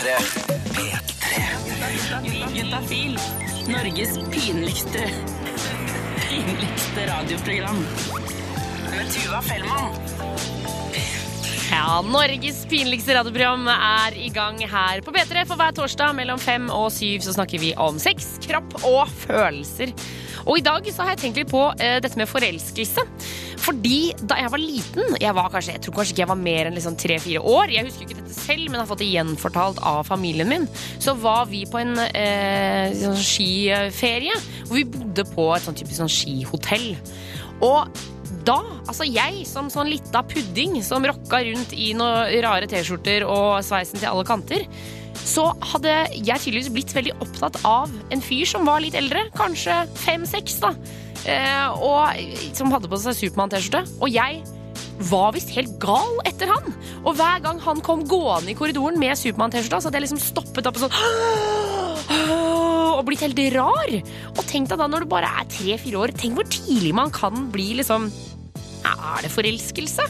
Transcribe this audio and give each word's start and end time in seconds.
P3. 0.00 0.16
P3. 0.72 2.56
Juntafil. 2.56 3.18
Norges 3.68 4.18
pinligste 4.32 5.10
pinligste 6.28 7.06
radioprogram. 7.06 7.86
Med 8.96 9.12
Tuva 9.12 9.42
Fellmann. 9.42 9.92
Ja, 11.70 12.00
Norges 12.02 12.66
pinligste 12.70 13.14
radioprogram 13.14 13.68
er 13.68 14.16
i 14.16 14.30
gang 14.32 14.56
her 14.64 15.04
på 15.04 15.12
P3. 15.12 15.44
For 15.44 15.60
hver 15.60 15.76
torsdag 15.76 16.16
mellom 16.16 16.40
fem 16.40 16.70
og 16.72 16.88
syv 16.96 17.20
så 17.26 17.36
snakker 17.36 17.60
vi 17.60 17.74
om 17.76 18.00
sex, 18.00 18.38
kropp 18.46 18.80
og 18.80 19.04
følelser. 19.26 19.92
Og 20.46 20.62
i 20.62 20.64
dag 20.64 20.86
så 20.88 21.04
har 21.04 21.12
jeg 21.12 21.26
tenkt 21.26 21.42
litt 21.42 21.52
på 21.52 21.66
eh, 21.76 21.98
dette 22.00 22.16
med 22.16 22.30
forelskelse. 22.30 23.04
Fordi 23.70 24.10
da 24.26 24.34
jeg 24.40 24.50
var 24.50 24.58
liten, 24.58 25.16
jeg, 25.22 25.34
var 25.36 25.50
kanskje, 25.52 25.76
jeg 25.76 25.82
tror 25.84 25.94
kanskje 25.94 26.14
ikke 26.14 26.22
jeg 26.24 26.30
var 26.32 26.38
mer 26.40 26.66
enn 26.66 26.74
liksom 26.74 26.96
tre-fire 26.98 27.42
år, 27.46 27.70
jeg 27.70 27.86
husker 27.86 28.02
ikke 28.06 28.18
dette 28.18 28.34
selv, 28.34 28.64
men 28.66 28.80
har 28.80 28.88
fått 28.90 29.02
det 29.04 29.10
gjenfortalt 29.12 29.78
av 29.86 30.00
familien 30.08 30.48
min, 30.50 30.64
så 30.98 31.14
var 31.14 31.44
vi 31.52 31.62
på 31.70 31.78
en 31.78 31.92
eh, 32.08 32.90
sånn 32.98 33.20
skiferie 33.22 34.34
hvor 34.64 34.74
vi 34.74 34.88
bodde 34.90 35.24
på 35.30 35.44
et 35.54 35.66
sånn 35.68 35.78
typisk 35.78 36.00
sånn 36.00 36.10
skihotell. 36.10 36.88
Og 37.62 38.00
da, 38.48 38.58
altså 38.88 39.06
jeg 39.06 39.44
som 39.46 39.68
sånn 39.70 39.92
lita 39.92 40.24
pudding 40.26 40.80
som 40.82 41.06
rocka 41.06 41.38
rundt 41.46 41.74
i 41.76 41.92
noen 41.94 42.32
rare 42.42 42.66
T-skjorter 42.70 43.22
og 43.28 43.60
sveisen 43.66 44.00
til 44.00 44.10
alle 44.10 44.26
kanter, 44.26 44.66
så 45.20 45.52
hadde 45.74 45.94
jeg 46.16 46.42
tydeligvis 46.42 46.72
blitt 46.74 46.96
veldig 46.96 47.14
opptatt 47.22 47.60
av 47.68 47.94
en 48.10 48.24
fyr 48.24 48.50
som 48.50 48.66
var 48.66 48.82
litt 48.82 48.98
eldre, 48.98 49.28
kanskje 49.38 49.84
fem-seks, 50.00 50.58
da. 50.64 50.74
Eh, 51.28 52.54
som 52.56 52.72
hadde 52.72 52.90
på 52.90 53.00
seg 53.00 53.18
Supermann-T-skjorte. 53.18 53.84
Og 54.00 54.08
jeg 54.12 54.42
var 55.10 55.32
visst 55.36 55.52
helt 55.56 55.78
gal 55.82 56.18
etter 56.28 56.50
han. 56.52 56.74
Og 57.04 57.16
hver 57.16 57.40
gang 57.44 57.60
han 57.64 57.80
kom 57.84 58.04
gående 58.08 58.52
i 58.52 58.58
korridoren 58.58 59.00
med 59.00 59.18
Supermann-T-skjorta, 59.18 59.80
så 59.80 59.88
hadde 59.88 60.00
jeg 60.00 60.08
liksom 60.08 60.24
stoppet 60.24 60.68
opp 60.68 60.80
og 60.80 60.88
sånn 60.88 61.70
og 63.00 63.06
blitt 63.08 63.24
helt 63.24 63.40
rar. 63.54 63.94
Og 64.34 64.42
tenk 64.48 64.68
deg 64.70 64.80
da 64.80 64.88
når 64.90 65.04
du 65.04 65.10
bare 65.10 65.30
er 65.40 65.48
tre-fire 65.48 66.02
år, 66.04 66.12
tenk 66.20 66.36
hvor 66.36 66.48
tidlig 66.52 66.92
man 66.96 67.12
kan 67.14 67.48
bli 67.52 67.72
liksom 67.80 68.10
Er 68.84 69.22
det 69.24 69.32
forelskelse? 69.32 70.04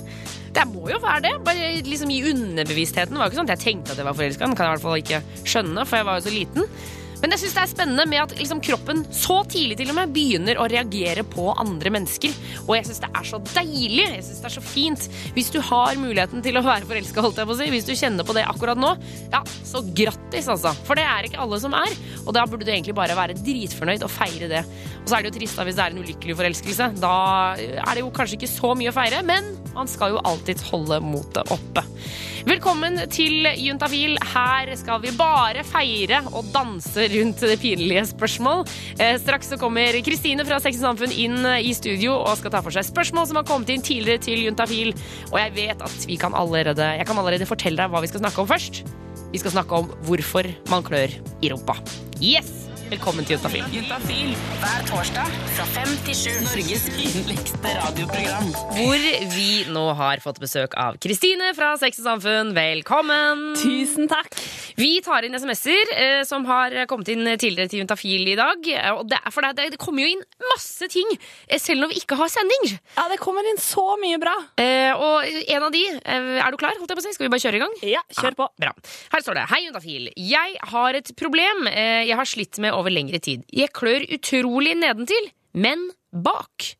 Det 0.55 0.64
må 0.66 0.88
jo 0.91 0.98
være 1.03 1.22
det. 1.28 1.33
Bare 1.47 1.70
liksom 1.86 2.11
i 2.11 2.22
underbevisstheten. 2.27 3.14
Var 3.19 3.28
jo 3.28 3.31
ikke 3.31 3.38
sånn 3.38 3.50
at 3.50 3.55
jeg 3.56 3.64
tenkte 3.66 3.94
at 3.94 4.00
jeg 4.00 4.06
var 4.06 4.16
forelska. 4.19 4.47
Den 4.47 4.56
kan 4.58 4.66
jeg 4.66 4.70
i 4.70 4.75
hvert 4.75 4.86
fall 4.86 5.03
ikke 5.03 5.47
skjønne, 5.47 5.84
for 5.86 6.00
jeg 6.00 6.08
var 6.08 6.19
jo 6.19 6.25
så 6.27 6.33
liten. 6.34 6.66
Men 7.20 7.34
jeg 7.34 7.42
synes 7.42 7.56
det 7.56 7.62
er 7.62 7.70
spennende 7.70 8.06
med 8.08 8.22
at 8.22 8.34
liksom 8.38 8.62
kroppen 8.64 9.02
så 9.14 9.40
tidlig 9.50 9.76
til 9.80 9.92
og 9.92 9.98
med 9.98 10.12
begynner 10.14 10.60
å 10.60 10.68
reagere 10.70 11.24
på 11.28 11.50
andre 11.52 11.92
mennesker. 11.92 12.34
Og 12.66 12.74
jeg 12.76 12.88
syns 12.88 13.02
det 13.04 13.10
er 13.10 13.28
så 13.28 13.40
deilig. 13.52 14.06
Jeg 14.06 14.24
synes 14.26 14.40
det 14.40 14.48
er 14.50 14.56
så 14.56 14.64
fint. 14.64 15.08
Hvis 15.36 15.52
du 15.52 15.60
har 15.64 16.00
muligheten 16.00 16.44
til 16.44 16.56
å 16.56 16.64
være 16.64 16.88
forelska, 16.88 17.24
holdt 17.24 17.42
jeg 17.42 17.50
på 17.50 17.56
å 17.56 17.58
si, 17.60 17.68
hvis 17.74 17.88
du 17.88 17.94
kjenner 17.98 18.26
på 18.26 18.36
det 18.36 18.46
akkurat 18.48 18.80
nå, 18.80 18.94
ja, 19.32 19.42
så 19.68 19.84
grattis, 19.84 20.48
altså. 20.50 20.72
For 20.88 20.98
det 20.98 21.06
er 21.06 21.28
ikke 21.28 21.42
alle 21.44 21.60
som 21.62 21.76
er. 21.76 21.94
Og 22.24 22.32
da 22.36 22.46
burde 22.48 22.66
du 22.66 22.72
egentlig 22.72 22.96
bare 22.96 23.18
være 23.18 23.38
dritfornøyd 23.41 24.06
og 24.06 24.12
feire 24.12 24.50
det. 24.50 24.64
Og 25.02 25.10
så 25.10 25.18
er 25.18 25.24
det 25.24 25.32
jo 25.32 25.38
trist 25.41 25.60
da 25.60 25.66
hvis 25.68 25.78
det 25.78 25.86
er 25.86 25.94
en 25.94 26.02
ulykkelig 26.04 26.38
forelskelse. 26.41 26.91
Da 27.02 27.14
er 27.58 27.92
det 27.92 28.04
jo 28.04 28.12
kanskje 28.16 28.41
ikke 28.41 28.52
så 28.52 28.74
mye 28.78 28.92
å 28.92 28.96
feire, 28.96 29.22
men 29.26 29.54
man 29.76 29.91
skal 29.91 30.16
jo 30.16 30.24
alltid 30.26 30.62
holde 30.70 31.00
motet 31.04 31.52
oppe. 31.52 31.84
Velkommen 32.48 32.96
til 33.12 33.44
Juntafil. 33.60 34.14
Her 34.33 34.70
skal 34.80 35.02
vi 35.02 35.10
bare 35.12 35.60
feire 35.69 36.22
og 36.30 36.47
danse 36.55 37.05
rundt 37.12 37.42
det 37.44 37.58
pinlige 37.60 38.06
spørsmål. 38.08 38.62
Eh, 38.97 39.19
straks 39.20 39.50
så 39.52 39.58
kommer 39.60 39.98
Kristine 40.06 40.47
fra 40.48 40.56
Sex 40.62 40.78
og 40.80 40.86
Samfunn 40.86 41.12
inn 41.12 41.44
i 41.60 41.74
studio 41.77 42.14
og 42.16 42.38
skal 42.41 42.55
ta 42.55 42.62
for 42.64 42.72
seg 42.72 42.88
spørsmål 42.88 43.28
som 43.28 43.42
har 43.42 43.47
kommet 43.50 43.74
inn 43.74 43.84
tidligere 43.84 44.24
til 44.24 44.47
Juntafil. 44.47 44.94
Og 45.34 45.36
jeg 45.42 45.55
vet 45.58 45.84
at 45.84 46.08
vi 46.08 46.16
kan 46.16 46.32
allerede, 46.32 46.88
jeg 47.02 47.10
kan 47.10 47.20
allerede 47.20 47.50
fortelle 47.50 47.77
deg 47.82 47.92
hva 47.92 48.00
vi 48.00 48.08
skal 48.08 48.24
snakke 48.24 48.41
om 48.41 48.48
først. 48.48 48.82
Vi 49.34 49.44
skal 49.44 49.58
snakke 49.58 49.84
om 49.84 49.92
hvorfor 50.08 50.48
man 50.72 50.88
klør 50.88 51.12
i 51.44 51.52
rumpa. 51.52 51.77
Yes! 52.25 52.69
Velkommen 52.91 53.22
til 53.22 53.36
Juntafil. 53.36 53.62
Juntafil 53.70 54.33
hver 54.58 54.80
torsdag 54.88 55.34
fra 55.55 55.66
fem 55.76 55.91
til 56.09 56.16
sju. 56.19 56.32
Norges 56.42 56.88
yndligste 56.98 57.75
radioprogram. 57.76 58.48
Hvor 58.75 59.04
vi 59.37 59.50
nå 59.70 59.84
har 60.00 60.22
fått 60.25 60.41
besøk 60.42 60.75
av 60.75 60.98
Kristine 60.98 61.53
fra 61.54 61.76
Sex 61.78 62.03
og 62.03 62.09
Samfunn. 62.09 62.50
Velkommen! 62.56 63.53
Tusen 63.62 64.10
takk. 64.10 64.34
Vi 64.80 64.88
tar 65.04 65.26
inn 65.26 65.34
SMS-er 65.36 65.91
eh, 65.92 66.20
som 66.24 66.44
har 66.48 66.72
kommet 66.88 67.08
inn 67.12 67.26
tidligere 67.36 67.68
til 67.68 67.82
Juntafil 67.82 68.28
i 68.32 68.36
dag. 68.38 68.64
Eh, 68.72 68.91
Og 68.96 69.02
det, 69.10 69.18
for 69.34 69.44
det, 69.44 69.66
det 69.74 69.80
kommer 69.82 70.06
jo 70.06 70.14
inn 70.14 70.22
masse 70.48 70.88
ting, 70.92 71.10
eh, 71.50 71.60
selv 71.60 71.82
når 71.84 71.92
vi 71.92 72.00
ikke 72.00 72.16
har 72.20 72.30
sending. 72.32 72.70
Ja, 72.96 73.04
det 73.12 73.18
kommer 73.20 73.44
inn 73.50 73.60
så 73.60 73.84
mye 74.00 74.16
bra. 74.22 74.32
Eh, 74.62 74.92
og 74.96 75.28
en 75.28 75.66
av 75.68 75.74
de 75.74 75.82
eh, 75.98 76.30
Er 76.41 76.50
du 76.54 76.58
klar? 76.60 76.78
holdt 76.80 76.94
jeg 76.94 76.96
på 77.00 77.04
å 77.04 77.06
si? 77.08 77.12
Skal 77.18 77.28
vi 77.28 77.32
bare 77.34 77.44
kjøre 77.44 77.60
i 77.60 77.64
gang? 77.66 77.76
Ja, 77.92 78.02
kjør 78.16 78.38
på. 78.41 78.48
Bra. 78.62 78.72
Her 79.12 79.26
står 79.26 79.41
det 79.41 79.46
Hei, 79.52 79.60
Juntafil. 79.66 80.10
Jeg 80.16 80.56
har 80.72 81.00
et 81.02 81.12
problem 81.20 81.66
eh, 81.70 82.06
jeg 82.08 82.16
har 82.22 82.28
slitt 82.32 82.62
med 82.64 82.72
over 82.76 82.94
lengre 82.94 83.20
tid. 83.22 83.44
Jeg 83.52 83.74
klør 83.76 84.06
utrolig 84.16 84.78
nedentil, 84.80 85.28
men 85.60 85.91
bak. 86.12 86.71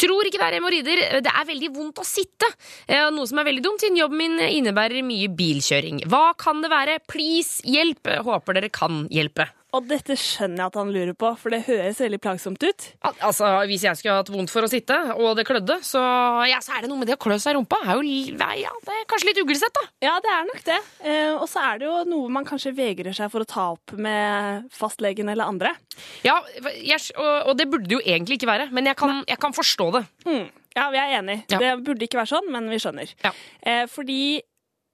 Tror 0.00 0.28
ikke 0.28 0.40
det 0.40 0.46
er 0.48 0.58
hemoroider. 0.58 1.02
Det 1.24 1.32
er 1.34 1.48
veldig 1.48 1.70
vondt 1.76 2.02
å 2.02 2.06
sitte. 2.06 2.48
Eh, 2.86 3.08
Noe 3.14 3.28
som 3.28 3.40
er 3.40 3.48
veldig 3.50 3.64
dumt, 3.64 3.82
siden 3.84 4.00
jobben 4.00 4.18
min 4.18 4.38
innebærer 4.48 5.04
mye 5.06 5.28
bilkjøring. 5.38 6.04
Hva 6.08 6.32
kan 6.38 6.62
det 6.64 6.72
være? 6.72 6.98
Please, 7.10 7.62
hjelp! 7.68 8.08
Håper 8.24 8.58
dere 8.58 8.72
kan 8.72 9.06
hjelpe. 9.12 9.48
Og 9.76 9.84
dette 9.84 10.14
skjønner 10.16 10.62
jeg 10.62 10.70
at 10.70 10.76
han 10.80 10.90
lurer 10.94 11.16
på, 11.18 11.30
for 11.36 11.52
det 11.52 11.60
høres 11.66 11.98
veldig 12.00 12.18
plagsomt 12.24 12.62
ut. 12.64 12.86
Al 13.04 13.18
altså, 13.28 13.50
Hvis 13.68 13.84
jeg 13.84 13.98
skulle 14.00 14.16
hatt 14.16 14.30
vondt 14.32 14.52
for 14.52 14.64
å 14.64 14.70
sitte, 14.70 14.96
og 15.20 15.34
det 15.36 15.44
klødde, 15.48 15.76
så, 15.84 16.00
ja, 16.48 16.60
så 16.64 16.76
er 16.76 16.86
det 16.86 16.90
noe 16.92 17.02
med 17.02 17.10
det 17.10 17.18
å 17.18 17.20
klø 17.20 17.36
seg 17.36 17.52
i 17.52 17.58
rumpa. 17.58 17.82
Er 17.84 18.00
jo, 18.00 18.14
ja, 18.62 18.72
det 18.86 18.94
er 18.94 19.04
kanskje 19.10 19.28
litt 19.28 19.42
uglesett, 19.42 19.74
da. 19.76 19.84
Ja, 20.06 20.14
det 20.24 20.32
er 20.32 20.48
nok 20.48 20.64
det. 20.70 20.78
Eh, 21.04 21.34
og 21.34 21.44
så 21.52 21.66
er 21.66 21.82
det 21.82 21.88
jo 21.90 21.98
noe 22.08 22.32
man 22.32 22.48
kanskje 22.48 22.72
vegrer 22.78 23.16
seg 23.16 23.28
for 23.34 23.44
å 23.44 23.48
ta 23.48 23.66
opp 23.74 23.92
med 24.00 24.70
fastlegen 24.72 25.28
eller 25.28 25.52
andre. 25.52 25.74
Ja, 26.24 26.38
jeg, 26.78 27.02
og, 27.18 27.52
og 27.52 27.60
det 27.60 27.68
burde 27.68 27.90
det 27.90 27.98
jo 27.98 28.04
egentlig 28.06 28.40
ikke 28.40 28.48
være, 28.48 28.70
men 28.72 28.88
jeg 28.88 28.96
kan, 28.96 29.20
jeg 29.28 29.42
kan 29.42 29.56
forstå 29.56 29.90
det. 29.98 30.06
Mm. 30.24 30.46
Ja, 30.78 30.90
vi 30.94 31.00
er 31.00 31.18
enig. 31.18 31.42
Ja. 31.50 31.58
Det 31.60 31.72
burde 31.84 32.06
ikke 32.06 32.20
være 32.20 32.30
sånn, 32.30 32.48
men 32.54 32.68
vi 32.70 32.80
skjønner. 32.80 33.12
Ja. 33.24 33.32
Eh, 33.66 33.84
fordi 33.90 34.38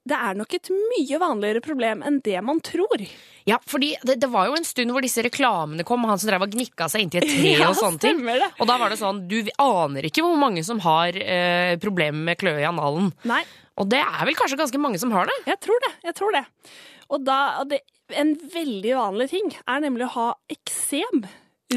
det 0.04 0.16
er 0.20 0.36
nok 0.36 0.52
et 0.56 0.68
mye 0.74 1.18
vanligere 1.22 1.62
problem 1.64 2.02
enn 2.04 2.18
det 2.24 2.36
man 2.44 2.58
tror. 2.64 3.02
Ja, 3.48 3.56
fordi 3.68 3.94
det, 4.04 4.18
det 4.20 4.28
var 4.32 4.50
jo 4.50 4.56
en 4.58 4.66
stund 4.68 4.92
hvor 4.92 5.04
disse 5.04 5.22
reklamene 5.24 5.84
kom, 5.88 6.04
og 6.04 6.12
han 6.12 6.20
som 6.20 6.28
drev 6.30 6.44
og 6.46 6.52
gnikka 6.52 6.88
seg 6.92 7.04
inntil 7.06 7.24
et 7.24 7.30
tre 7.32 7.52
Ja, 7.62 7.70
og 7.70 7.78
sånne 7.80 8.00
ting. 8.02 8.20
det. 8.24 8.50
Og 8.60 8.68
da 8.68 8.76
var 8.80 8.92
det 8.92 9.00
sånn, 9.00 9.22
du 9.28 9.38
aner 9.64 10.08
ikke 10.08 10.24
hvor 10.24 10.36
mange 10.40 10.64
som 10.66 10.80
har 10.84 11.16
eh, 11.16 11.74
problemer 11.82 12.20
med 12.30 12.40
kløe 12.40 12.60
i 12.60 12.68
analen. 12.68 13.12
Nei, 13.28 13.42
Og 13.80 13.88
det 13.90 14.02
er 14.04 14.28
vel 14.28 14.36
kanskje 14.38 14.60
ganske 14.60 14.80
mange 14.80 15.00
som 15.02 15.12
har 15.16 15.28
det? 15.30 15.38
jeg 15.48 15.60
tror 15.64 15.80
det. 15.86 15.92
Jeg 16.08 16.16
tror 16.20 16.36
det. 16.36 16.44
Og 17.12 17.24
da, 17.24 17.38
det, 17.68 17.80
en 18.16 18.34
veldig 18.52 18.94
vanlig 18.96 19.30
ting 19.32 19.50
er 19.64 19.82
nemlig 19.84 20.06
å 20.08 20.14
ha 20.18 20.28
eksem 20.52 21.24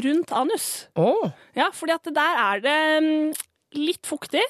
rundt 0.04 0.32
anus. 0.36 0.68
Åh, 1.00 1.30
Ja, 1.56 1.70
fordi 1.74 1.96
at 1.96 2.08
der 2.14 2.40
er 2.44 2.60
det 2.64 2.78
mm, 3.02 3.32
litt 3.80 4.04
fuktig, 4.08 4.44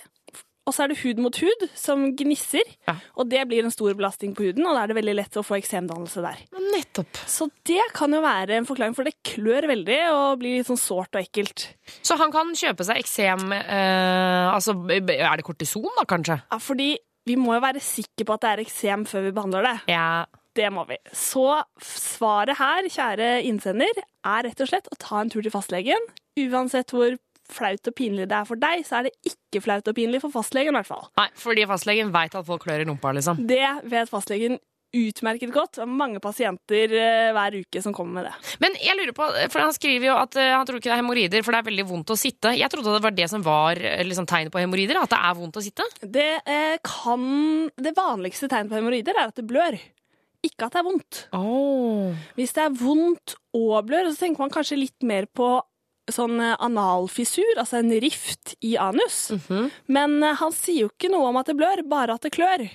og 0.69 0.75
så 0.77 0.85
er 0.85 0.93
det 0.93 0.99
hud 1.01 1.21
mot 1.25 1.39
hud 1.41 1.65
som 1.79 2.05
gnisser. 2.19 2.69
Ja. 2.89 2.99
Og 3.17 3.31
det 3.33 3.47
blir 3.49 3.65
en 3.65 3.73
stor 3.73 3.97
belastning 3.97 4.35
på 4.37 4.45
huden, 4.45 4.67
og 4.69 4.77
da 4.77 4.85
er 4.85 4.93
det 4.93 4.99
veldig 5.01 5.17
lett 5.17 5.39
å 5.41 5.45
få 5.47 5.57
eksemdannelse 5.57 6.25
der. 6.25 6.43
nettopp. 6.75 7.23
Så 7.25 7.49
det 7.69 7.83
kan 7.97 8.13
jo 8.13 8.21
være 8.25 8.59
en 8.59 8.69
forklaring, 8.69 8.97
for 8.99 9.09
det 9.09 9.17
klør 9.27 9.69
veldig 9.71 9.99
og 10.13 10.43
blir 10.43 10.59
litt 10.61 10.69
sånn 10.69 10.81
sårt 10.81 11.17
og 11.17 11.25
ekkelt. 11.25 11.71
Så 12.05 12.19
han 12.21 12.33
kan 12.35 12.53
kjøpe 12.59 12.85
seg 12.85 13.01
eksem 13.01 13.53
eh, 13.57 14.49
Altså, 14.53 14.75
er 14.91 15.03
det 15.09 15.47
kortison 15.47 15.89
da, 15.97 16.05
kanskje? 16.09 16.39
Ja, 16.53 16.59
fordi 16.63 16.93
vi 17.29 17.37
må 17.41 17.57
jo 17.57 17.65
være 17.65 17.81
sikre 17.85 18.27
på 18.29 18.37
at 18.37 18.45
det 18.45 18.51
er 18.53 18.65
eksem 18.65 19.07
før 19.09 19.27
vi 19.29 19.35
behandler 19.37 19.67
det. 19.69 19.77
Ja. 19.95 20.27
Det 20.59 20.73
må 20.75 20.83
vi. 20.89 20.97
Så 21.15 21.45
svaret 21.85 22.59
her, 22.59 22.89
kjære 22.91 23.27
innsender, 23.47 24.01
er 24.27 24.47
rett 24.49 24.63
og 24.65 24.71
slett 24.71 24.89
å 24.91 24.97
ta 24.99 25.21
en 25.21 25.31
tur 25.31 25.45
til 25.45 25.55
fastlegen. 25.55 26.09
Uansett 26.39 26.91
hvor 26.95 27.15
flaut 27.53 27.91
og 27.91 27.97
pinlig 27.97 28.29
det 28.31 28.39
er 28.39 28.49
for 28.49 28.61
deg, 28.61 28.85
så 28.87 29.01
er 29.01 29.09
det 29.09 29.15
ikke 29.33 29.63
flaut 29.65 29.89
og 29.89 29.97
pinlig 29.97 30.23
for 30.25 30.35
fastlegen, 30.35 30.75
i 30.75 30.81
hvert 30.81 30.91
fall. 30.91 31.07
Nei, 31.21 31.29
fordi 31.39 31.69
fastlegen 31.69 32.15
veit 32.15 32.37
at 32.37 32.49
folk 32.49 32.67
klør 32.67 32.85
i 32.85 32.89
rumpa, 32.89 33.15
liksom. 33.17 33.45
Det 33.49 33.65
vet 33.89 34.11
fastlegen 34.13 34.59
utmerket 34.97 35.53
godt. 35.53 35.77
Det 35.77 35.85
er 35.85 35.91
mange 35.91 36.21
pasienter 36.25 36.95
eh, 36.97 37.31
hver 37.37 37.59
uke 37.61 37.83
som 37.85 37.93
kommer 37.97 38.21
med 38.21 38.29
det. 38.29 38.55
Men 38.63 38.77
jeg 38.81 38.97
lurer 38.97 39.15
på, 39.17 39.27
for 39.53 39.65
han 39.65 39.75
skriver 39.77 40.09
jo 40.09 40.17
at 40.17 40.39
eh, 40.41 40.55
han 40.55 40.65
tror 40.69 40.81
ikke 40.81 40.89
det 40.89 40.95
er 40.95 41.03
hemoroider, 41.03 41.45
for 41.45 41.55
det 41.55 41.61
er 41.61 41.69
veldig 41.69 41.87
vondt 41.91 42.15
å 42.15 42.19
sitte. 42.19 42.55
Jeg 42.57 42.73
trodde 42.73 42.97
det 42.97 43.05
var 43.05 43.17
det 43.19 43.29
som 43.31 43.45
var 43.45 43.81
eh, 43.83 44.01
liksom, 44.07 44.29
tegnet 44.31 44.55
på 44.55 44.63
hemoroider, 44.63 45.01
at 45.03 45.13
det 45.13 45.21
er 45.21 45.39
vondt 45.43 45.61
å 45.61 45.65
sitte. 45.65 45.87
Det, 46.01 46.31
eh, 46.49 46.81
kan, 46.87 47.23
det 47.77 47.95
vanligste 47.99 48.49
tegnet 48.49 48.73
på 48.73 48.81
hemoroider 48.81 49.19
er 49.19 49.29
at 49.29 49.41
det 49.41 49.49
blør. 49.49 49.77
Ikke 50.47 50.69
at 50.69 50.77
det 50.77 50.81
er 50.81 50.87
vondt. 50.87 51.23
Oh. 51.35 52.15
Hvis 52.39 52.55
det 52.57 52.63
er 52.65 52.77
vondt 52.79 53.35
og 53.59 53.75
blør, 53.89 54.09
så 54.13 54.23
tenker 54.25 54.45
man 54.45 54.55
kanskje 54.55 54.79
litt 54.79 55.07
mer 55.07 55.27
på 55.27 55.59
sånn 56.15 56.41
eh, 56.43 56.57
analfissur, 56.65 57.55
altså 57.57 57.81
en 57.81 57.93
rift 58.03 58.55
i 58.65 58.77
anus. 58.81 59.29
Mhm. 59.37 59.71
Men 59.87 60.19
eh, 60.23 60.37
han 60.41 60.55
sier 60.57 60.87
jo 60.87 60.93
ikke 60.93 61.13
noe 61.13 61.31
om 61.31 61.41
at 61.41 61.51
det 61.51 61.57
blør, 61.59 61.85
bare 61.89 62.19
at 62.19 62.27
det 62.27 62.35
klør. 62.37 62.69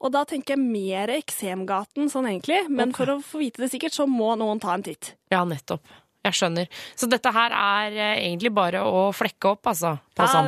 Og 0.00 0.14
da 0.14 0.24
tenker 0.24 0.56
jeg 0.56 0.64
mer 0.64 1.12
eksemgaten 1.12 2.08
sånn 2.08 2.30
egentlig, 2.30 2.62
men 2.70 2.88
okay. 2.88 3.02
for 3.02 3.14
å 3.14 3.18
få 3.24 3.42
vite 3.42 3.60
det 3.64 3.70
sikkert, 3.74 3.96
så 3.96 4.06
må 4.08 4.32
noen 4.40 4.62
ta 4.62 4.72
en 4.72 4.86
titt. 4.86 5.14
Ja, 5.32 5.44
nettopp. 5.44 5.84
Jeg 6.26 6.36
skjønner. 6.36 6.68
Så 6.98 7.08
dette 7.10 7.32
her 7.32 7.54
er 7.56 7.96
eh, 7.96 8.22
egentlig 8.26 8.52
bare 8.54 8.82
å 8.84 9.08
flekke 9.16 9.54
opp, 9.54 9.70
altså. 9.72 9.96
På 10.16 10.26
Ja, 10.28 10.42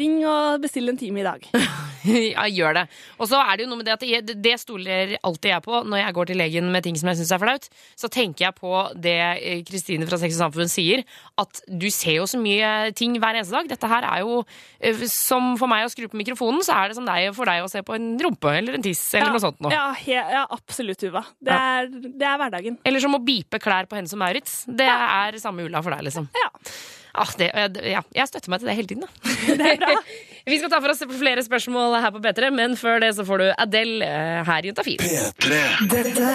ring 0.00 0.22
og 0.24 0.62
bestill 0.62 0.88
en 0.88 0.98
time 1.00 1.20
i 1.20 1.26
dag. 1.26 1.44
ja, 2.32 2.46
gjør 2.48 2.78
det. 2.80 2.84
Og 3.18 3.28
så 3.30 3.40
er 3.42 3.58
det 3.58 3.66
jo 3.66 3.70
noe 3.72 3.80
med 3.82 3.88
det 3.88 3.96
at 3.98 4.06
jeg, 4.08 4.24
det 4.40 4.54
stoler 4.62 5.16
alltid 5.20 5.52
jeg 5.52 5.64
på 5.66 5.82
når 5.84 6.00
jeg 6.00 6.16
går 6.16 6.30
til 6.30 6.40
legen 6.40 6.70
med 6.72 6.86
ting 6.86 6.96
som 6.96 7.10
jeg 7.12 7.20
syns 7.20 7.34
er 7.36 7.42
flaut. 7.42 7.68
Så 7.98 8.10
tenker 8.12 8.48
jeg 8.48 8.56
på 8.56 8.72
det 8.96 9.18
eh, 9.36 9.60
Kristine 9.68 10.08
fra 10.08 10.20
Sex 10.20 10.38
og 10.38 10.46
Samfunn 10.46 10.72
sier, 10.72 11.04
at 11.38 11.62
du 11.68 11.88
ser 11.92 12.20
jo 12.20 12.28
så 12.30 12.40
mye 12.40 12.94
ting 12.96 13.18
hver 13.20 13.36
eneste 13.36 13.56
dag. 13.56 13.68
Dette 13.68 13.92
her 13.92 14.08
er 14.08 14.24
jo 14.24 14.40
eh, 14.80 15.04
som 15.12 15.52
for 15.60 15.70
meg 15.70 15.84
å 15.84 15.92
skru 15.92 16.08
på 16.08 16.20
mikrofonen, 16.20 16.64
så 16.64 16.78
er 16.78 16.90
det 16.90 16.98
som 16.98 17.08
deg 17.08 17.28
for 17.36 17.50
deg 17.50 17.66
å 17.66 17.70
se 17.70 17.84
på 17.84 17.98
en 17.98 18.10
rumpe 18.24 18.56
eller 18.56 18.78
en 18.78 18.84
tiss 18.84 19.04
eller 19.12 19.28
ja, 19.28 19.36
noe 19.36 19.44
sånt 19.44 19.60
noe. 19.64 19.74
Ja, 19.74 20.24
ja 20.32 20.46
absolutt, 20.48 20.98
Tuva. 20.98 21.26
Det 21.44 21.58
det 22.18 22.26
er 22.26 22.38
hverdagen. 22.40 22.78
Eller 22.86 23.02
som 23.02 23.16
å 23.16 23.20
bipe 23.22 23.60
klær 23.62 23.88
på 23.88 23.98
Hennes 23.98 24.12
og 24.14 24.20
Maurits. 24.22 24.60
Det 24.66 24.86
er 24.88 25.17
samme 25.42 25.66
ulla 25.66 25.82
for 25.84 25.94
deg, 25.94 26.06
liksom. 26.08 26.28
Ja. 26.38 26.48
Ah, 27.18 27.30
det, 27.40 27.48
ja, 27.88 28.02
jeg 28.14 28.30
støtter 28.30 28.52
meg 28.52 28.62
til 28.62 28.70
det 28.70 28.76
hele 28.78 28.90
tiden, 28.90 29.06
da. 29.06 29.36
Det 29.58 29.72
er 29.74 29.80
bra. 29.82 29.96
Vi 30.48 30.56
skal 30.60 30.72
ta 30.72 30.80
for 30.80 30.94
oss 30.94 31.02
flere 31.18 31.42
spørsmål 31.44 31.98
her 32.00 32.14
på 32.14 32.22
P3, 32.24 32.52
men 32.54 32.78
før 32.80 33.02
det 33.04 33.12
så 33.18 33.26
får 33.28 33.42
du 33.42 33.46
Adele 33.52 34.06
eh, 34.06 34.40
her 34.48 34.64
i 34.64 34.72
Juntafil. 34.72 35.02
P3. 35.02 35.62
Dette 35.92 36.32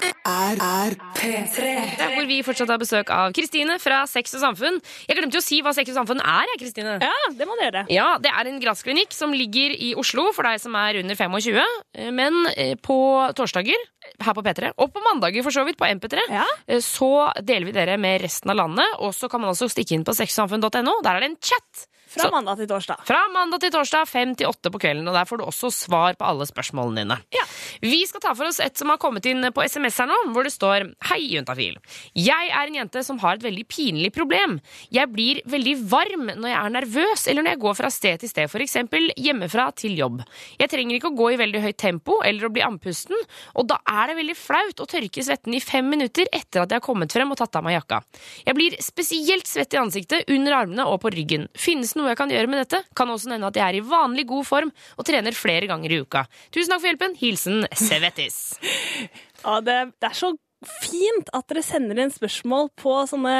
er, 0.00 0.60
er 0.62 0.94
P3. 1.16 1.64
Der 1.98 2.14
hvor 2.16 2.26
vi 2.28 2.38
fortsatt 2.46 2.70
har 2.72 2.80
besøk 2.80 3.10
av 3.12 3.32
Kristine 3.36 3.76
fra 3.82 4.02
Sex 4.10 4.34
og 4.38 4.42
Samfunn. 4.44 4.78
Jeg 5.08 5.18
glemte 5.18 5.36
jo 5.38 5.42
å 5.42 5.44
si 5.44 5.60
hva 5.64 5.72
Sex 5.76 5.92
og 5.92 5.98
Samfunn 6.00 6.22
er, 6.22 6.48
jeg, 6.54 6.60
Kristine. 6.64 6.96
ja, 7.02 7.12
det 7.36 7.48
må 7.48 7.56
du 7.58 7.64
gjøre. 7.66 7.84
Ja, 7.92 8.08
Det 8.22 8.30
er 8.32 8.50
en 8.50 8.60
grassklinikk 8.62 9.12
som 9.16 9.34
ligger 9.36 9.74
i 9.76 9.92
Oslo 9.98 10.30
for 10.36 10.48
deg 10.48 10.60
som 10.62 10.74
er 10.78 11.00
under 11.02 11.18
25. 11.18 11.60
eh, 11.94 12.10
Men 12.14 12.46
eh, 12.56 12.74
på 12.80 12.96
torsdager 13.38 13.76
her 14.22 14.34
på 14.34 14.42
P3, 14.44 14.72
og 14.78 14.90
på 14.92 15.02
mandager 15.04 15.44
for 15.46 15.54
så 15.54 15.64
vidt 15.66 15.78
på 15.78 15.86
MP3, 15.88 16.24
Ja. 16.32 16.44
eh, 16.66 16.80
så 16.82 17.30
deler 17.42 17.66
vi 17.68 17.72
dere 17.76 17.98
med 17.98 18.22
resten 18.22 18.50
av 18.50 18.56
landet. 18.56 18.98
Og 19.00 19.12
så 19.14 19.28
kan 19.30 19.40
man 19.40 19.50
også 19.54 19.68
stikke 19.70 19.94
inn 19.96 20.04
på 20.04 20.14
sexsamfunn.no. 20.16 21.00
Der 21.02 21.16
er 21.16 21.20
det 21.20 21.30
en 21.32 21.40
chat. 21.42 21.86
Fra 22.12 22.26
Så- 22.28 22.30
mandag 22.34 22.58
til 22.60 22.68
torsdag. 22.68 23.04
Fra 23.08 23.20
mandag 23.32 23.60
til 23.64 23.70
torsdag, 23.72 24.06
fem 24.08 24.34
til 24.36 24.46
åtte 24.46 24.70
på 24.70 24.78
kvelden. 24.82 25.08
Og 25.08 25.14
der 25.16 25.24
får 25.24 25.38
du 25.40 25.44
også 25.44 25.70
svar 25.72 26.14
på 26.18 26.26
alle 26.28 26.44
spørsmålene 26.46 27.02
dine. 27.02 27.18
Ja. 27.32 27.44
Vi 27.80 28.04
skal 28.06 28.20
ta 28.20 28.34
for 28.34 28.44
oss 28.46 28.60
et 28.60 28.76
som 28.76 28.88
har 28.92 28.98
kommet 28.98 29.24
inn 29.26 29.40
på 29.52 29.64
SMS 29.64 29.96
her 29.98 30.06
nå, 30.10 30.18
hvor 30.32 30.44
det 30.44 30.52
står 30.52 30.92
Hei, 31.08 31.20
Juntafil. 31.32 31.76
Jeg 32.14 32.50
er 32.52 32.66
en 32.68 32.74
jente 32.74 33.02
som 33.04 33.18
har 33.18 33.34
et 33.38 33.42
veldig 33.42 33.64
pinlig 33.66 34.12
problem. 34.12 34.60
Jeg 34.92 35.08
blir 35.12 35.40
veldig 35.46 35.76
varm 35.88 36.26
når 36.36 36.48
jeg 36.52 36.60
er 36.60 36.74
nervøs, 36.76 37.26
eller 37.28 37.42
når 37.42 37.50
jeg 37.56 37.60
går 37.64 37.74
fra 37.80 37.90
sted 37.90 38.20
til 38.20 38.28
sted, 38.28 38.44
f.eks. 38.50 38.76
hjemmefra 39.16 39.70
til 39.74 39.96
jobb. 39.96 40.22
Jeg 40.60 40.68
trenger 40.72 40.98
ikke 40.98 41.10
å 41.12 41.16
gå 41.16 41.32
i 41.32 41.36
veldig 41.40 41.62
høyt 41.62 41.78
tempo 41.80 42.20
eller 42.22 42.48
å 42.48 42.52
bli 42.52 42.62
andpusten, 42.62 43.16
og 43.56 43.68
da 43.68 43.78
er 43.88 44.08
det 44.12 44.16
veldig 44.20 44.36
flaut 44.36 44.82
å 44.84 44.86
tørke 44.90 45.24
svetten 45.24 45.54
i 45.56 45.60
fem 45.60 45.88
minutter 45.88 46.26
etter 46.32 46.62
at 46.62 46.68
jeg 46.70 46.80
har 46.80 46.84
kommet 46.86 47.12
frem 47.12 47.30
og 47.32 47.38
tatt 47.40 47.56
av 47.56 47.64
meg 47.64 47.78
jakka. 47.80 48.02
Jeg 48.46 48.54
blir 48.58 48.76
spesielt 48.82 49.46
svett 49.48 49.74
i 49.74 49.80
ansiktet, 49.80 50.28
under 50.28 50.52
armene 50.52 50.86
og 50.86 51.00
på 51.02 51.10
ryggen. 51.14 51.48
Finnes 51.56 51.94
det 51.94 52.01
noe 52.02 52.12
jeg 52.12 52.20
kan 52.20 52.32
gjøre 52.32 52.50
med 52.50 52.62
dette? 52.64 52.82
Kan 52.98 53.10
også 53.12 53.32
nevne 53.32 53.50
at 53.50 53.58
jeg 53.58 53.64
er 53.64 53.78
i 53.78 53.84
vanlig 53.86 54.26
god 54.30 54.48
form 54.48 54.72
og 54.96 55.08
trener 55.08 55.36
flere 55.36 55.68
ganger 55.70 55.94
i 55.94 56.00
uka. 56.02 56.26
Tusen 56.54 56.74
takk 56.74 56.82
for 56.82 56.90
hjelpen. 56.90 57.18
Hilsen 57.22 57.66
Sevettis. 57.78 58.42
Ja, 59.42 59.56
det, 59.58 59.74
det 59.98 60.06
er 60.06 60.14
så 60.14 60.28
fint 60.66 61.30
at 61.34 61.46
dere 61.50 61.62
sender 61.66 61.98
inn 62.02 62.12
spørsmål 62.14 62.68
på 62.78 62.92
sånne 63.10 63.32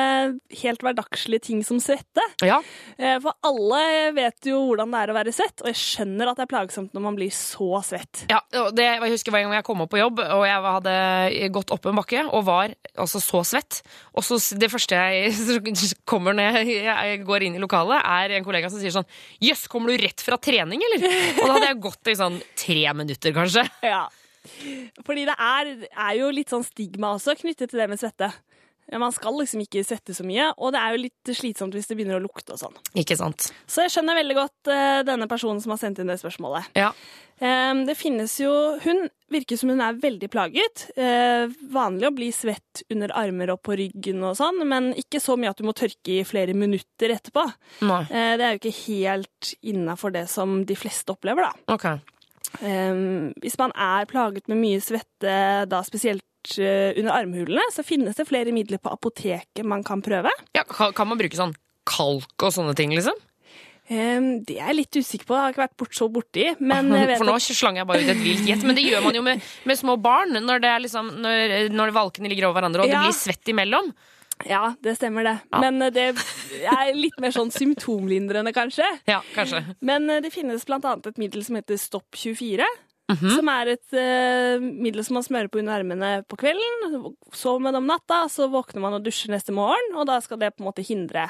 helt 0.63 0.83
hverdagslige 0.83 1.45
ting 1.49 1.61
som 1.67 1.79
svette. 1.83 2.25
Ja, 2.43 2.61
Eh, 2.99 3.19
For 3.23 3.33
alle 3.47 4.13
vet 4.15 4.47
jo 4.47 4.59
hvordan 4.69 4.93
det 4.93 5.01
er 5.03 5.11
å 5.13 5.15
være 5.17 5.33
svett, 5.35 5.63
og 5.63 5.69
jeg 5.71 5.79
skjønner 5.81 6.29
at 6.31 6.37
det 6.39 6.45
er 6.45 6.51
plagsomt 6.53 6.93
når 6.95 7.03
man 7.05 7.17
blir 7.17 7.31
så 7.35 7.81
svett. 7.87 8.25
ja 8.31 8.39
det, 8.71 8.85
jeg 8.85 9.13
husker 9.15 9.35
en 9.39 9.49
gang 9.49 9.57
jeg 9.59 9.65
kom 9.67 9.81
opp 9.85 9.91
på 9.95 9.99
jobb, 10.01 10.21
og 10.23 10.45
jeg 10.47 10.63
hadde 10.67 10.95
gått 11.57 11.73
opp 11.75 11.87
en 11.91 11.99
bakke 11.99 12.25
og 12.29 12.45
var 12.47 12.75
altså 12.97 13.21
så 13.23 13.43
svett. 13.47 13.81
Og 14.15 14.23
så 14.27 14.39
det 14.59 14.71
første 14.71 14.95
jeg 14.99 15.97
kommer 16.11 16.37
når 16.37 16.61
jeg, 16.63 16.83
jeg 16.87 17.23
går 17.27 17.47
inn 17.49 17.57
i 17.59 17.63
lokalet, 17.63 18.03
er 18.05 18.37
en 18.39 18.45
kollega 18.47 18.71
som 18.71 18.81
sier 18.83 18.95
sånn 18.95 19.09
Jøss, 19.43 19.67
kommer 19.71 19.91
du 19.95 20.03
rett 20.05 20.21
fra 20.23 20.37
trening, 20.39 20.83
eller? 20.87 21.07
Og 21.41 21.47
da 21.47 21.53
hadde 21.57 21.71
jeg 21.73 21.81
gått 21.89 22.13
i 22.13 22.19
sånn 22.19 22.41
tre 22.59 22.83
minutter, 22.99 23.35
kanskje. 23.37 23.67
Ja. 23.93 24.05
Fordi 25.07 25.27
det 25.29 25.37
er, 25.39 25.75
er 25.91 26.17
jo 26.19 26.33
litt 26.35 26.53
sånn 26.53 26.67
stigma 26.67 27.15
også 27.17 27.37
knyttet 27.41 27.73
til 27.73 27.83
det 27.83 27.91
med 27.93 28.01
svette. 28.01 28.33
Man 28.99 29.13
skal 29.15 29.37
liksom 29.39 29.63
ikke 29.63 29.85
svette 29.87 30.13
så 30.13 30.25
mye, 30.27 30.51
og 30.59 30.75
det 30.75 30.81
er 30.83 30.93
jo 30.93 31.03
litt 31.07 31.31
slitsomt 31.39 31.73
hvis 31.77 31.89
det 31.89 31.97
begynner 31.97 32.19
å 32.19 32.25
lukte 32.25 32.53
og 32.53 32.61
sånn. 32.61 32.75
Ikke 32.99 33.17
sant? 33.17 33.49
Så 33.71 33.87
jeg 33.87 33.95
skjønner 33.95 34.19
veldig 34.19 34.37
godt 34.37 34.71
uh, 34.73 35.01
denne 35.07 35.29
personen 35.31 35.63
som 35.65 35.73
har 35.73 35.81
sendt 35.81 36.03
inn 36.03 36.11
det 36.11 36.19
spørsmålet. 36.21 36.73
Ja. 36.77 36.91
Um, 37.43 37.81
det 37.89 37.97
finnes 37.99 38.37
jo 38.39 38.53
Hun 38.85 39.09
virker 39.33 39.59
som 39.59 39.73
hun 39.73 39.81
er 39.83 39.97
veldig 39.99 40.29
plaget. 40.31 40.85
Uh, 40.99 41.49
vanlig 41.73 42.11
å 42.11 42.15
bli 42.15 42.29
svett 42.37 42.85
under 42.93 43.15
armer 43.17 43.55
og 43.55 43.63
på 43.65 43.79
ryggen 43.81 44.21
og 44.29 44.37
sånn, 44.39 44.61
men 44.69 44.93
ikke 44.99 45.23
så 45.23 45.39
mye 45.41 45.55
at 45.55 45.63
du 45.63 45.67
må 45.67 45.75
tørke 45.79 46.19
i 46.19 46.27
flere 46.29 46.55
minutter 46.55 47.15
etterpå. 47.17 47.47
Eh, 47.83 48.35
det 48.37 48.45
er 48.45 48.53
jo 48.53 48.61
ikke 48.61 48.77
helt 48.83 49.55
innafor 49.65 50.13
det 50.15 50.27
som 50.31 50.61
de 50.69 50.77
fleste 50.77 51.15
opplever, 51.15 51.49
da. 51.49 51.75
Ok. 51.75 51.89
Ehm, 52.61 53.33
hvis 53.41 53.57
man 53.61 53.73
er 53.73 54.07
plaget 54.11 54.49
med 54.51 54.61
mye 54.61 54.83
svette, 54.85 55.35
da 55.71 55.83
spesielt 55.87 56.55
uh, 56.59 56.93
under 56.99 57.13
armhulene, 57.15 57.65
så 57.73 57.85
finnes 57.87 58.19
det 58.19 58.29
flere 58.29 58.55
midler 58.55 58.83
på 58.83 58.93
apoteket 58.93 59.65
man 59.67 59.85
kan 59.87 60.05
prøve. 60.05 60.33
Ja, 60.57 60.67
kan, 60.69 61.09
man 61.09 61.21
bruke 61.21 61.39
sånn 61.39 61.55
kalk 61.89 62.45
og 62.45 62.55
sånne 62.55 62.77
ting, 62.79 62.95
liksom? 62.95 63.17
Um, 63.91 64.45
det 64.47 64.57
er 64.61 64.71
jeg 64.71 64.79
litt 64.79 64.97
usikker 65.03 65.27
på, 65.27 65.35
jeg 65.35 65.43
har 65.43 65.55
ikke 65.55 65.65
vært 65.65 65.79
bort 65.83 65.97
så 65.99 66.09
borti. 66.13 66.47
Men 66.63 66.93
jeg 66.97 67.11
vet 67.11 67.21
For 67.21 67.29
nå 67.29 67.37
slanger 67.39 67.59
slang 67.59 67.81
jeg 67.81 67.91
bare 67.91 68.05
ut 68.05 68.15
et 68.15 68.25
vilt 68.25 68.49
gjett. 68.49 68.65
Men 68.69 68.79
det 68.79 68.87
gjør 68.87 69.07
man 69.09 69.19
jo 69.19 69.25
med, 69.27 69.53
med 69.69 69.81
små 69.81 69.99
barn, 70.01 70.37
når, 70.39 70.63
det 70.63 70.71
er 70.71 70.85
liksom, 70.87 71.13
når, 71.25 71.55
når 71.75 71.95
valkene 71.97 72.31
ligger 72.33 72.51
over 72.51 72.61
hverandre 72.61 72.85
og 72.87 72.93
Ja. 72.93 73.01
det 73.01 73.11
blir 73.11 73.19
svett 73.19 73.55
imellom. 73.55 73.93
Ja, 74.49 74.75
det 74.83 74.97
stemmer 74.99 75.27
det. 75.27 75.37
Ja. 75.51 75.61
Men 75.61 75.83
eh, 75.83 75.93
det 75.95 76.07
er 76.71 76.93
litt 76.97 77.19
mer 77.23 77.35
sånn 77.35 77.53
symptomlindrende, 77.55 78.53
kanskje. 78.57 78.87
Ja, 79.09 79.21
kanskje. 79.37 79.65
Men 79.81 80.09
eh, 80.11 80.23
det 80.25 80.33
finnes 80.35 80.67
annet 80.69 81.07
et 81.07 81.21
middel 81.21 81.45
som 81.47 81.59
heter 81.59 81.81
Stopp 81.81 82.19
24. 82.19 82.67
Mhm. 83.13 83.35
Som 83.37 83.51
er 83.53 83.75
et 83.75 83.99
eh, 83.99 84.63
middel 84.63 85.05
som 85.05 85.19
man 85.19 85.27
smører 85.27 85.51
på 85.53 85.61
under 85.61 85.81
armene 85.81 86.13
på 86.29 86.39
kvelden. 86.41 87.13
Sover 87.33 87.67
med 87.67 87.75
det 87.75 87.83
om 87.83 87.91
natta, 87.91 88.25
så 88.33 88.49
våkner 88.53 88.85
man 88.85 88.97
og 88.99 89.05
dusjer 89.05 89.33
neste 89.35 89.55
morgen, 89.55 89.93
og 89.97 90.09
da 90.09 90.21
skal 90.25 90.41
det 90.41 90.55
på 90.57 90.65
en 90.65 90.71
måte 90.71 90.85
hindre 90.87 91.29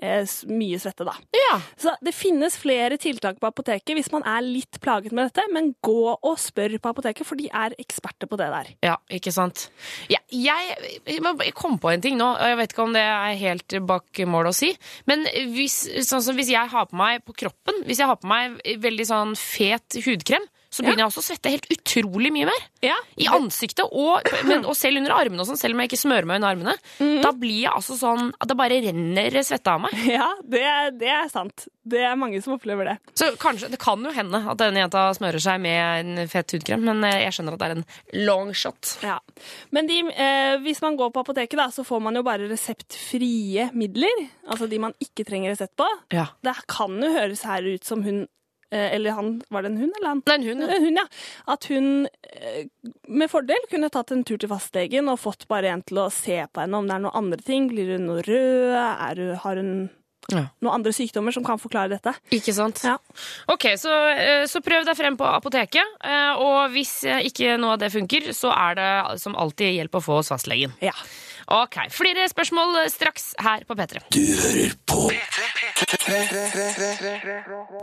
eh, 0.00 0.24
mye 0.50 0.78
svette, 0.80 1.04
da. 1.06 1.14
Ja. 1.36 1.58
Så 1.80 1.94
det 2.04 2.14
finnes 2.16 2.56
flere 2.60 2.98
tiltak 3.00 3.40
på 3.40 3.48
apoteket 3.50 3.96
hvis 3.96 4.10
man 4.14 4.24
er 4.28 4.42
litt 4.44 4.80
plaget 4.82 5.14
med 5.16 5.30
dette, 5.30 5.46
men 5.54 5.72
gå 5.84 6.14
og 6.16 6.38
spør 6.40 6.76
på 6.80 6.92
apoteket, 6.94 7.26
for 7.28 7.40
de 7.40 7.50
er 7.52 7.76
eksperter 7.80 8.30
på 8.30 8.38
det 8.40 8.50
der. 8.52 8.72
Ja, 8.86 8.96
ikke 9.12 9.32
sant. 9.34 9.68
Ja, 10.12 10.22
jeg, 10.30 10.76
jeg 11.06 11.54
kom 11.58 11.78
på 11.82 11.92
en 11.92 12.04
ting 12.04 12.18
nå, 12.20 12.32
og 12.36 12.52
jeg 12.52 12.60
vet 12.60 12.74
ikke 12.74 12.86
om 12.88 12.96
det 12.96 13.04
er 13.04 13.40
helt 13.40 13.76
bak 13.88 14.22
mål 14.30 14.50
å 14.50 14.56
si, 14.56 14.72
men 15.10 15.26
hvis, 15.54 15.82
sånn 16.06 16.24
som 16.24 16.38
hvis 16.38 16.52
jeg 16.52 16.72
har 16.72 16.88
på 16.90 16.98
meg 16.98 17.24
på 17.26 17.36
kroppen, 17.44 17.84
hvis 17.88 18.02
jeg 18.02 18.10
har 18.10 18.18
på 18.20 18.30
meg 18.30 18.58
veldig 18.80 19.06
sånn 19.08 19.36
fet 19.38 20.00
hudkrem, 20.06 20.46
så 20.70 20.84
begynner 20.84 21.02
jeg 21.02 21.10
også 21.10 21.22
å 21.22 21.26
svette 21.26 21.50
helt 21.50 21.66
utrolig 21.74 22.30
mye 22.34 22.46
mer. 22.46 22.66
Ja, 22.84 22.96
I 23.18 23.26
ansiktet 23.34 23.90
og, 23.90 24.28
men, 24.46 24.62
og 24.62 24.76
selv 24.78 25.00
under 25.00 25.16
armene 25.16 25.46
sånn, 25.48 25.58
selv 25.58 25.74
om 25.74 25.82
jeg 25.82 25.90
ikke 25.90 26.00
smører 26.04 26.28
meg 26.30 26.40
under 26.40 26.54
armene. 26.54 26.76
Da 27.24 27.32
blir 27.34 27.64
jeg 27.64 27.72
altså 27.74 27.96
sånn 27.98 28.30
at 28.38 28.50
det 28.50 28.56
bare 28.58 28.78
renner 28.86 29.38
svette 29.46 29.74
av 29.74 29.82
meg. 29.82 29.98
ja 30.18 30.28
det, 30.46 30.62
det 31.00 31.10
er 31.10 31.28
sant. 31.32 31.66
Det 31.90 32.04
er 32.06 32.18
mange 32.18 32.38
som 32.44 32.54
opplever 32.54 32.92
det. 32.92 32.96
Så 33.18 33.32
kanskje, 33.40 33.70
Det 33.72 33.80
kan 33.82 34.02
jo 34.04 34.14
hende 34.14 34.42
at 34.52 34.60
denne 34.60 34.84
jenta 34.84 35.08
smører 35.16 35.42
seg 35.42 35.60
med 35.64 36.14
en 36.20 36.30
fet 36.30 36.54
hudkrem, 36.54 36.84
men 36.86 37.02
eh, 37.08 37.22
jeg 37.24 37.34
skjønner 37.34 37.56
at 37.56 37.62
det 37.62 37.68
er 37.68 37.76
en 37.78 37.86
long 38.28 38.54
shot. 38.54 38.94
Ja. 39.02 39.18
Men 39.74 39.90
de, 39.90 40.02
eh, 40.14 40.54
hvis 40.62 40.82
man 40.84 40.98
går 41.00 41.10
på 41.14 41.24
apoteket, 41.24 41.58
da, 41.58 41.70
så 41.74 41.82
får 41.86 42.04
man 42.06 42.18
jo 42.20 42.24
bare 42.26 42.46
reseptfrie 42.50 43.70
midler. 43.74 44.26
Altså 44.46 44.70
de 44.70 44.78
man 44.82 44.94
ikke 45.02 45.26
trenger 45.26 45.54
resept 45.56 45.74
på. 45.80 45.88
Ja. 46.14 46.30
Det 46.46 46.54
kan 46.70 46.94
jo 47.00 47.10
høres 47.16 47.42
her 47.48 47.66
ut 47.66 47.86
som 47.86 48.04
hun 48.06 48.28
Eller 48.70 49.10
han 49.16 49.42
Var 49.50 49.62
det 49.62 49.70
en 49.72 49.78
hund, 49.80 49.92
eller 49.98 50.08
han? 50.08 50.22
Er 50.26 50.34
en 50.34 50.42
hund. 50.48 50.60
ja. 50.62 50.68
En 50.76 50.84
hund, 50.84 50.96
ja. 51.02 51.06
At 51.54 51.64
hun 51.70 52.06
eh, 52.06 52.66
med 53.08 53.30
fordel 53.30 53.64
kunne 53.70 53.90
tatt 53.90 54.10
en 54.14 54.24
tur 54.24 54.38
til 54.38 54.48
fastlegen 54.52 55.08
og 55.10 55.18
fått 55.20 55.46
bare 55.50 55.72
en 55.74 55.82
til 55.82 55.98
å 55.98 56.10
se 56.14 56.38
på 56.52 56.60
henne 56.62 56.78
om 56.78 56.86
det 56.86 56.94
er 56.98 57.02
noen 57.06 57.18
andre 57.24 57.40
ting. 57.42 57.68
Blir 57.72 57.96
hun 57.96 58.06
noe 58.06 58.22
rød? 58.22 58.76
Er 58.76 59.16
hun, 59.24 59.34
har 59.46 59.56
hun 59.56 59.72
Ja. 60.30 60.44
noen 60.62 60.74
andre 60.76 60.92
sykdommer 60.94 61.32
som 61.34 61.42
kan 61.42 61.58
forklare 61.58 61.90
dette? 61.90 62.12
Ikke 62.30 62.52
sant? 62.54 62.78
Ja. 62.86 62.98
Ok, 63.50 63.64
så, 63.80 63.90
eh, 64.14 64.44
så 64.46 64.60
prøv 64.62 64.84
deg 64.86 64.94
frem 64.96 65.16
på 65.18 65.26
apoteket. 65.26 65.82
eh, 66.04 66.32
Og 66.38 66.70
hvis 66.70 67.04
eh, 67.04 67.24
ikke 67.26 67.56
noe 67.58 67.72
av 67.74 67.78
det 67.82 67.90
funker, 67.90 68.30
så 68.36 68.52
er 68.54 68.74
det 68.78 69.20
som 69.20 69.34
alltid 69.34 69.74
hjelp 69.80 69.98
å 69.98 70.04
få 70.04 70.20
hos 70.20 70.28
fastlegen. 70.30 70.70
Ja. 70.80 70.92
Ok, 71.50 71.76
Flere 71.90 72.28
spørsmål 72.30 72.76
eh, 72.84 72.90
straks 72.92 73.32
her 73.42 73.64
på 73.66 73.74
P3. 73.74 74.04
Du 74.14 74.20
hører 74.38 74.70
på 74.86 74.98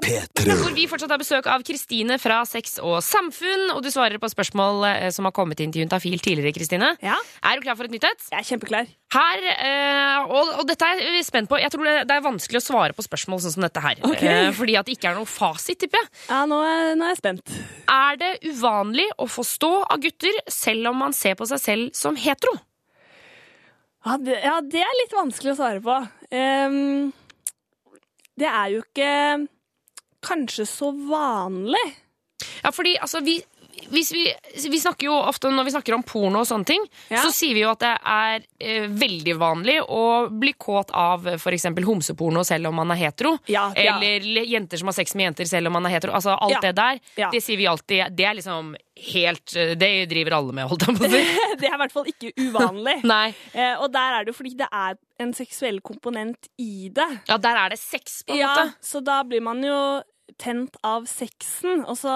P3. 0.06 0.54
Hvor 0.62 0.72
vi 0.76 0.86
fortsatt 0.88 1.12
har 1.12 1.20
besøk 1.20 1.50
av 1.52 1.66
Kristine 1.68 2.16
fra 2.22 2.40
Sex 2.48 2.78
og 2.80 3.02
Samfunn. 3.04 3.74
Og 3.76 3.82
du 3.84 3.90
svarer 3.92 4.16
på 4.24 4.30
spørsmål 4.32 4.86
eh, 4.88 5.10
som 5.12 5.28
har 5.28 5.36
kommet 5.36 5.60
inn 5.64 5.74
til 5.76 5.84
Juntafil 5.84 6.20
tidligere. 6.24 6.56
Kristine. 6.56 6.94
ja. 7.04 7.18
Er 7.44 7.60
du 7.60 7.66
klar 7.66 7.76
for 7.80 7.90
et 7.90 7.94
nytt 7.94 8.08
et? 8.08 8.24
Jeg 8.32 8.40
er 8.40 8.48
kjempeklar. 8.48 8.88
Her, 9.14 9.44
eh, 9.52 10.32
og, 10.32 10.54
og 10.62 10.64
dette 10.68 10.88
er 10.88 11.04
vi 11.16 11.24
spent 11.28 11.52
på. 11.52 11.60
Jeg 11.60 11.72
tror 11.74 11.84
det, 11.88 12.08
er 12.08 12.24
vanskelig 12.24 12.62
å 12.62 12.66
svare 12.66 12.96
på 12.96 13.04
spørsmål 13.06 13.44
sånn 13.44 13.58
som 13.58 13.68
dette 13.68 13.84
her. 13.84 14.00
Ok. 14.08 14.24
Eh, 14.24 14.52
fordi 14.56 14.78
at 14.80 14.88
det 14.88 14.96
ikke 14.98 15.12
er 15.12 15.20
noe 15.20 15.28
fasit, 15.28 15.80
tipper 15.84 16.02
jeg. 16.02 16.12
Ja, 16.30 16.46
nå 16.50 16.62
er, 16.64 16.96
nå 16.96 17.08
er 17.08 17.14
jeg 17.16 17.22
spent. 17.22 17.56
Er 17.92 18.20
det 18.20 18.32
uvanlig 18.48 19.08
å 19.20 19.28
få 19.32 19.44
stå 19.48 19.74
av 19.88 20.00
gutter 20.04 20.40
selv 20.52 20.94
om 20.94 21.04
man 21.04 21.16
ser 21.16 21.36
på 21.40 21.48
seg 21.52 21.64
selv 21.64 21.96
som 21.98 22.16
hetero? 22.20 22.56
Ja 24.08 24.16
det, 24.24 24.38
ja, 24.40 24.58
det 24.64 24.82
er 24.86 25.00
litt 25.02 25.16
vanskelig 25.16 25.52
å 25.52 25.58
svare 25.58 25.82
på. 25.84 25.96
Um, 26.32 27.10
det 28.40 28.48
er 28.48 28.70
jo 28.72 28.84
ikke 28.86 29.12
kanskje 30.24 30.68
så 30.70 30.94
vanlig. 30.96 31.84
Ja, 32.62 32.72
fordi 32.72 32.96
altså, 33.02 33.20
vi, 33.26 33.40
vi, 33.90 34.04
vi 34.70 34.80
snakker 34.80 35.08
jo 35.08 35.14
ofte 35.30 35.50
Når 35.54 35.66
vi 35.68 35.72
snakker 35.76 35.94
om 35.96 36.04
porno 36.04 36.40
og 36.42 36.48
sånne 36.50 36.66
ting, 36.66 36.84
Ja. 37.10 37.22
så 37.24 37.32
sier 37.32 37.54
vi 37.54 37.62
jo 37.62 37.70
at 37.72 37.80
det 37.84 37.92
er 38.04 38.46
eh, 38.60 38.88
veldig 38.90 39.36
vanlig 39.40 39.78
å 39.84 40.02
bli 40.32 40.54
kåt 40.58 40.92
av 40.98 41.28
f.eks. 41.38 41.66
homseporno 41.86 42.44
selv 42.48 42.68
om 42.72 42.76
man 42.82 42.92
er 42.92 43.00
hetero. 43.06 43.38
Ja, 43.48 43.68
ja. 43.76 43.98
Eller 44.00 44.20
le- 44.26 44.46
jenter 44.50 44.78
som 44.82 44.88
har 44.92 44.98
sex 44.98 45.16
med 45.16 45.30
jenter 45.30 45.46
selv 45.50 45.68
om 45.68 45.74
man 45.78 45.86
er 45.86 45.96
hetero. 45.98 46.14
Altså 46.18 46.36
Alt 46.40 46.62
det 46.62 46.74
der, 46.78 47.00
det 47.32 47.42
sier 47.44 47.58
vi 47.58 47.68
alltid. 47.70 48.16
Det 48.18 48.26
er 48.26 48.38
liksom 48.40 48.76
helt 49.14 49.56
eh, 49.56 49.76
Det 49.78 49.92
driver 50.10 50.38
alle 50.40 50.54
med, 50.58 50.68
holdt 50.72 50.88
jeg 50.88 50.98
på 50.98 51.06
å 51.06 51.12
si. 51.12 51.24
Det 51.62 51.68
er 51.70 51.74
i 51.78 51.82
hvert 51.84 51.94
fall 51.94 52.08
ikke 52.14 52.34
uvanlig. 52.48 52.98
Eh, 53.58 53.74
og 53.82 53.90
der 53.94 54.14
er 54.18 54.26
det 54.26 54.34
jo 54.34 54.38
fordi 54.38 54.56
det 54.60 54.68
er 54.74 54.98
en 55.24 55.32
seksuell 55.34 55.80
komponent 55.82 56.48
i 56.62 56.90
det. 56.94 57.06
Ja, 57.30 57.38
der 57.42 57.58
er 57.58 57.70
det 57.74 57.80
sex, 57.80 58.22
på 58.28 58.34
en 58.36 58.40
Ja, 58.42 58.52
måte. 58.54 58.76
så 58.86 59.02
da 59.06 59.22
blir 59.26 59.42
man 59.42 59.62
jo 59.66 59.78
tent 60.38 60.76
av 60.86 61.08
sexen, 61.10 61.84
og 61.88 61.98
så 61.98 62.14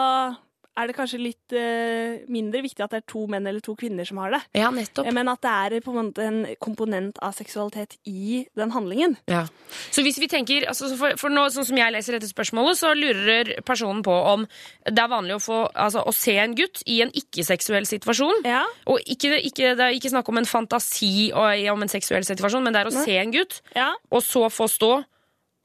er 0.79 0.87
det 0.87 0.95
kanskje 0.95 1.17
litt 1.19 1.53
uh, 1.53 2.21
mindre 2.31 2.61
viktig 2.63 2.79
at 2.85 2.93
det 2.93 3.01
er 3.01 3.07
to 3.11 3.25
menn 3.27 3.45
eller 3.49 3.59
to 3.63 3.73
kvinner 3.75 4.07
som 4.07 4.21
har 4.21 4.31
det. 4.31 4.39
Ja, 4.55 4.69
nettopp. 4.71 5.05
Eh, 5.09 5.13
Men 5.13 5.27
at 5.27 5.41
det 5.43 5.51
er 5.51 5.83
på 5.83 5.91
en 5.91 6.07
måte 6.07 6.23
en 6.23 6.39
komponent 6.63 7.19
av 7.21 7.33
seksualitet 7.35 7.97
i 8.07 8.45
den 8.55 8.71
handlingen. 8.71 9.17
Ja. 9.27 9.43
Så 9.91 10.03
hvis 10.05 10.19
vi 10.21 10.29
tenker, 10.31 10.63
altså 10.71 10.87
for, 10.95 11.17
for 11.19 11.33
nå, 11.33 11.43
sånn 11.51 11.67
som 11.67 11.77
jeg 11.81 11.91
leser 11.91 12.15
dette 12.15 12.29
spørsmålet, 12.31 12.79
så 12.79 12.93
lurer 12.95 13.51
personen 13.67 13.99
på 14.07 14.15
om 14.15 14.47
det 14.87 15.03
er 15.03 15.11
vanlig 15.11 15.35
å, 15.35 15.43
få, 15.43 15.59
altså, 15.75 16.05
å 16.07 16.15
se 16.15 16.37
en 16.39 16.55
gutt 16.55 16.81
i 16.87 17.01
en 17.03 17.11
ikke-seksuell 17.19 17.85
situasjon. 17.91 18.47
Ja. 18.47 18.63
Og 18.87 19.03
ikke, 19.11 19.35
ikke, 19.51 19.75
det 19.75 19.89
er 19.89 19.99
ikke 19.99 20.13
snakk 20.15 20.31
om 20.31 20.39
en 20.39 20.47
fantasi 20.49 21.31
og, 21.35 21.67
om 21.75 21.83
en 21.83 21.91
seksuell 21.91 22.23
situasjon, 22.27 22.63
men 22.63 22.73
det 22.75 22.85
er 22.85 22.91
å 22.91 22.95
Nei. 22.95 23.05
se 23.05 23.19
en 23.19 23.35
gutt, 23.35 23.59
Ja. 23.75 23.91
og 24.09 24.23
så 24.23 24.47
få 24.49 24.71
stå, 24.71 24.93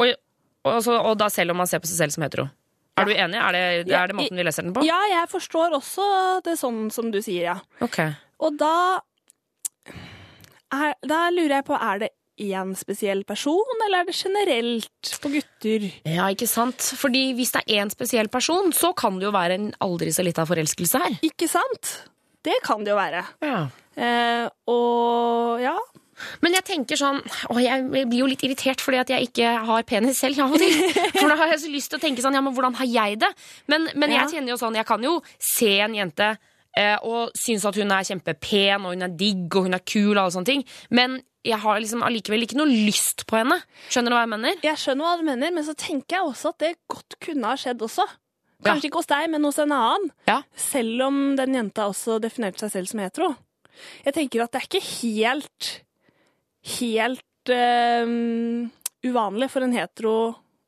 og, 0.03 0.07
og, 0.67 0.77
og, 0.77 0.95
og 0.99 1.15
da 1.23 1.31
selv 1.31 1.55
om 1.55 1.63
man 1.63 1.71
ser 1.71 1.79
på 1.79 1.87
seg 1.91 2.03
selv 2.03 2.19
som 2.19 2.27
hetero. 2.27 2.51
Er 2.97 3.05
du 3.09 3.13
enig? 3.13 3.37
Er 3.37 3.53
det, 3.53 3.93
er 3.93 4.09
det 4.09 4.17
måten 4.17 4.39
vi 4.41 4.45
leser 4.47 4.65
den 4.65 4.73
på? 4.77 4.85
ja, 4.87 4.99
jeg 5.13 5.29
forstår 5.29 5.75
også 5.77 6.07
det 6.47 6.55
sånn 6.61 6.87
som 6.95 7.11
du 7.13 7.19
sier, 7.25 7.51
ja. 7.53 7.57
Ok. 7.85 7.99
Og 8.41 8.57
da 8.61 9.01
er, 10.73 10.95
Da 11.07 11.27
lurer 11.35 11.59
jeg 11.61 11.67
på, 11.69 11.77
er 11.77 12.01
det 12.07 12.11
én 12.37 12.75
spesiell 12.77 13.23
person, 13.25 13.79
eller 13.87 14.03
er 14.03 14.09
det 14.11 14.17
generelt 14.19 15.13
på 15.23 15.31
gutter? 15.33 15.87
Ja, 16.05 16.27
ikke 16.33 16.49
sant? 16.51 16.85
Fordi 17.01 17.31
hvis 17.37 17.55
det 17.55 17.63
er 17.65 17.81
én 17.85 17.93
spesiell 17.93 18.29
person, 18.33 18.73
så 18.77 18.91
kan 18.97 19.17
det 19.21 19.29
jo 19.29 19.33
være 19.33 19.57
en 19.57 19.71
aldri 19.85 20.11
så 20.13 20.25
lita 20.27 20.45
forelskelse 20.49 21.01
her. 21.01 21.17
Ikke 21.25 21.49
sant? 21.49 21.95
Det 22.45 22.59
kan 22.65 22.85
det 22.85 22.93
jo 22.93 22.99
være. 22.99 23.23
Ja. 23.45 23.63
Eh, 23.97 24.49
og 24.69 25.63
ja 25.65 25.77
Men 26.41 26.55
jeg 26.57 26.65
tenker 26.65 26.97
sånn 26.97 27.19
Å, 27.53 27.57
jeg 27.61 27.85
blir 27.93 28.19
jo 28.23 28.27
litt 28.31 28.43
irritert 28.47 28.81
fordi 28.81 28.99
at 29.03 29.11
jeg 29.13 29.29
ikke 29.29 29.51
har 29.69 29.83
penis 29.89 30.19
selv 30.23 30.41
av 30.47 30.55
og 30.57 30.63
til. 30.63 30.73
For 31.19 31.29
da 31.29 31.37
har 31.43 31.53
jeg 31.53 31.61
så 31.67 31.73
lyst 31.73 31.91
til 31.93 31.99
å 32.01 32.05
tenke 32.07 32.25
sånn 32.25 32.35
Ja, 32.39 32.41
men 32.45 32.55
hvordan 32.57 32.77
har 32.79 32.89
jeg 32.89 33.19
det? 33.21 33.31
Men, 33.69 33.89
men 33.95 34.11
Ja. 34.15 34.23
jeg 34.25 34.37
kjenner 34.39 34.55
jo 34.55 34.59
sånn 34.61 34.79
Jeg 34.79 34.87
kan 34.89 35.03
jo 35.05 35.19
se 35.39 35.75
en 35.85 35.95
jente 35.99 36.31
eh, 36.77 36.97
og 37.05 37.33
synes 37.37 37.65
at 37.69 37.77
hun 37.81 37.93
er 37.93 38.05
kjempepen, 38.05 38.85
og 38.85 38.93
hun 38.97 39.03
er 39.07 39.13
digg, 39.17 39.47
og 39.57 39.65
hun 39.69 39.77
er 39.77 39.81
kul, 39.85 40.11
og 40.17 40.19
alle 40.27 40.35
sånne 40.35 40.51
ting. 40.51 40.65
Men 40.93 41.15
jeg 41.47 41.57
har 41.63 41.79
liksom 41.81 42.03
allikevel 42.05 42.43
ikke 42.45 42.59
noe 42.59 42.69
lyst 42.69 43.23
på 43.31 43.39
henne. 43.39 43.57
Skjønner 43.89 44.13
du 44.13 44.17
hva 44.19 44.25
jeg 44.27 44.33
mener? 44.35 44.59
Jeg 44.67 44.81
skjønner 44.83 45.07
hva 45.09 45.15
du 45.17 45.25
mener, 45.25 45.55
men 45.57 45.65
så 45.65 45.73
tenker 45.79 46.19
jeg 46.19 46.27
også 46.29 46.51
at 46.53 46.59
det 46.67 46.73
godt 46.93 47.17
kunne 47.25 47.49
ha 47.49 47.57
skjedd 47.61 47.81
også. 47.87 48.05
Kanskje 48.67 48.91
ikke 48.91 49.01
hos 49.01 49.09
deg, 49.09 49.25
men 49.33 49.45
hos 49.49 49.61
en 49.63 49.73
annen. 49.73 50.11
Ja. 50.29 50.41
Selv 50.59 51.07
om 51.07 51.23
den 51.39 51.57
jenta 51.57 51.87
også 51.89 52.19
definerte 52.25 52.65
seg 52.67 52.75
selv 52.75 52.91
som 52.93 53.01
hetero. 53.05 53.33
Jeg 54.05 54.17
tenker 54.17 54.45
at 54.45 54.53
det 54.53 54.61
er 54.63 54.69
ikke 54.69 54.85
helt 55.01 55.71
helt 56.79 57.53
um, 57.53 58.67
uvanlig 59.07 59.49
for 59.53 59.67
en 59.67 59.75
hetero 59.77 60.17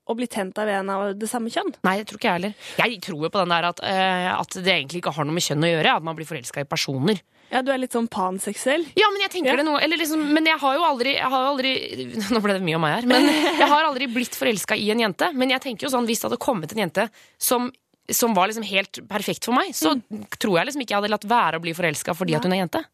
å 0.09 0.15
bli 0.17 0.25
tent 0.31 0.57
av 0.63 0.69
en 0.73 0.89
av 0.93 1.03
det 1.21 1.29
samme 1.29 1.51
kjønn. 1.53 1.75
Nei, 1.85 1.99
jeg 2.01 2.07
tror 2.09 2.21
ikke 2.21 2.29
jeg 2.31 2.39
heller. 2.39 2.53
Jeg 2.81 3.01
tror 3.05 3.25
jo 3.27 3.31
på 3.35 3.43
den 3.43 3.51
der 3.53 3.67
at, 3.69 3.83
uh, 3.85 4.29
at 4.39 4.55
det 4.65 4.73
egentlig 4.73 5.03
ikke 5.03 5.13
har 5.19 5.27
noe 5.29 5.37
med 5.37 5.45
kjønn 5.45 5.67
å 5.67 5.73
gjøre. 5.75 5.97
At 6.01 6.07
man 6.07 6.17
blir 6.17 6.29
forelska 6.29 6.65
i 6.65 6.69
personer. 6.71 7.21
Ja, 7.53 7.61
du 7.65 7.71
er 7.73 7.81
litt 7.81 7.95
sånn 7.97 8.09
panseksuell. 8.13 8.87
Ja, 8.97 9.09
men 9.13 9.23
jeg 9.25 9.33
tenker 9.33 9.53
Ja. 9.53 9.57
det 9.61 9.65
noe 9.69 9.81
eller 9.81 9.97
liksom, 10.01 10.21
Men 10.37 10.45
jeg 10.45 10.61
har 10.61 10.75
jo 10.77 10.83
aldri, 10.85 11.15
jeg 11.17 11.31
har 11.33 11.47
aldri 11.49 11.71
Nå 12.35 12.41
ble 12.45 12.57
det 12.59 12.65
mye 12.65 12.77
om 12.77 12.83
meg 12.85 12.97
her. 12.99 13.07
Men 13.09 13.29
jeg 13.63 13.69
har 13.69 13.85
aldri 13.89 14.09
blitt 14.13 14.37
forelska 14.37 14.77
i 14.77 14.91
en 14.93 15.01
jente. 15.05 15.31
Men 15.37 15.53
jeg 15.57 15.65
tenker 15.65 15.89
jo 15.89 15.93
sånn, 15.93 16.09
hvis 16.09 16.21
det 16.25 16.29
hadde 16.31 16.41
kommet 16.45 16.73
en 16.77 16.83
jente 16.87 17.07
som, 17.41 17.71
som 18.09 18.37
var 18.37 18.49
liksom 18.49 18.65
helt 18.69 19.01
perfekt 19.09 19.49
for 19.49 19.57
meg, 19.57 19.73
så 19.77 19.95
tror 20.41 20.59
jeg 20.61 20.71
liksom 20.71 20.85
ikke 20.85 20.97
jeg 20.97 21.03
hadde 21.03 21.13
latt 21.19 21.29
være 21.29 21.61
å 21.61 21.65
bli 21.65 21.77
forelska 21.77 22.17
fordi 22.17 22.37
at 22.37 22.45
hun 22.49 22.57
er 22.57 22.63
jente. 22.65 22.85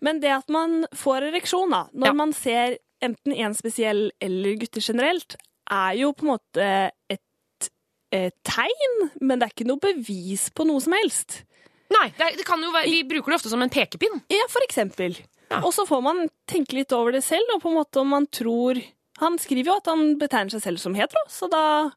Men 0.00 0.20
det 0.22 0.30
at 0.32 0.48
man 0.52 0.84
får 0.96 1.28
ereksjon 1.30 1.70
da, 1.74 1.82
når 1.92 2.06
Ja. 2.06 2.12
man 2.16 2.32
ser 2.32 2.78
enten 3.02 3.32
en 3.34 3.54
spesiell 3.54 4.10
eller 4.20 4.56
gutter 4.60 4.80
generelt, 4.84 5.36
er 5.70 5.94
jo 6.00 6.12
på 6.12 6.24
en 6.26 6.32
måte 6.34 6.68
et, 7.10 7.68
et 8.12 8.34
tegn, 8.44 9.10
men 9.20 9.38
det 9.38 9.46
er 9.48 9.54
ikke 9.54 9.68
noe 9.68 9.80
bevis 9.82 10.48
på 10.50 10.66
noe 10.66 10.80
som 10.80 10.92
helst. 10.96 11.42
Nei, 11.90 12.08
det, 12.18 12.36
det 12.38 12.44
kan 12.46 12.62
jo 12.62 12.70
være, 12.72 12.86
Vi 12.90 13.02
bruker 13.04 13.32
det 13.32 13.38
ofte 13.40 13.50
som 13.52 13.62
en 13.62 13.70
pekepinn. 13.72 14.20
Ja, 14.30 14.44
for 14.48 14.62
eksempel. 14.66 15.16
Ja. 15.50 15.60
Og 15.66 15.72
så 15.74 15.82
får 15.88 16.02
man 16.02 16.28
tenke 16.46 16.76
litt 16.78 16.92
over 16.94 17.12
det 17.12 17.24
selv, 17.26 17.48
og 17.56 17.62
på 17.64 17.70
en 17.72 17.78
måte 17.80 18.00
om 18.02 18.08
man 18.14 18.26
tror 18.30 18.78
Han 19.18 19.36
skriver 19.42 19.66
jo 19.72 19.76
at 19.80 19.88
han 19.90 20.14
betegner 20.20 20.50
seg 20.54 20.62
selv 20.62 20.78
som 20.80 20.94
hetero, 20.96 21.20
så 21.28 21.48
da 21.50 21.90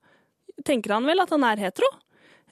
tenker 0.66 0.92
han 0.92 1.06
vel 1.08 1.22
at 1.24 1.30
han 1.32 1.44
er 1.48 1.62
hetero. 1.62 1.88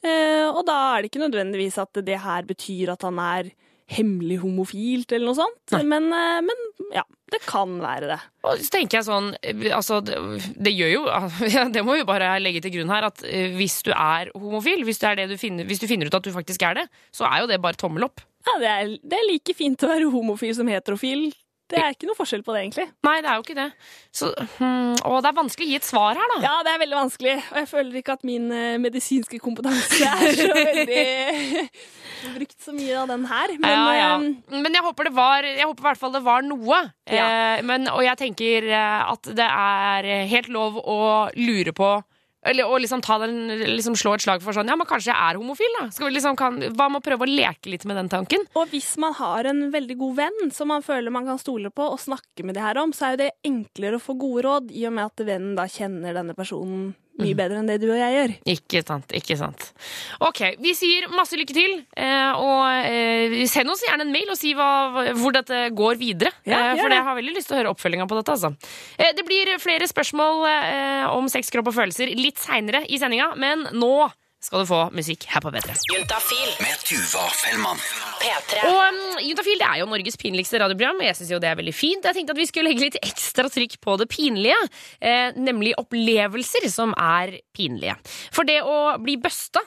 Eh, 0.01 0.47
og 0.47 0.61
da 0.65 0.77
er 0.95 1.01
det 1.03 1.09
ikke 1.11 1.21
nødvendigvis 1.25 1.75
at 1.81 1.99
det 2.07 2.19
her 2.23 2.45
betyr 2.47 2.93
at 2.93 3.01
han 3.03 3.19
er 3.19 3.49
hemmelig 3.91 4.39
homofilt 4.43 5.11
eller 5.11 5.29
noe 5.31 5.37
sånt. 5.37 5.75
Men, 5.87 6.07
eh, 6.15 6.39
men 6.45 6.63
ja, 6.95 7.03
det 7.31 7.41
kan 7.47 7.77
være 7.81 8.09
det. 8.13 8.19
Og 8.47 8.59
så 8.59 8.73
tenker 8.73 8.99
jeg 8.99 9.07
sånn 9.07 9.29
eh, 9.39 9.67
altså, 9.75 9.99
det, 10.05 10.17
det 10.55 10.73
gjør 10.75 10.91
jo 10.95 11.03
Det 11.75 11.83
må 11.85 11.97
vi 11.99 12.07
bare 12.07 12.33
legge 12.41 12.63
til 12.63 12.75
grunn 12.77 12.93
her, 12.93 13.09
at 13.11 13.23
eh, 13.27 13.53
hvis 13.57 13.79
du 13.87 13.93
er 13.95 14.31
homofil, 14.35 14.85
hvis 14.87 15.01
du, 15.01 15.07
er 15.09 15.21
det 15.21 15.29
du, 15.33 15.37
finner, 15.41 15.67
hvis 15.67 15.83
du 15.83 15.87
finner 15.91 16.09
ut 16.09 16.17
at 16.17 16.27
du 16.27 16.33
faktisk 16.35 16.65
er 16.67 16.81
det, 16.81 16.87
så 17.15 17.27
er 17.29 17.43
jo 17.43 17.51
det 17.51 17.61
bare 17.63 17.79
tommel 17.79 18.07
opp. 18.07 18.23
Ja, 18.47 18.57
det 18.61 18.73
er, 18.73 18.97
det 19.05 19.19
er 19.19 19.29
like 19.29 19.55
fint 19.57 19.83
å 19.85 19.91
være 19.91 20.11
homofil 20.13 20.55
som 20.57 20.69
heterofil. 20.71 21.29
Det 21.71 21.79
er 21.79 21.93
ikke 21.95 22.07
noe 22.09 22.17
forskjell 22.17 22.43
på 22.43 22.53
det, 22.55 22.61
egentlig. 22.65 22.85
Nei, 23.07 23.15
det 23.23 23.29
er 23.31 23.37
jo 23.39 23.43
ikke 23.45 23.55
det. 23.57 23.67
Så, 24.11 24.29
hmm, 24.59 24.93
og 25.07 25.17
det 25.23 25.29
er 25.31 25.37
vanskelig 25.37 25.67
å 25.67 25.71
gi 25.71 25.77
et 25.79 25.87
svar 25.87 26.19
her, 26.19 26.33
da. 26.33 26.39
Ja, 26.43 26.53
det 26.67 26.73
er 26.73 26.81
veldig 26.83 26.97
vanskelig, 26.99 27.35
og 27.53 27.59
jeg 27.61 27.69
føler 27.71 27.99
ikke 28.01 28.15
at 28.19 28.25
min 28.27 28.47
eh, 28.55 28.75
medisinske 28.83 29.39
kompetanse 29.43 30.01
er 30.11 30.35
så 30.35 30.49
veldig 30.71 31.05
brukt 32.37 32.57
så 32.61 32.75
mye 32.75 32.99
av 33.01 33.09
den 33.13 33.25
her. 33.31 33.55
Men 33.63 33.75
ja, 33.77 33.85
ja. 33.97 34.11
eh, 34.19 34.59
Men 34.61 34.77
jeg 34.77 34.85
håper 34.85 35.09
det 35.09 35.13
var 35.17 35.47
Jeg 35.47 35.65
håper 35.65 35.81
i 35.81 35.87
hvert 35.89 36.01
fall 36.03 36.15
det 36.15 36.23
var 36.27 36.45
noe. 36.45 36.81
Ja. 37.09 37.25
Eh, 37.57 37.63
men, 37.65 37.87
og 37.91 38.03
jeg 38.05 38.19
tenker 38.19 38.67
eh, 38.69 39.11
at 39.15 39.31
det 39.41 39.47
er 39.47 40.11
helt 40.31 40.51
lov 40.53 40.77
å 40.81 40.99
lure 41.39 41.73
på 41.77 41.91
eller 42.41 42.65
å 42.65 42.77
liksom 42.81 43.03
den, 43.21 43.35
liksom 43.75 43.95
slå 43.99 44.15
et 44.15 44.23
slag 44.23 44.41
for 44.41 44.55
sånn 44.55 44.69
Ja, 44.71 44.77
men 44.79 44.89
kanskje 44.89 45.11
jeg 45.11 45.17
er 45.17 45.37
homofil, 45.37 45.75
da? 45.79 45.89
Skal 45.93 46.09
vi 46.09 46.15
liksom, 46.17 46.37
kan, 46.39 46.57
hva 46.73 46.87
med 46.89 47.01
å 47.01 47.05
prøve 47.05 47.27
å 47.27 47.29
leke 47.29 47.69
litt 47.69 47.85
med 47.89 47.99
den 47.99 48.09
tanken? 48.11 48.47
Og 48.57 48.71
hvis 48.73 48.95
man 49.01 49.13
har 49.19 49.49
en 49.51 49.67
veldig 49.73 49.97
god 49.99 50.17
venn 50.23 50.53
som 50.55 50.71
man 50.71 50.85
føler 50.85 51.13
man 51.13 51.27
kan 51.29 51.41
stole 51.41 51.73
på 51.73 51.91
og 51.93 52.01
snakke 52.01 52.45
med 52.47 52.57
det 52.57 52.65
her 52.65 52.81
om, 52.81 52.95
så 52.95 53.09
er 53.09 53.15
jo 53.15 53.21
det 53.23 53.31
enklere 53.47 53.99
å 53.99 54.03
få 54.03 54.17
gode 54.19 54.45
råd, 54.47 54.73
i 54.73 54.87
og 54.89 54.97
med 54.97 55.11
at 55.11 55.25
vennen 55.27 55.55
da 55.59 55.67
kjenner 55.69 56.17
denne 56.17 56.37
personen 56.37 56.91
mye 57.19 57.35
bedre 57.37 57.59
enn 57.59 57.69
det 57.69 57.79
du 57.81 57.89
og 57.89 57.99
jeg 57.99 58.15
gjør. 58.15 58.33
Ikke 58.53 58.81
sant. 58.85 59.11
ikke 59.17 59.37
sant 59.39 59.65
Ok, 60.23 60.41
vi 60.63 60.73
sier 60.77 61.09
masse 61.11 61.37
lykke 61.37 61.55
til. 61.55 61.75
Eh, 61.97 62.39
og 62.39 62.87
eh, 62.87 63.35
send 63.51 63.71
oss 63.73 63.83
gjerne 63.85 64.07
en 64.07 64.13
mail 64.13 64.31
og 64.31 64.39
si 64.39 64.53
hva, 64.57 64.69
hvor 65.19 65.35
dette 65.35 65.67
går 65.77 65.99
videre. 66.01 66.33
Ja, 66.47 66.71
eh, 66.71 66.79
for 66.79 66.93
jeg 66.93 67.07
har 67.07 67.19
veldig 67.19 67.35
lyst 67.35 67.51
til 67.51 67.57
å 67.57 67.61
høre 67.61 67.75
oppfølginga 67.75 68.07
på 68.09 68.19
dette. 68.19 68.37
Altså. 68.37 68.53
Det 69.17 69.27
blir 69.27 69.53
flere 69.61 69.87
spørsmål 69.89 70.45
om 71.11 71.27
sex, 71.31 71.51
kropp 71.53 71.71
og 71.71 71.77
følelser 71.77 72.11
litt 72.17 72.39
seinere 72.41 72.83
i 72.87 72.99
sendinga, 73.01 73.31
men 73.39 73.67
nå 73.75 73.93
skal 74.41 74.63
du 74.63 74.69
få 74.69 74.79
musikk 74.97 75.27
her 75.29 75.43
på 75.43 75.51
P3. 75.53 75.75
Juntafil. 75.91 76.53
Med 76.63 76.85
Tuva 76.87 77.27
Fellmann. 77.37 77.81
P3. 78.21 78.63
Og 78.67 78.79
um, 78.81 79.01
Juntafil 79.21 79.61
det 79.61 79.67
er 79.67 79.81
jo 79.81 79.89
Norges 79.91 80.17
pinligste 80.21 80.61
radioprogram. 80.61 81.01
og 81.03 81.05
Jeg 81.05 81.19
synes 81.19 81.33
jo 81.35 81.41
det 81.43 81.51
er 81.51 81.59
veldig 81.59 81.75
fint. 81.77 82.07
Jeg 82.09 82.17
tenkte 82.17 82.35
at 82.35 82.41
vi 82.41 82.47
skulle 82.49 82.71
legge 82.71 82.87
litt 82.87 82.97
ekstra 83.01 83.51
trykk 83.53 83.77
på 83.85 83.97
det 84.01 84.09
pinlige. 84.11 84.57
Eh, 84.97 85.37
nemlig 85.37 85.75
opplevelser 85.81 86.65
som 86.73 86.95
er 86.97 87.37
pinlige. 87.55 87.97
For 88.33 88.49
det 88.49 88.61
å 88.65 88.97
bli 89.01 89.19
busta 89.21 89.61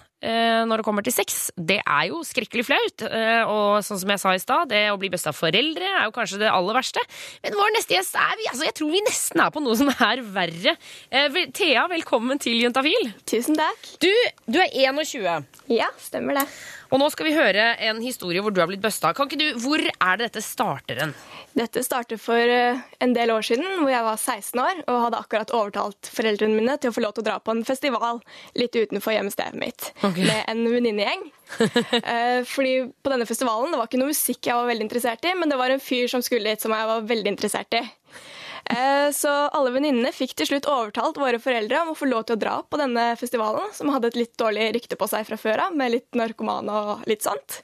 når 0.64 0.80
det 0.80 0.86
kommer 0.86 1.04
til 1.04 1.14
sex, 1.14 1.50
det 1.56 1.80
er 1.82 2.08
jo 2.10 2.22
skrekkelig 2.26 2.64
flaut. 2.66 3.04
Eh, 3.06 3.42
og 3.50 3.84
sånn 3.84 4.00
som 4.00 4.12
jeg 4.14 4.22
sa 4.22 4.34
i 4.34 4.42
stad, 4.42 4.70
det 4.72 4.84
å 4.92 4.98
bli 5.00 5.10
best 5.12 5.28
av 5.30 5.36
foreldre 5.36 5.88
er 5.88 6.06
jo 6.08 6.14
kanskje 6.16 6.40
det 6.42 6.52
aller 6.52 6.78
verste. 6.78 7.02
Men 7.44 7.58
vår 7.58 7.74
neste 7.76 7.96
gjest 7.96 8.18
er 8.20 8.36
vi, 8.40 8.48
altså 8.52 8.68
jeg 8.68 8.76
tror 8.78 8.92
vi 8.94 9.02
nesten 9.06 9.44
er 9.44 9.52
på 9.54 9.64
noe 9.64 9.78
som 9.80 9.92
er 9.94 10.22
verre. 10.34 10.76
Eh, 11.10 11.40
Thea, 11.54 11.86
velkommen 11.92 12.40
til 12.42 12.56
Juntafil. 12.62 13.12
Tusen 13.28 13.58
takk. 13.58 13.90
Du, 14.04 14.10
du 14.48 14.60
er 14.62 14.72
21. 14.72 15.46
Ja, 15.72 15.90
stemmer 16.02 16.40
det. 16.40 16.48
Og 16.94 17.00
nå 17.02 17.08
skal 17.10 17.26
vi 17.26 17.34
høre 17.34 17.72
en 17.82 17.98
historie 18.04 18.38
hvor 18.38 18.54
du 18.54 18.60
har 18.62 18.68
blitt 18.70 18.82
busta. 18.82 19.10
Kan 19.16 19.26
ikke 19.26 19.40
du, 19.40 19.46
Hvor 19.64 19.82
er 19.82 20.18
det 20.20 20.28
dette 20.28 20.42
starter 20.46 21.00
hen? 21.02 21.14
Dette 21.58 21.82
starter 21.86 22.18
for 22.22 22.38
eh, 22.38 22.78
en 23.02 23.14
del 23.14 23.32
år 23.34 23.42
siden, 23.46 23.66
hvor 23.80 23.90
jeg 23.90 24.06
var 24.06 24.18
16 24.18 24.60
år 24.62 24.82
og 24.84 25.00
hadde 25.04 25.20
akkurat 25.22 25.54
overtalt 25.54 26.10
foreldrene 26.14 26.54
mine 26.54 26.76
til 26.78 26.92
å 26.92 26.94
få 26.94 27.02
lov 27.02 27.16
til 27.16 27.24
å 27.24 27.28
dra 27.28 27.36
på 27.42 27.54
en 27.54 27.64
festival 27.66 28.22
litt 28.58 28.78
utenfor 28.78 29.14
hjemstedet 29.16 29.58
mitt 29.58 29.90
okay. 30.02 30.22
med 30.22 30.44
en 30.50 30.66
venninnegjeng. 30.70 31.26
Eh, 31.94 32.40
Fordi 32.48 32.72
på 33.04 33.10
denne 33.12 33.26
festivalen 33.28 33.72
det 33.72 33.78
var 33.78 33.88
ikke 33.88 33.98
noe 34.00 34.10
musikk 34.10 34.48
jeg 34.48 34.56
var 34.56 34.66
veldig 34.68 34.86
interessert 34.86 35.26
i, 35.28 35.34
men 35.38 35.50
det 35.50 35.58
var 35.60 35.72
en 35.72 35.82
fyr 35.82 36.08
som 36.10 36.22
skulle 36.24 36.50
hit 36.50 36.64
som 36.64 36.72
jeg 36.74 36.88
var 36.88 37.04
veldig 37.06 37.30
interessert 37.30 37.76
i. 37.78 37.82
Eh, 38.70 39.10
Så 39.12 39.28
alle 39.28 39.70
venninnene 39.74 40.12
fikk 40.14 40.32
til 40.38 40.48
slutt 40.48 40.68
overtalt 40.70 41.18
våre 41.20 41.38
foreldre 41.42 41.82
om 41.84 41.92
å 41.92 41.98
få 41.98 42.08
lov 42.08 42.24
til 42.28 42.36
å 42.38 42.40
dra 42.40 42.54
på 42.64 42.80
denne 42.80 43.10
festivalen, 43.20 43.68
som 43.76 43.90
hadde 43.92 44.08
et 44.12 44.16
litt 44.22 44.34
dårlig 44.40 44.70
rykte 44.78 44.96
på 45.00 45.08
seg 45.10 45.26
fra 45.28 45.36
før 45.40 45.66
av, 45.68 45.76
med 45.76 45.92
litt 45.98 46.10
narkomane 46.16 46.72
og 46.72 47.04
litt 47.10 47.22
sånt. 47.26 47.60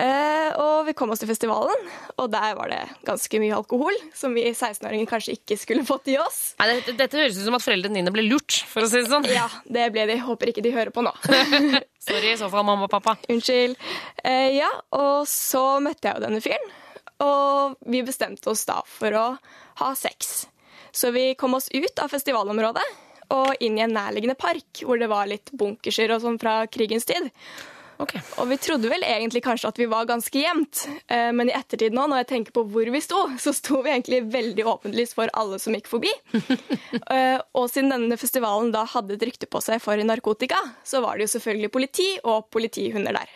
Eh, 0.00 0.54
Og 0.56 0.86
vi 0.86 0.94
kom 0.96 1.10
oss 1.12 1.20
til 1.20 1.28
festivalen, 1.28 1.82
og 2.16 2.30
der 2.32 2.54
var 2.56 2.70
det 2.70 2.78
ganske 3.04 3.40
mye 3.42 3.56
alkohol, 3.58 3.92
som 4.16 4.32
vi 4.34 4.46
16-åringer 4.52 5.08
kanskje 5.10 5.34
ikke 5.36 5.58
skulle 5.60 5.84
fått 5.84 6.08
i 6.08 6.16
oss. 6.22 6.54
Nei, 6.62 6.68
dette, 6.78 6.94
dette 6.96 7.18
høres 7.18 7.36
ut 7.38 7.44
som 7.48 7.58
at 7.58 7.64
foreldrene 7.66 7.98
dine 8.00 8.12
ble 8.14 8.24
lurt, 8.28 8.62
for 8.70 8.86
å 8.86 8.88
si 8.90 9.02
det 9.02 9.10
sånn. 9.10 9.26
Ja, 9.28 9.48
det 9.66 9.90
ble 9.92 10.06
de. 10.08 10.16
Håper 10.24 10.52
ikke 10.54 10.62
de 10.64 10.72
hører 10.74 10.94
på 10.94 11.02
nå. 11.04 11.12
Sorry 12.06 12.32
i 12.32 12.38
så 12.40 12.48
fall, 12.52 12.64
mamma 12.64 12.86
og 12.88 12.92
pappa. 12.94 13.16
Unnskyld. 13.28 13.76
Eh, 14.24 14.54
ja, 14.56 14.70
og 14.96 15.26
så 15.28 15.80
møtte 15.84 16.08
jeg 16.08 16.16
jo 16.16 16.24
denne 16.24 16.40
fyren, 16.44 16.70
og 17.24 17.76
vi 17.86 18.02
bestemte 18.06 18.52
oss 18.52 18.66
da 18.68 18.80
for 18.86 19.16
å 19.16 19.26
ha 19.82 19.90
sex. 19.98 20.48
Så 20.92 21.12
vi 21.14 21.34
kom 21.38 21.54
oss 21.54 21.68
ut 21.72 22.02
av 22.02 22.10
festivalområdet 22.12 22.86
og 23.30 23.60
inn 23.62 23.76
i 23.78 23.84
en 23.84 23.94
nærliggende 23.94 24.38
park, 24.38 24.82
hvor 24.82 24.98
det 24.98 25.10
var 25.10 25.28
litt 25.30 25.52
bunkerser 25.54 26.10
og 26.10 26.24
sånn 26.24 26.40
fra 26.42 26.64
krigens 26.66 27.06
tid. 27.06 27.30
Okay. 28.00 28.22
Og 28.40 28.48
vi 28.48 28.56
trodde 28.56 28.88
vel 28.88 29.02
egentlig 29.04 29.42
kanskje 29.44 29.68
at 29.68 29.78
vi 29.78 29.86
var 29.90 30.06
ganske 30.08 30.40
jevnt, 30.40 30.86
eh, 31.12 31.28
men 31.36 31.50
i 31.50 31.54
ettertid 31.56 31.92
nå, 31.92 32.06
når 32.08 32.22
jeg 32.22 32.28
tenker 32.30 32.54
på 32.56 32.64
hvor 32.72 32.88
vi 32.94 33.02
sto, 33.04 33.26
så 33.44 33.52
sto 33.56 33.82
vi 33.84 33.92
egentlig 33.92 34.22
veldig 34.32 34.64
åpenlyst 34.72 35.16
for 35.18 35.32
alle 35.36 35.60
som 35.62 35.76
gikk 35.76 35.90
forbi. 35.90 36.12
Eh, 37.10 37.40
og 37.58 37.64
siden 37.70 37.90
denne 37.90 38.14
festivalen 38.20 38.68
da 38.70 38.84
hadde 38.86 39.16
et 39.16 39.22
rykte 39.26 39.48
på 39.50 39.58
seg 39.64 39.80
for 39.82 39.98
narkotika, 40.06 40.58
så 40.86 41.00
var 41.02 41.18
det 41.18 41.26
jo 41.26 41.32
selvfølgelig 41.32 41.70
politi 41.74 42.06
og 42.22 42.46
politihunder 42.54 43.16
der. 43.16 43.32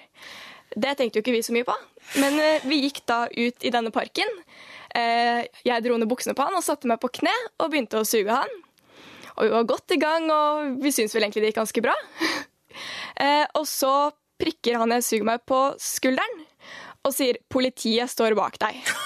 Det 0.75 0.95
tenkte 0.99 1.19
jo 1.19 1.25
ikke 1.25 1.35
vi 1.37 1.43
så 1.47 1.55
mye 1.55 1.67
på, 1.67 1.75
men 2.23 2.39
eh, 2.43 2.65
vi 2.67 2.83
gikk 2.85 3.05
da 3.09 3.25
ut 3.31 3.67
i 3.67 3.73
denne 3.75 3.93
parken. 3.95 4.31
Eh, 4.95 5.47
jeg 5.67 5.85
dro 5.85 5.99
ned 5.99 6.11
buksene 6.11 6.37
på 6.39 6.47
han 6.47 6.57
og 6.59 6.65
satte 6.67 6.91
meg 6.91 7.01
på 7.03 7.13
kne 7.21 7.33
og 7.59 7.71
begynte 7.73 8.01
å 8.01 8.09
suge 8.09 8.35
han. 8.35 8.51
Og 9.35 9.47
vi 9.47 9.55
var 9.55 9.71
godt 9.71 9.95
i 9.95 9.99
gang, 9.99 10.29
og 10.31 10.83
vi 10.83 10.93
syntes 10.95 11.15
vel 11.17 11.27
egentlig 11.27 11.45
det 11.45 11.53
gikk 11.53 11.63
ganske 11.63 11.87
bra. 11.87 11.97
Eh, 13.15 13.45
og 13.55 13.69
så 13.71 14.11
prikker 14.43 14.81
han 14.81 14.91
jeg 14.97 15.05
suger 15.07 15.27
meg 15.29 15.45
på 15.47 15.59
skulderen 15.79 16.41
og 17.07 17.13
sier 17.15 17.39
'politiet 17.47 18.11
står 18.11 18.35
bak 18.35 18.59
deg'. 18.59 18.83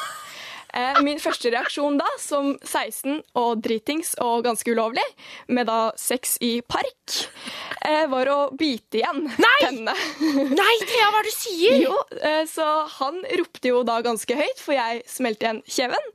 Eh, 0.75 1.01
min 1.05 1.21
første 1.23 1.51
reaksjon 1.53 1.97
da, 2.01 2.07
som 2.21 2.51
16 2.61 3.23
og 3.39 3.63
dritings 3.65 4.13
og 4.25 4.45
ganske 4.45 4.73
ulovlig, 4.75 5.05
med 5.49 5.69
da 5.71 5.93
sex 5.99 6.37
i 6.45 6.59
park, 6.61 7.17
eh, 7.87 8.05
var 8.11 8.29
å 8.33 8.39
bite 8.59 9.01
igjen 9.01 9.25
tennene. 9.63 9.97
Nei, 10.53 10.75
Thea, 10.85 11.09
hva 11.09 11.23
er 11.23 11.29
det 11.29 11.33
du 11.33 11.39
sier? 11.39 11.81
Jo, 11.87 11.97
eh, 12.21 12.45
så 12.51 12.69
han 12.99 13.23
ropte 13.41 13.73
jo 13.73 13.83
da 13.89 14.01
ganske 14.05 14.39
høyt, 14.39 14.61
for 14.61 14.77
jeg 14.77 15.05
smelte 15.09 15.49
igjen 15.49 15.65
kjeven. 15.65 16.15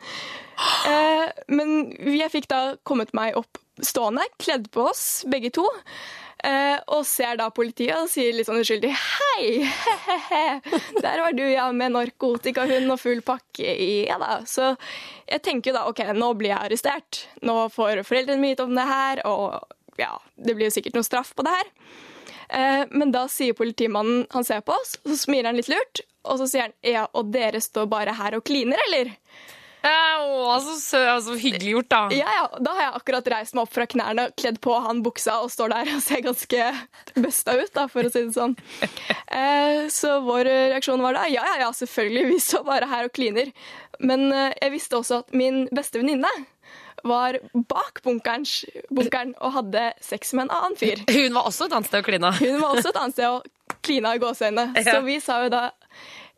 Men 1.50 1.70
jeg 2.06 2.30
fikk 2.30 2.46
da 2.52 2.60
kommet 2.86 3.14
meg 3.18 3.34
opp 3.40 3.58
stående, 3.82 4.22
kledd 4.38 4.68
på 4.74 4.86
oss, 4.92 5.24
begge 5.30 5.50
to. 5.56 5.66
Eh, 6.44 6.78
Og 6.96 7.06
ser 7.08 7.38
da 7.40 7.50
politiet 7.56 7.96
og 7.98 8.10
sier 8.12 8.34
litt 8.36 8.48
sånn 8.50 8.60
uskyldig 8.62 8.92
Hei! 8.94 9.64
he-he-he, 9.64 10.82
Der 11.02 11.22
var 11.24 11.34
du, 11.38 11.44
ja, 11.50 11.70
med 11.76 11.96
narkotikahund 11.96 12.92
og 12.94 13.00
full 13.02 13.22
pakke 13.26 13.76
Ja 14.08 14.20
da. 14.22 14.40
Så 14.48 14.74
jeg 15.30 15.42
tenker 15.46 15.72
jo 15.72 15.78
da 15.80 15.86
OK, 15.90 16.04
nå 16.14 16.34
blir 16.38 16.52
jeg 16.54 16.60
arrestert. 16.68 17.24
Nå 17.42 17.58
får 17.74 18.04
foreldrene 18.08 18.42
mine 18.44 18.54
vite 18.54 18.68
om 18.68 18.76
det 18.78 18.86
her, 18.90 19.22
og 19.26 19.64
ja, 19.98 20.12
det 20.36 20.54
blir 20.58 20.68
jo 20.70 20.74
sikkert 20.76 20.96
noe 20.98 21.06
straff 21.08 21.32
på 21.38 21.46
det 21.48 21.54
her. 21.56 21.70
Eh, 22.54 22.84
Men 22.92 23.12
da 23.16 23.24
sier 23.32 23.56
politimannen 23.58 24.28
han 24.34 24.46
ser 24.46 24.62
på 24.66 24.76
oss, 24.76 24.98
så 25.08 25.18
smiler 25.26 25.50
han 25.52 25.58
litt 25.58 25.72
lurt. 25.72 26.04
Og 26.30 26.38
så 26.40 26.48
sier 26.52 26.68
han 26.68 26.76
ja, 26.86 27.08
og 27.18 27.32
dere 27.34 27.60
står 27.64 27.88
bare 27.92 28.14
her 28.20 28.38
og 28.38 28.46
kliner, 28.48 28.80
eller? 28.88 29.14
Ja, 29.84 30.24
å, 30.24 30.54
så, 30.64 30.74
sø- 30.80 31.18
så 31.26 31.34
hyggelig 31.36 31.74
gjort, 31.74 31.90
da. 31.92 32.02
Ja, 32.16 32.30
ja. 32.38 32.46
Da 32.64 32.72
har 32.78 32.86
jeg 32.86 32.94
akkurat 33.02 33.28
reist 33.34 33.56
meg 33.58 33.66
opp 33.66 33.74
fra 33.76 33.86
knærne, 33.92 34.30
kledd 34.40 34.62
på 34.64 34.78
han 34.86 35.02
buksa 35.04 35.42
og 35.44 35.52
står 35.52 35.74
der 35.74 35.92
og 35.98 36.02
ser 36.06 36.24
ganske 36.24 36.70
busta 37.20 37.58
ut, 37.60 37.72
da, 37.76 37.88
for 37.92 38.08
å 38.08 38.14
si 38.14 38.24
det 38.30 38.36
sånn. 38.38 38.56
Eh, 39.34 39.88
så 39.90 40.20
vår 40.22 40.46
reaksjon 40.46 41.02
var 41.02 41.16
da 41.18 41.24
ja, 41.26 41.42
ja, 41.42 41.56
ja, 41.64 41.70
selvfølgelig, 41.74 42.28
vi 42.30 42.36
står 42.44 42.62
bare 42.68 42.86
her 42.92 43.08
og 43.08 43.14
kliner. 43.16 43.50
Men 43.98 44.28
eh, 44.30 44.52
jeg 44.62 44.74
visste 44.76 45.00
også 45.00 45.24
at 45.24 45.34
min 45.34 45.64
beste 45.74 45.98
venninne 45.98 46.30
var 47.04 47.40
bak 47.68 48.00
bunkerens, 48.06 48.60
bunkeren 48.94 49.34
og 49.44 49.56
hadde 49.58 49.88
sex 50.06 50.36
med 50.38 50.46
en 50.48 50.54
annen 50.60 50.78
fyr. 50.80 51.02
Hun 51.10 51.34
var 51.36 51.50
også 51.50 51.66
et 51.66 51.74
annet 51.76 51.90
sted 51.90 52.04
og 52.04 52.08
klina. 52.12 52.30
Hun 52.38 52.62
var 52.62 52.78
også 52.78 52.94
et 52.94 53.00
annet 53.02 53.18
sted 53.18 53.28
og 53.40 53.80
klina 53.84 54.14
i 54.16 54.22
gåseøynene. 54.22 54.70
Ja. 54.86 54.86
Så 54.94 55.02
vi 55.10 55.18
sa 55.24 55.42
jo 55.48 55.50
da 55.52 55.64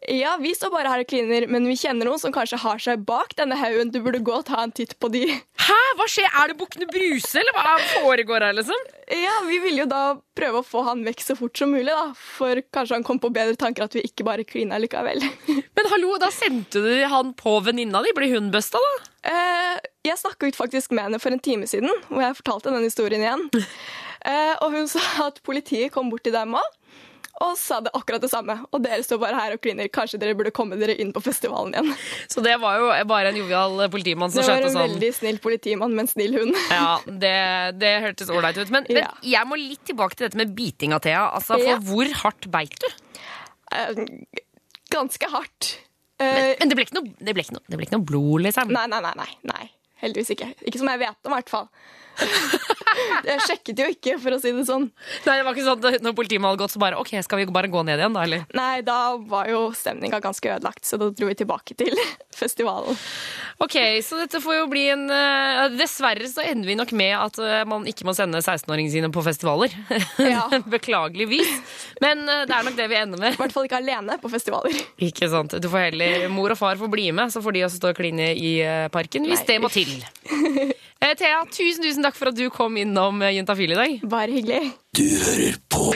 ja, 0.07 0.35
vi 0.37 0.51
står 0.53 0.69
bare 0.69 0.91
her 0.91 1.01
og 1.01 1.07
kliner, 1.09 1.47
men 1.49 1.65
vi 1.65 1.75
kjenner 1.79 2.05
noen 2.05 2.21
som 2.21 2.33
kanskje 2.33 2.59
har 2.61 2.81
seg 2.81 3.05
bak 3.07 3.33
denne 3.39 3.57
haugen. 3.57 3.89
Du 3.93 3.97
burde 4.05 4.21
gå 4.25 4.35
og 4.37 4.45
ta 4.45 4.59
en 4.61 4.73
titt 4.75 4.93
på 5.01 5.09
de. 5.09 5.23
Hæ, 5.65 5.77
hva 5.97 6.05
skjer? 6.11 6.27
Er 6.29 6.51
det 6.51 6.57
Bukkene 6.59 6.85
Bruse, 6.91 7.39
eller 7.41 7.55
hva 7.57 7.73
foregår 7.95 8.45
her, 8.45 8.57
liksom? 8.59 8.85
Ja, 9.09 9.39
Vi 9.47 9.57
ville 9.63 9.83
jo 9.83 9.87
da 9.89 10.03
prøve 10.37 10.61
å 10.61 10.67
få 10.67 10.83
han 10.85 11.01
vekk 11.07 11.23
så 11.25 11.37
fort 11.39 11.57
som 11.57 11.73
mulig, 11.73 11.89
da. 11.89 12.11
For 12.37 12.61
kanskje 12.75 12.99
han 12.99 13.07
kom 13.07 13.21
på 13.23 13.33
bedre 13.33 13.57
tanker 13.57 13.87
at 13.87 13.97
vi 13.97 14.05
ikke 14.05 14.27
bare 14.27 14.45
klina 14.45 14.77
likevel. 14.81 15.25
Men 15.79 15.91
hallo, 15.95 16.13
da 16.21 16.29
sendte 16.33 16.85
du 16.85 16.93
han 17.09 17.33
på 17.39 17.57
venninna 17.65 18.03
di. 18.05 18.13
Blir 18.17 18.37
hun 18.37 18.53
busta, 18.53 18.81
da? 18.81 19.11
Eh, 19.25 19.85
jeg 20.05 20.21
snakka 20.21 20.51
faktisk 20.53 20.93
med 20.93 21.07
henne 21.09 21.21
for 21.23 21.33
en 21.33 21.41
time 21.41 21.65
siden, 21.69 21.89
hvor 22.11 22.21
jeg 22.21 22.37
fortalte 22.43 22.73
den 22.75 22.85
historien 22.85 23.25
igjen. 23.25 23.47
Eh, 24.25 24.55
og 24.65 24.73
hun 24.73 24.87
sa 24.89 25.01
at 25.27 25.35
politiet 25.45 25.91
kom 25.93 26.07
bort 26.09 26.23
til 26.25 26.33
dem 26.33 26.55
òg. 26.57 26.69
Og 27.43 27.57
sa 27.59 27.81
det 27.83 27.91
akkurat 27.97 28.21
det 28.23 28.29
samme. 28.31 28.53
Og 28.71 28.79
dere 28.85 29.03
står 29.03 29.19
bare 29.19 29.35
her 29.35 29.55
og 29.57 29.59
kliner. 29.59 29.89
Kanskje 29.91 30.15
dere 30.21 30.37
burde 30.39 30.53
komme 30.55 30.77
dere 30.79 30.93
inn 31.03 31.09
på 31.11 31.19
festivalen 31.25 31.73
igjen. 31.75 31.89
Så 32.31 32.39
det 32.45 32.53
var 32.61 32.77
jo 32.79 32.85
bare 33.09 33.33
en 33.33 33.39
jovial 33.41 33.75
politimann 33.91 34.31
som 34.31 34.39
Det 34.39 34.47
var 34.53 34.63
en 34.69 34.71
sånn. 34.71 34.85
veldig 34.93 35.09
snill 35.17 35.39
politimann 35.43 35.91
med 35.97 36.05
en 36.05 36.11
snill 36.13 36.37
hund. 36.39 36.55
Ja, 36.71 36.93
det, 37.05 37.33
det 37.81 37.91
hørtes 38.05 38.31
ålreit 38.31 38.55
ut. 38.61 38.71
Men, 38.71 38.87
men 38.87 39.09
jeg 39.27 39.49
må 39.51 39.59
litt 39.59 39.83
tilbake 39.89 40.15
til 40.15 40.29
dette 40.29 40.39
med 40.39 40.55
bitinga, 40.55 41.01
Thea. 41.03 41.25
Altså, 41.35 41.57
for 41.59 41.67
Ja. 41.67 41.75
hvor 41.91 42.13
hardt 42.23 42.47
beit 42.55 42.79
du? 42.79 42.87
Eh, 43.75 43.91
ganske 44.95 45.27
hardt. 45.35 45.73
Men, 46.19 46.55
Men 46.61 46.69
det 46.71 46.75
ble 46.79 46.85
ikke 46.87 46.95
noe, 47.01 47.11
det 47.19 47.33
ble 47.35 47.43
ikke 47.43 47.57
noe, 47.57 47.65
det 47.67 47.75
ble 47.81 47.85
ikke 47.89 47.97
noe 47.97 48.07
blod, 48.07 48.45
liksom? 48.47 48.69
Nei, 48.71 48.85
nei, 48.87 49.01
nei, 49.03 49.27
nei. 49.43 49.65
Heldigvis 49.99 50.31
ikke. 50.37 50.53
Ikke 50.63 50.79
som 50.79 50.87
jeg 50.93 51.01
vet 51.03 51.17
om, 51.27 51.33
i 51.33 51.35
hvert 51.41 51.51
fall. 51.51 51.67
jeg 53.27 53.43
sjekket 53.45 53.81
jo 53.81 53.87
ikke, 53.91 54.15
for 54.21 54.35
å 54.35 54.39
si 54.41 54.51
det 54.55 54.65
sånn. 54.67 54.87
Nei, 55.25 55.37
det 55.37 55.45
var 55.45 55.55
ikke 55.55 55.65
sånn 55.67 55.87
at 55.89 56.03
Når 56.05 56.15
politimannen 56.17 56.53
hadde 56.53 56.63
gått, 56.63 56.73
så 56.75 56.81
bare 56.81 56.99
OK, 57.01 57.13
skal 57.25 57.41
vi 57.41 57.47
bare 57.53 57.71
gå 57.71 57.83
ned 57.87 58.01
igjen, 58.01 58.15
da? 58.15 58.23
Eller? 58.27 58.45
Nei, 58.55 58.79
da 58.85 58.99
var 59.19 59.49
jo 59.51 59.67
stemninga 59.75 60.21
ganske 60.23 60.53
ødelagt, 60.55 60.85
så 60.87 60.99
da 61.01 61.09
dro 61.11 61.29
vi 61.29 61.37
tilbake 61.39 61.77
til 61.77 61.93
festivalen. 62.41 62.97
Ok, 63.63 63.77
så 64.05 64.19
dette 64.19 64.41
får 64.43 64.59
jo 64.59 64.67
bli 64.71 64.85
en 64.91 65.05
uh, 65.11 65.67
Dessverre 65.75 66.27
så 66.27 66.43
ender 66.43 66.67
vi 66.67 66.77
nok 66.79 66.91
med 66.97 67.13
at 67.17 67.39
uh, 67.39 67.61
man 67.69 67.85
ikke 67.87 68.07
må 68.07 68.15
sende 68.17 68.41
16-åringene 68.43 68.93
sine 68.97 69.11
på 69.13 69.25
festivaler. 69.25 69.75
Ja. 70.25 70.47
Beklageligvis. 70.69 71.49
Men 72.03 72.23
uh, 72.27 72.43
det 72.47 72.55
er 72.55 72.65
nok 72.65 72.77
det 72.77 72.87
vi 72.91 72.97
ender 72.97 73.21
med. 73.21 73.35
I 73.35 73.39
hvert 73.39 73.53
fall 73.53 73.67
ikke 73.67 73.79
alene 73.79 74.17
på 74.21 74.31
festivaler. 74.31 74.75
Ikke 75.05 75.29
sant? 75.31 75.55
Du 75.61 75.69
får 75.71 75.89
heller 75.89 76.27
Mor 76.33 76.53
og 76.53 76.59
far 76.59 76.79
får 76.79 76.91
bli 76.91 77.09
med, 77.15 77.31
så 77.33 77.43
får 77.43 77.55
de 77.55 77.63
også 77.67 77.79
stå 77.79 77.93
og 77.93 77.99
kline 77.99 78.31
i 78.35 78.55
parken 78.91 79.27
hvis 79.29 79.43
Nei. 79.43 79.49
det 79.51 79.61
må 79.63 79.71
til. 79.71 79.93
Eh, 81.03 81.11
Thea, 81.19 81.43
tusen 81.51 81.83
tusen 81.83 82.03
takk 82.05 82.15
for 82.17 82.31
at 82.31 82.37
du 82.37 82.45
kom 82.53 82.77
innom 82.79 83.19
eh, 83.21 83.33
Juntafil 83.35 83.73
i 83.75 83.77
dag. 83.77 83.95
Bare 84.09 84.31
hyggelig. 84.31 84.71
Du 84.95 85.03
hører 85.03 85.57
på 85.69 85.91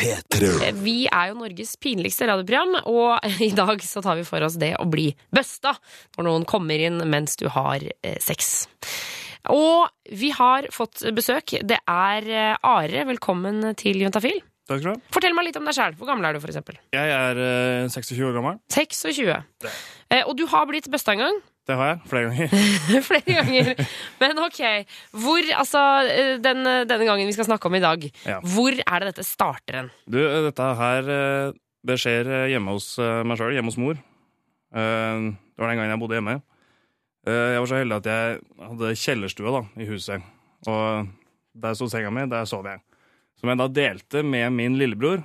P3. 0.00 0.48
Eh, 0.64 0.72
Vi 0.82 0.96
er 1.06 1.30
jo 1.30 1.36
Norges 1.38 1.74
pinligste 1.82 2.26
radioprogram, 2.30 2.78
og 2.90 3.28
i 3.44 3.50
dag 3.54 3.82
så 3.84 4.02
tar 4.04 4.18
vi 4.18 4.24
for 4.26 4.42
oss 4.46 4.56
det 4.60 4.72
å 4.80 4.86
bli 4.90 5.10
busta 5.34 5.76
når 6.16 6.28
noen 6.30 6.48
kommer 6.48 6.80
inn 6.88 6.98
mens 7.12 7.36
du 7.40 7.46
har 7.52 7.84
sex. 8.24 8.66
Og 9.52 9.84
vi 10.16 10.30
har 10.32 10.70
fått 10.72 11.04
besøk. 11.14 11.58
Det 11.60 11.76
er 11.84 12.30
Are. 12.64 13.04
Velkommen 13.12 13.74
til 13.76 14.00
Juntafil. 14.00 14.40
Takk 14.64 14.80
skal 14.80 14.94
du 14.94 14.94
ha. 14.96 15.00
Fortell 15.12 15.34
meg 15.36 15.44
litt 15.50 15.58
om 15.60 15.66
deg 15.68 15.76
sjæl. 15.76 15.92
Hvor 16.00 16.08
gammel 16.08 16.24
er 16.24 16.32
du, 16.32 16.40
for 16.40 16.48
eksempel? 16.48 16.78
Jeg 16.96 17.10
er 17.12 17.36
eh, 17.84 17.90
26 17.92 18.22
år 18.24 18.32
gammel. 18.38 18.56
26. 18.72 19.28
Eh, 20.08 20.22
og 20.24 20.32
du 20.40 20.46
har 20.48 20.64
blitt 20.70 20.88
busta 20.88 21.12
en 21.12 21.20
gang? 21.26 21.42
Det 21.64 21.76
har 21.80 21.86
jeg 21.94 22.00
flere 22.10 22.28
ganger. 22.28 22.48
Flere 23.08 23.34
ganger. 23.38 23.68
Men 24.20 24.40
ok, 24.44 24.58
hvor, 25.22 25.46
altså, 25.56 25.80
eh, 26.12 26.32
den, 26.44 26.60
denne 26.90 27.06
gangen 27.08 27.24
vi 27.30 27.32
skal 27.32 27.46
snakke 27.48 27.70
om 27.70 27.76
i 27.78 27.80
dag, 27.80 28.04
Ja. 28.28 28.40
hvor 28.52 28.76
er 28.76 29.00
det 29.00 29.12
dette 29.14 29.24
starter 29.24 29.78
hen? 29.80 29.88
Du, 30.04 30.18
eh, 30.20 30.42
dette 30.44 30.66
her 30.80 31.08
eh, 31.14 31.52
det 31.88 31.96
skjer 32.02 32.28
eh, 32.28 32.46
hjemme 32.52 32.74
hos 32.76 32.90
eh, 33.00 33.22
meg 33.24 33.40
sjøl, 33.40 33.54
hjemme 33.56 33.72
hos 33.72 33.80
mor. 33.80 33.96
Eh, 34.76 35.30
Det 35.54 35.62
var 35.62 35.70
den 35.72 35.78
gangen 35.80 35.94
jeg 35.94 36.02
bodde 36.02 36.18
hjemme. 36.18 36.34
Eh, 37.26 37.52
Jeg 37.54 37.60
var 37.64 37.70
så 37.72 37.78
heldig 37.80 37.96
at 38.02 38.08
jeg 38.12 38.40
hadde 38.68 38.92
kjellerstue 39.06 39.52
da, 39.56 39.62
i 39.80 39.86
huset. 39.88 40.24
Og 40.68 41.08
der 41.54 41.76
sto 41.78 41.88
senga 41.88 42.10
mi, 42.12 42.26
der 42.28 42.44
sov 42.50 42.66
jeg. 42.68 42.82
Som 43.40 43.48
jeg 43.52 43.60
da 43.62 43.68
delte 43.72 44.22
med 44.26 44.52
min 44.52 44.76
lillebror, 44.80 45.22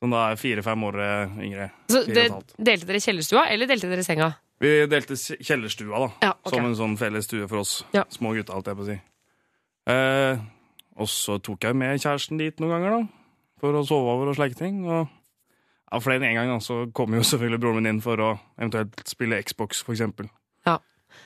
som 0.00 0.12
da 0.12 0.30
er 0.32 0.40
fire-fem 0.40 0.82
år 0.88 0.98
eh, 1.04 1.36
yngre. 1.50 1.68
Så 1.92 2.00
det. 2.08 2.26
Delte 2.56 2.88
dere 2.88 3.00
kjellerstua, 3.04 3.44
eller 3.52 3.68
delte 3.70 3.88
dere 3.92 4.04
senga? 4.06 4.30
Vi 4.62 4.70
delte 4.86 5.16
kjellerstua, 5.18 5.98
da. 5.98 6.10
Ja, 6.22 6.30
okay. 6.38 6.52
Som 6.54 6.68
en 6.68 6.76
sånn 6.78 6.94
felles 7.00 7.26
stue 7.26 7.48
for 7.50 7.62
oss 7.64 7.80
Ja. 7.94 8.04
små 8.12 8.34
gutta, 8.36 8.54
alt 8.54 8.66
jeg 8.70 8.76
på 8.78 8.84
å 8.84 8.86
si. 8.86 9.00
Eh, 9.90 10.38
og 10.96 11.08
så 11.10 11.40
tok 11.42 11.66
jeg 11.66 11.76
med 11.76 11.98
kjæresten 12.00 12.38
dit 12.38 12.60
noen 12.62 12.70
ganger, 12.76 12.90
da. 12.90 13.08
For 13.60 13.72
å 13.74 13.82
sove 13.86 14.14
over 14.14 14.30
og 14.30 14.36
slike 14.38 14.56
ting. 14.56 14.84
Og 14.86 15.08
ja, 15.90 15.98
flere 16.00 16.20
enn 16.22 16.30
én 16.30 16.38
gang 16.38 16.52
da, 16.54 16.60
så 16.64 16.84
kom 16.94 17.12
jo 17.16 17.20
selvfølgelig 17.30 17.60
broren 17.60 17.82
min 17.82 17.90
inn 17.96 18.00
for 18.04 18.16
å 18.22 18.30
eventuelt 18.58 19.02
spille 19.10 19.42
Xbox, 19.42 19.82
for 19.84 19.92
eksempel. 19.96 20.30
Ja. 20.66 20.78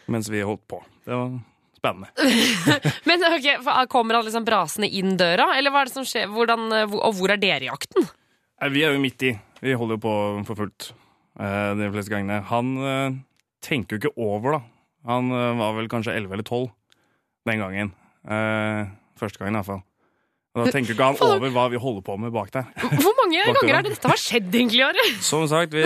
Mens 0.08 0.28
vi 0.32 0.40
holdt 0.44 0.66
på. 0.68 0.80
Det 1.04 1.14
var 1.14 1.36
spennende. 1.78 2.08
Men 3.08 3.22
ok, 3.28 3.46
Kommer 3.92 4.18
han 4.18 4.24
liksom 4.26 4.44
brasende 4.48 4.88
inn 4.90 5.16
døra, 5.20 5.52
eller 5.58 5.70
hva 5.70 5.84
er 5.84 5.92
det 5.92 5.94
som 5.94 6.08
skjer? 6.08 6.26
Hvordan, 6.32 6.66
eh, 6.72 6.96
og 6.96 7.14
hvor 7.20 7.30
er 7.30 7.40
dere 7.40 7.68
i 7.68 7.70
jakten? 7.70 8.08
Nei, 8.58 8.68
vi 8.74 8.82
er 8.82 8.96
jo 8.96 9.02
midt 9.04 9.22
i. 9.28 9.34
Vi 9.62 9.76
holder 9.78 9.98
jo 9.98 10.02
på 10.02 10.14
for 10.48 10.58
fullt 10.64 10.88
de 11.38 11.90
fleste 11.94 12.12
gangene. 12.12 12.40
Han 12.50 12.74
eh, 12.82 13.18
tenker 13.64 13.96
jo 13.96 14.02
ikke 14.02 14.16
over, 14.18 14.58
da. 14.58 14.62
Han 15.08 15.30
eh, 15.32 15.52
var 15.60 15.76
vel 15.78 15.90
kanskje 15.90 16.16
11 16.18 16.34
eller 16.36 16.46
12 16.46 16.68
den 17.48 17.62
gangen. 17.62 17.92
Eh, 18.28 18.88
første 19.18 19.40
gangen, 19.40 19.58
iallfall. 19.58 19.84
Da 20.58 20.66
tenker 20.74 20.96
ikke 20.96 21.06
han 21.12 21.20
over 21.22 21.52
hva 21.54 21.68
vi 21.70 21.78
holder 21.78 22.02
på 22.02 22.16
med 22.18 22.32
bak 22.34 22.50
der. 22.54 22.66
Hvor 22.82 23.14
mange 23.20 23.44
ganger 23.46 23.78
er 23.78 23.86
det 23.86 23.94
dette 23.94 24.10
har 24.10 24.20
skjedd, 24.20 24.48
egentlig, 24.50 24.82
Are? 24.88 25.06
Som 25.30 25.46
sagt, 25.50 25.76
vi 25.76 25.84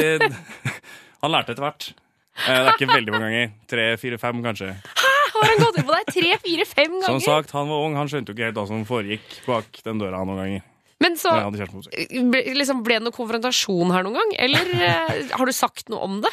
Han 1.23 1.31
lærte 1.31 1.55
etter 1.55 1.63
hvert. 1.63 1.93
Eh, 1.93 2.49
det 2.49 2.61
er 2.63 2.77
ikke 2.79 2.93
veldig 2.95 3.15
mange 3.15 3.29
ganger. 3.29 3.53
Tre, 3.71 3.87
fire, 4.01 4.19
fem, 4.19 4.43
kanskje. 4.45 4.73
Hæ? 4.73 5.11
Har 5.33 5.49
han 5.49 5.63
gått 5.63 5.79
inn 5.81 5.87
på 5.89 5.95
deg 5.95 6.11
tre, 6.13 6.33
fire, 6.45 6.65
fem 6.69 6.97
Som 7.07 7.21
sagt, 7.23 7.55
han 7.57 7.71
var 7.71 7.87
ung. 7.87 7.95
Han 7.99 8.11
skjønte 8.11 8.33
jo 8.33 8.37
ikke 8.37 8.49
helt 8.51 8.59
hva 8.59 8.67
som 8.69 8.85
foregikk 8.89 9.39
bak 9.47 9.81
den 9.87 10.03
døra 10.03 10.23
noen 10.27 10.41
ganger. 10.43 10.67
Men 11.03 11.19
så 11.19 11.35
besøk. 11.51 11.99
ble, 12.31 12.43
liksom, 12.57 12.83
ble 12.87 12.99
det 12.99 13.07
noen 13.07 13.17
konfrontasjon 13.17 13.93
her 13.95 14.07
noen 14.07 14.21
gang? 14.21 14.35
Eller 14.47 14.73
eh, 14.89 15.33
har 15.35 15.49
du 15.49 15.55
sagt 15.57 15.93
noe 15.93 16.03
om 16.07 16.21
det? 16.25 16.33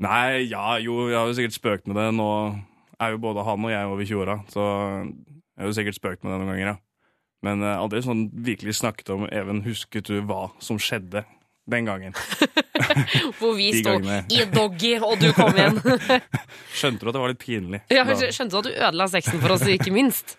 Nei, 0.00 0.46
ja, 0.48 0.78
jo, 0.80 1.10
jeg 1.10 1.18
har 1.18 1.28
jo 1.28 1.36
sikkert 1.36 1.58
spøkt 1.58 1.90
med 1.90 2.00
det. 2.00 2.08
Nå 2.16 2.30
er 3.00 3.14
jo 3.14 3.20
både 3.20 3.44
han 3.44 3.66
og 3.66 3.72
jeg 3.72 3.90
over 3.90 4.08
20-åra, 4.08 4.38
så 4.52 4.62
jeg 5.04 5.60
har 5.60 5.68
jo 5.68 5.76
sikkert 5.76 5.98
spøkt 5.98 6.24
med 6.24 6.32
det 6.32 6.38
noen 6.40 6.52
ganger, 6.54 6.72
ja. 6.72 6.78
Men 7.44 7.64
uh, 7.64 7.78
aldri 7.80 8.02
sånn 8.04 8.26
virkelig 8.44 8.76
snakket 8.82 9.14
om 9.14 9.22
Even, 9.32 9.62
husket 9.64 10.10
du 10.10 10.18
hva 10.28 10.50
som 10.60 10.80
skjedde 10.80 11.24
den 11.70 11.88
gangen? 11.88 12.16
Hvor 13.38 13.54
vi 13.56 13.70
sto 13.78 13.94
i 14.00 14.44
doggy, 14.50 14.96
og 14.98 15.20
du 15.20 15.30
kom 15.36 15.56
igjen. 15.56 15.78
Skjønte 16.78 17.04
du 17.04 17.10
at 17.10 17.16
det 17.16 17.22
var 17.22 17.32
litt 17.32 17.40
pinlig? 17.40 17.80
Ja, 17.92 18.04
skjønte 18.04 18.50
du 18.50 18.58
at 18.60 18.68
du 18.68 18.72
ødela 18.74 19.06
sexen 19.12 19.40
for 19.40 19.54
oss, 19.54 19.64
ikke 19.70 19.92
minst? 19.94 20.36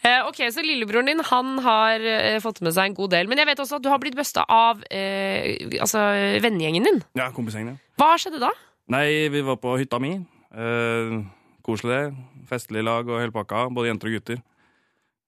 Eh, 0.00 0.22
ok, 0.24 0.38
Så 0.48 0.64
lillebroren 0.64 1.10
din 1.10 1.20
han 1.20 1.58
har 1.60 2.00
eh, 2.00 2.38
fått 2.40 2.62
med 2.64 2.72
seg 2.72 2.90
en 2.90 2.96
god 2.96 3.12
del. 3.12 3.28
Men 3.28 3.42
jeg 3.42 3.50
vet 3.50 3.60
også 3.60 3.80
at 3.80 3.84
du 3.84 3.90
har 3.92 4.00
blitt 4.00 4.16
busta 4.16 4.46
av 4.48 4.80
eh, 4.88 5.60
altså, 5.76 6.00
vennegjengen 6.40 6.88
din. 6.88 7.02
Ja, 7.18 7.28
kompisgjengen. 7.36 7.76
Hva 8.00 8.14
skjedde 8.16 8.40
da? 8.40 8.52
Nei, 8.90 9.28
vi 9.30 9.44
var 9.44 9.60
på 9.60 9.76
hytta 9.78 10.00
mi. 10.02 10.14
Eh, 10.50 11.18
koselig 11.66 11.92
det. 11.92 12.04
Festlig 12.48 12.84
lag 12.86 13.08
og 13.10 13.20
hele 13.20 13.34
pakka, 13.34 13.68
både 13.74 13.92
jenter 13.92 14.10
og 14.10 14.16
gutter. 14.16 14.40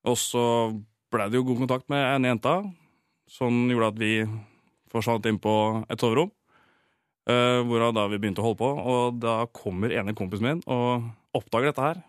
Og 0.09 0.17
så 0.19 0.45
ble 1.13 1.29
det 1.29 1.39
jo 1.39 1.47
god 1.47 1.67
kontakt 1.67 1.93
med 1.93 2.01
ene 2.03 2.33
jenta, 2.33 2.57
som 3.31 3.67
gjorde 3.71 3.93
at 3.93 4.01
vi 4.01 4.15
forsvant 4.93 5.29
inn 5.29 5.41
på 5.43 5.55
et 5.93 6.01
soverom. 6.01 6.33
Uh, 7.23 7.63
hvorav 7.69 7.93
da 7.95 8.09
vi 8.11 8.19
begynte 8.19 8.43
å 8.43 8.49
holde 8.49 8.59
på, 8.59 8.67
og 8.67 9.21
da 9.23 9.45
kommer 9.55 9.93
ene 9.95 10.11
kompisen 10.19 10.49
min 10.49 10.63
og 10.67 11.05
oppdager 11.39 11.71
dette 11.71 11.85
her. 11.85 12.01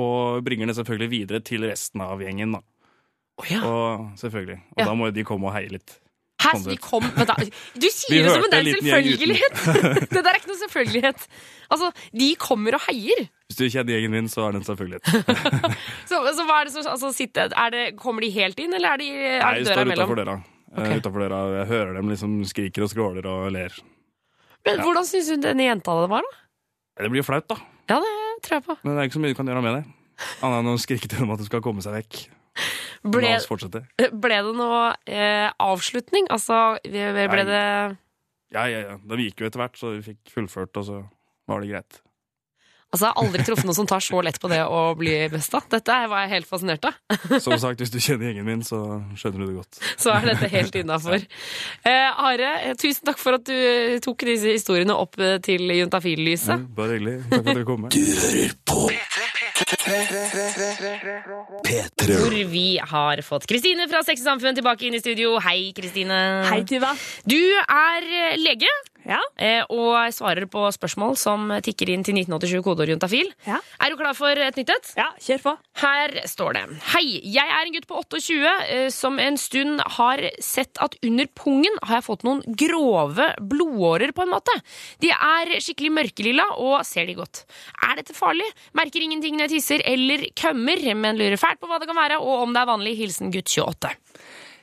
Og 0.00 0.42
bringer 0.46 0.66
det 0.70 0.76
selvfølgelig 0.80 1.10
videre 1.12 1.40
til 1.46 1.66
resten 1.68 2.02
av 2.02 2.22
gjengen, 2.22 2.56
da. 2.56 2.62
Oh, 3.38 3.46
ja. 3.50 3.60
Og 3.66 4.08
selvfølgelig. 4.18 4.58
Og 4.74 4.80
Ja. 4.82 4.88
da 4.88 4.94
må 4.98 5.06
jo 5.10 5.14
de 5.14 5.24
komme 5.26 5.46
og 5.50 5.54
heie 5.54 5.70
litt. 5.70 6.00
Hæ, 6.44 6.50
så 6.60 6.70
de 6.70 6.76
kom, 6.76 7.04
da. 7.16 7.34
Du 7.82 7.86
sier 7.88 8.26
det 8.26 8.32
som 8.34 8.42
er 8.42 8.58
en 8.58 8.66
del 8.66 8.74
selvfølgelighet! 8.74 9.60
Det 10.12 10.20
der 10.20 10.30
er 10.32 10.40
ikke 10.40 10.50
noe 10.50 10.60
selvfølgelighet. 10.60 11.26
Altså, 11.72 11.90
de 12.12 12.28
kommer 12.42 12.76
og 12.76 12.82
heier. 12.88 13.22
Hvis 13.48 13.60
du 13.60 13.64
kjenner 13.70 13.94
gjengen 13.96 14.12
min, 14.12 14.28
så 14.28 14.48
er 14.48 14.52
det 14.56 14.60
en 14.62 14.66
selvfølgelighet. 14.66 15.06
Så, 16.10 16.20
så 16.36 16.44
hva 16.46 16.58
er 16.60 16.68
det 16.68 16.74
som 16.74 16.90
altså, 16.90 17.12
sitter, 17.16 17.54
er 17.56 17.70
det, 17.72 17.84
Kommer 18.00 18.24
de 18.26 18.30
helt 18.34 18.58
inn, 18.60 18.74
eller 18.76 18.94
er, 18.94 19.00
de, 19.00 19.08
er 19.14 19.40
Nei, 19.40 19.54
jeg 19.62 19.68
døra 19.70 19.78
står 19.86 19.94
utafor 19.94 20.20
døra. 20.20 20.36
Eh, 20.74 20.92
utenfor 20.98 21.24
døra. 21.24 21.40
Jeg 21.60 21.66
hører 21.70 21.94
dem 22.00 22.12
liksom 22.12 22.36
skriker 22.50 22.86
og 22.86 22.92
skråler 22.92 23.30
og 23.30 23.48
ler. 23.54 23.78
Men 24.66 24.80
hvordan 24.84 25.06
syns 25.08 25.30
du 25.32 25.38
denne 25.44 25.66
jenta 25.70 25.96
det 26.02 26.10
var, 26.12 26.26
da? 26.28 26.42
Det 27.04 27.10
blir 27.12 27.22
jo 27.22 27.26
flaut, 27.30 27.46
da. 27.50 27.56
Ja, 27.90 27.98
det 28.02 28.12
tror 28.46 28.58
jeg 28.60 28.66
på. 28.68 28.76
Men 28.84 28.94
det 28.94 29.02
er 29.02 29.08
ikke 29.10 29.18
så 29.18 29.24
mye 29.24 29.34
du 29.34 29.38
kan 29.40 29.50
gjøre 29.50 29.64
med 29.64 29.76
det. 29.78 29.82
Annet 30.46 30.60
enn 30.62 30.70
å 30.72 30.80
skrike 30.80 31.10
til 31.10 31.24
dem 31.24 31.32
at 31.34 31.42
du 31.42 31.46
skal 31.48 31.62
komme 31.64 31.82
seg 31.84 31.96
vekk. 31.96 32.20
Ble, 33.04 33.24
La 33.26 33.34
oss 33.40 33.48
fortsette. 33.50 33.82
ble 34.14 34.36
det 34.46 34.52
noe 34.56 34.84
eh, 35.10 35.48
avslutning? 35.60 36.28
Altså, 36.32 36.78
ble 36.86 37.16
Nei. 37.18 37.42
det 37.50 37.62
Ja, 38.54 38.62
ja, 38.70 38.80
ja. 38.86 38.94
De 39.02 39.18
gikk 39.26 39.42
jo 39.42 39.48
etter 39.50 39.60
hvert, 39.60 39.76
så 39.80 39.90
vi 39.96 40.04
fikk 40.12 40.30
fullført, 40.32 40.76
og 40.80 40.86
så 40.86 41.00
var 41.50 41.60
det 41.64 41.72
greit. 41.74 41.98
Altså, 42.94 43.08
Jeg 43.08 43.10
har 43.16 43.24
aldri 43.24 43.42
truffet 43.42 43.66
noen 43.66 43.74
som 43.80 43.86
tar 43.90 44.02
så 44.06 44.20
lett 44.22 44.36
på 44.38 44.46
det 44.52 44.60
å 44.70 44.80
bli 44.94 45.14
besta. 45.32 45.58
Dette 45.72 45.96
var 46.12 46.20
jeg 46.24 46.30
helt 46.36 46.46
fascinert 46.46 46.84
av. 46.86 46.94
Som 47.42 47.56
sagt, 47.58 47.80
hvis 47.82 47.90
du 47.90 47.98
kjenner 47.98 48.30
gjengen 48.30 48.46
min, 48.46 48.62
så 48.62 48.78
skjønner 49.18 49.42
du 49.42 49.46
det 49.50 49.56
godt. 49.58 49.80
Så 49.98 50.12
er 50.14 50.28
dette 50.30 50.50
helt 50.54 50.78
innafor. 50.78 51.18
Eh, 51.84 52.22
Are, 52.24 52.48
eh, 52.64 52.74
tusen 52.80 53.04
takk 53.04 53.18
for 53.20 53.36
at 53.36 53.44
du 53.44 53.98
tok 54.04 54.22
disse 54.24 54.54
historiene 54.54 54.94
opp 54.96 55.18
eh, 55.20 55.36
til 55.44 55.66
Ja, 55.68 55.82
Juntafil-lyset. 55.82 56.62
bare 56.76 56.96
hyggelig. 56.96 57.16
Takk 57.28 57.42
for 57.42 57.50
at 57.50 57.58
dere 57.58 57.66
kom. 57.68 57.88
Du 57.92 58.00
hører 58.22 58.54
på 58.64 58.78
P3. 61.66 62.16
Hvor 62.18 62.36
vi 62.50 62.64
har 62.80 63.20
fått 63.26 63.46
Kristine 63.50 63.86
fra 63.90 64.00
Sex 64.06 64.22
og 64.24 64.30
Samfunn 64.32 64.56
tilbake 64.56 64.86
inn 64.88 64.96
i 64.96 65.02
studio. 65.02 65.36
Hei, 65.44 65.72
Kristine. 65.76 66.18
Hei, 66.48 66.62
Tuva. 66.68 66.94
Du 67.28 67.36
er 67.38 68.08
eh, 68.08 68.36
lege 68.40 68.70
Ja, 69.04 69.18
eh, 69.36 69.62
og 69.68 70.12
svarer 70.16 70.46
på 70.50 70.64
spørsmål 70.72 71.16
som 71.20 71.50
tikker 71.64 71.90
inn 71.92 72.04
til 72.06 72.16
1987 72.16 72.62
kodeord 72.64 72.92
juntafil. 72.94 73.28
Ja. 73.46 73.58
Er 73.82 73.92
du 73.92 73.98
klar 74.00 74.16
for 74.16 74.32
et 74.32 74.56
nytt 74.56 74.72
et? 74.72 74.92
ja 74.96 75.10
kjør 75.20 75.42
på. 75.44 75.54
Her 75.82 76.14
står 76.30 76.56
det 76.56 76.62
Hei, 76.94 77.04
jeg 77.34 77.44
er 77.44 77.66
en 77.66 77.74
gutt 77.74 77.88
på 77.90 78.00
28 78.00 78.54
eh, 78.72 78.88
som 78.94 79.20
en 79.20 79.36
stund 79.40 79.82
har 79.98 80.22
sett 80.42 80.80
at 80.84 80.96
under 81.04 81.28
pungen 81.36 81.78
har 81.82 82.00
jeg 82.00 82.06
fått 82.08 82.24
noen 82.26 82.42
grove 82.64 83.28
blodårer 83.40 84.14
på 84.16 84.24
en 84.24 84.32
måte. 84.32 84.54
De 85.04 85.12
er 85.12 85.56
skikkelig 85.60 85.92
mørkelilla 86.00 86.48
og 86.62 86.80
ser 86.88 87.08
de 87.10 87.18
godt. 87.18 87.44
Er 87.84 88.00
dette 88.00 88.16
farlig? 88.16 88.46
Merker 88.76 89.04
ingenting 89.04 89.36
når 89.36 89.48
jeg 89.48 89.58
tisser 89.58 89.84
eller 89.88 90.28
kømmer, 90.38 90.80
men 90.96 91.20
lurer 91.20 91.40
fælt 91.40 91.60
på 91.60 91.68
hva 91.70 91.80
det 91.82 91.90
kan 91.90 91.98
være 91.98 92.20
og 92.22 92.46
om 92.46 92.54
det 92.54 92.62
er 92.62 92.70
vanlig. 92.72 92.96
Hilsen 92.98 93.32
gutt 93.34 93.50
28. 93.52 93.92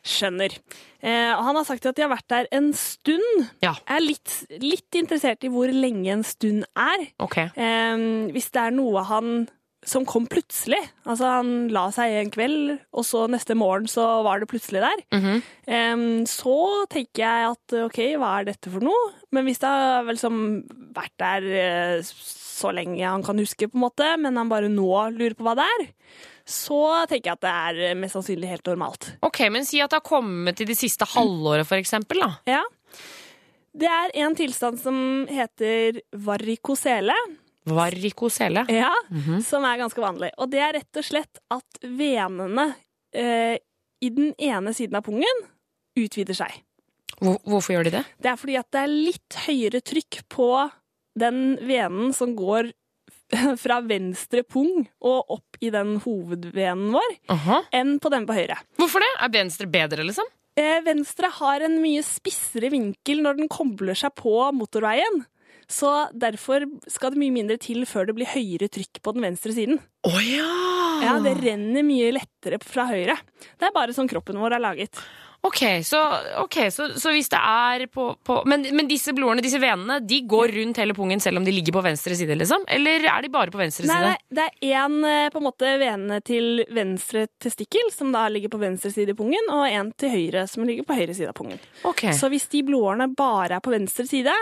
Skjønner. 0.01 0.55
Eh, 1.01 1.31
han 1.33 1.57
har 1.57 1.65
sagt 1.67 1.87
at 1.89 1.97
de 1.97 2.05
har 2.05 2.11
vært 2.13 2.29
der 2.31 2.49
en 2.55 2.71
stund. 2.77 3.47
Ja. 3.63 3.73
Jeg 3.87 3.95
er 3.97 4.05
litt, 4.05 4.35
litt 4.61 4.99
interessert 4.99 5.43
i 5.45 5.51
hvor 5.53 5.71
lenge 5.73 6.13
en 6.13 6.27
stund 6.27 6.67
er. 6.77 7.07
Okay. 7.21 7.49
Eh, 7.55 8.05
hvis 8.35 8.51
det 8.53 8.67
er 8.67 8.77
noe 8.77 9.03
han 9.09 9.49
som 9.81 10.03
kom 10.05 10.27
plutselig. 10.29 10.77
Altså, 11.09 11.25
han 11.39 11.71
la 11.73 11.87
seg 11.89 12.13
en 12.19 12.29
kveld, 12.29 12.75
og 12.93 13.05
så 13.07 13.23
neste 13.33 13.55
morgen 13.57 13.89
så 13.89 14.03
var 14.21 14.37
det 14.37 14.51
plutselig 14.51 14.83
der. 14.83 15.01
Mhm. 15.17 15.41
Eh, 15.65 16.03
så 16.29 16.57
tenker 16.93 17.25
jeg 17.25 17.47
at 17.49 17.77
OK, 17.87 18.01
hva 18.21 18.35
er 18.39 18.51
dette 18.51 18.69
for 18.69 18.85
noe? 18.85 19.09
Men 19.33 19.47
hvis 19.49 19.63
det 19.63 19.71
har 19.73 20.05
vel 20.05 20.21
som 20.21 20.37
vært 20.93 21.15
der 21.17 22.03
så 22.61 22.69
lenge 22.75 23.01
han 23.01 23.25
kan 23.25 23.39
huske, 23.41 23.69
på 23.71 23.79
en 23.79 23.85
måte, 23.87 24.07
men 24.21 24.37
han 24.37 24.51
bare 24.51 24.69
nå 24.69 24.91
lurer 25.15 25.33
på 25.37 25.47
hva 25.47 25.55
det 25.57 25.65
er, 25.65 25.87
så 26.45 27.05
tenker 27.09 27.31
jeg 27.31 27.37
at 27.39 27.41
det 27.45 27.51
er 27.51 27.81
eh, 27.91 27.95
mest 27.99 28.15
sannsynlig 28.17 28.49
helt 28.49 28.65
normalt. 28.71 29.11
Ok, 29.25 29.39
Men 29.51 29.65
si 29.65 29.79
at 29.81 29.89
det 29.93 29.99
har 30.01 30.07
kommet 30.07 30.61
i 30.61 30.65
det 30.65 30.77
siste 30.77 31.05
halvåret. 31.05 31.67
Da. 32.09 32.31
Ja. 32.47 32.63
Det 33.73 33.87
er 33.87 34.11
en 34.25 34.35
tilstand 34.35 34.79
som 34.81 34.97
heter 35.31 36.01
varikosele, 36.11 37.15
Varikosele. 37.65 38.65
ja, 38.69 38.91
Mhm. 39.09 39.43
som 39.45 39.63
er 39.63 39.77
ganske 39.77 40.01
vanlig. 40.01 40.31
Og 40.37 40.49
det 40.49 40.59
er 40.59 40.73
rett 40.73 40.97
og 40.97 41.03
slett 41.03 41.37
at 41.49 41.79
venene 41.83 42.75
eh, 43.13 43.57
i 44.01 44.09
den 44.09 44.33
ene 44.39 44.73
siden 44.73 44.95
av 44.95 45.03
pungen 45.03 45.41
utvider 45.97 46.33
seg. 46.33 46.51
Hvor, 47.21 47.37
hvorfor 47.45 47.73
gjør 47.75 47.83
de 47.83 47.91
det? 47.91 48.05
Det 48.21 48.31
er 48.31 48.35
fordi 48.39 48.55
at 48.57 48.71
det 48.71 48.81
er 48.81 48.87
litt 48.87 49.35
høyere 49.45 49.81
trykk 49.81 50.21
på 50.31 50.71
den 51.19 51.57
venen 51.61 52.13
som 52.15 52.35
går 52.35 52.71
fra 53.63 53.79
venstre 53.85 54.43
pung 54.43 54.85
og 54.99 55.33
opp 55.37 55.59
i 55.63 55.71
den 55.73 55.97
hovedvenen 56.03 56.91
vår, 56.95 57.17
Aha. 57.33 57.61
enn 57.75 57.97
på 58.01 58.11
den 58.13 58.27
på 58.29 58.35
høyre. 58.37 58.59
Hvorfor 58.81 59.03
det? 59.03 59.11
Er 59.23 59.33
venstre 59.33 59.69
bedre, 59.71 60.05
liksom? 60.07 60.27
Eh, 60.59 60.81
venstre 60.83 61.29
har 61.31 61.63
en 61.63 61.77
mye 61.81 62.01
spissere 62.03 62.71
vinkel 62.73 63.21
når 63.23 63.39
den 63.39 63.51
kobler 63.51 63.95
seg 63.95 64.11
på 64.19 64.33
motorveien. 64.55 65.23
Så 65.71 65.87
derfor 66.11 66.65
skal 66.91 67.13
det 67.13 67.21
mye 67.21 67.31
mindre 67.31 67.55
til 67.61 67.85
før 67.87 68.09
det 68.09 68.17
blir 68.17 68.27
høyere 68.27 68.67
trykk 68.67 68.99
på 69.05 69.13
den 69.15 69.23
venstre 69.29 69.53
siden. 69.55 69.79
Oh, 70.03 70.17
ja! 70.19 70.49
Ja, 71.01 71.13
Det 71.23 71.37
renner 71.39 71.85
mye 71.87 72.11
lettere 72.13 72.59
fra 72.61 72.83
høyre. 72.91 73.15
Det 73.57 73.69
er 73.69 73.73
bare 73.73 73.95
sånn 73.95 74.09
kroppen 74.11 74.37
vår 74.41 74.57
er 74.57 74.63
laget. 74.67 74.99
Ok, 75.43 75.61
så, 75.87 75.99
okay, 76.43 76.69
så, 76.69 76.85
så 77.01 77.09
hvis 77.15 77.31
det 77.31 77.39
er 77.41 77.87
på, 77.89 78.03
på 78.21 78.35
men, 78.45 78.61
men 78.77 78.85
disse 78.89 79.09
blodårene, 79.17 79.41
disse 79.41 79.57
venene, 79.61 79.97
de 80.05 80.19
går 80.29 80.53
rundt 80.53 80.77
hele 80.77 80.93
pungen 80.93 81.23
selv 81.23 81.41
om 81.41 81.47
de 81.47 81.53
ligger 81.55 81.73
på 81.73 81.81
venstre 81.81 82.13
side, 82.19 82.35
liksom? 82.37 82.67
Eller 82.69 83.07
er 83.09 83.25
de 83.25 83.31
bare 83.33 83.49
på 83.53 83.57
venstre 83.57 83.87
Nei, 83.89 83.95
side? 83.97 84.11
nei, 84.11 84.37
det 84.37 84.45
er 84.45 84.83
én 84.85 84.99
på 85.33 85.41
en 85.41 85.47
måte 85.47 85.71
vene 85.81 86.19
til 86.27 86.61
venstre 86.69 87.25
testikkel, 87.41 87.89
som 87.95 88.13
da 88.13 88.27
ligger 88.29 88.53
på 88.53 88.61
venstre 88.61 88.93
side 88.93 89.15
i 89.15 89.17
pungen, 89.17 89.49
og 89.49 89.65
en 89.65 89.89
til 89.97 90.13
høyre, 90.13 90.45
som 90.51 90.67
ligger 90.69 90.85
på 90.85 90.99
høyre 90.99 91.17
side 91.17 91.33
av 91.33 91.37
pungen. 91.41 91.57
Ok. 91.89 92.05
Så 92.17 92.29
hvis 92.29 92.45
de 92.53 92.61
blodårene 92.67 93.09
bare 93.17 93.57
er 93.57 93.65
på 93.65 93.73
venstre 93.73 94.05
side, 94.09 94.35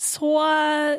så, 0.00 0.34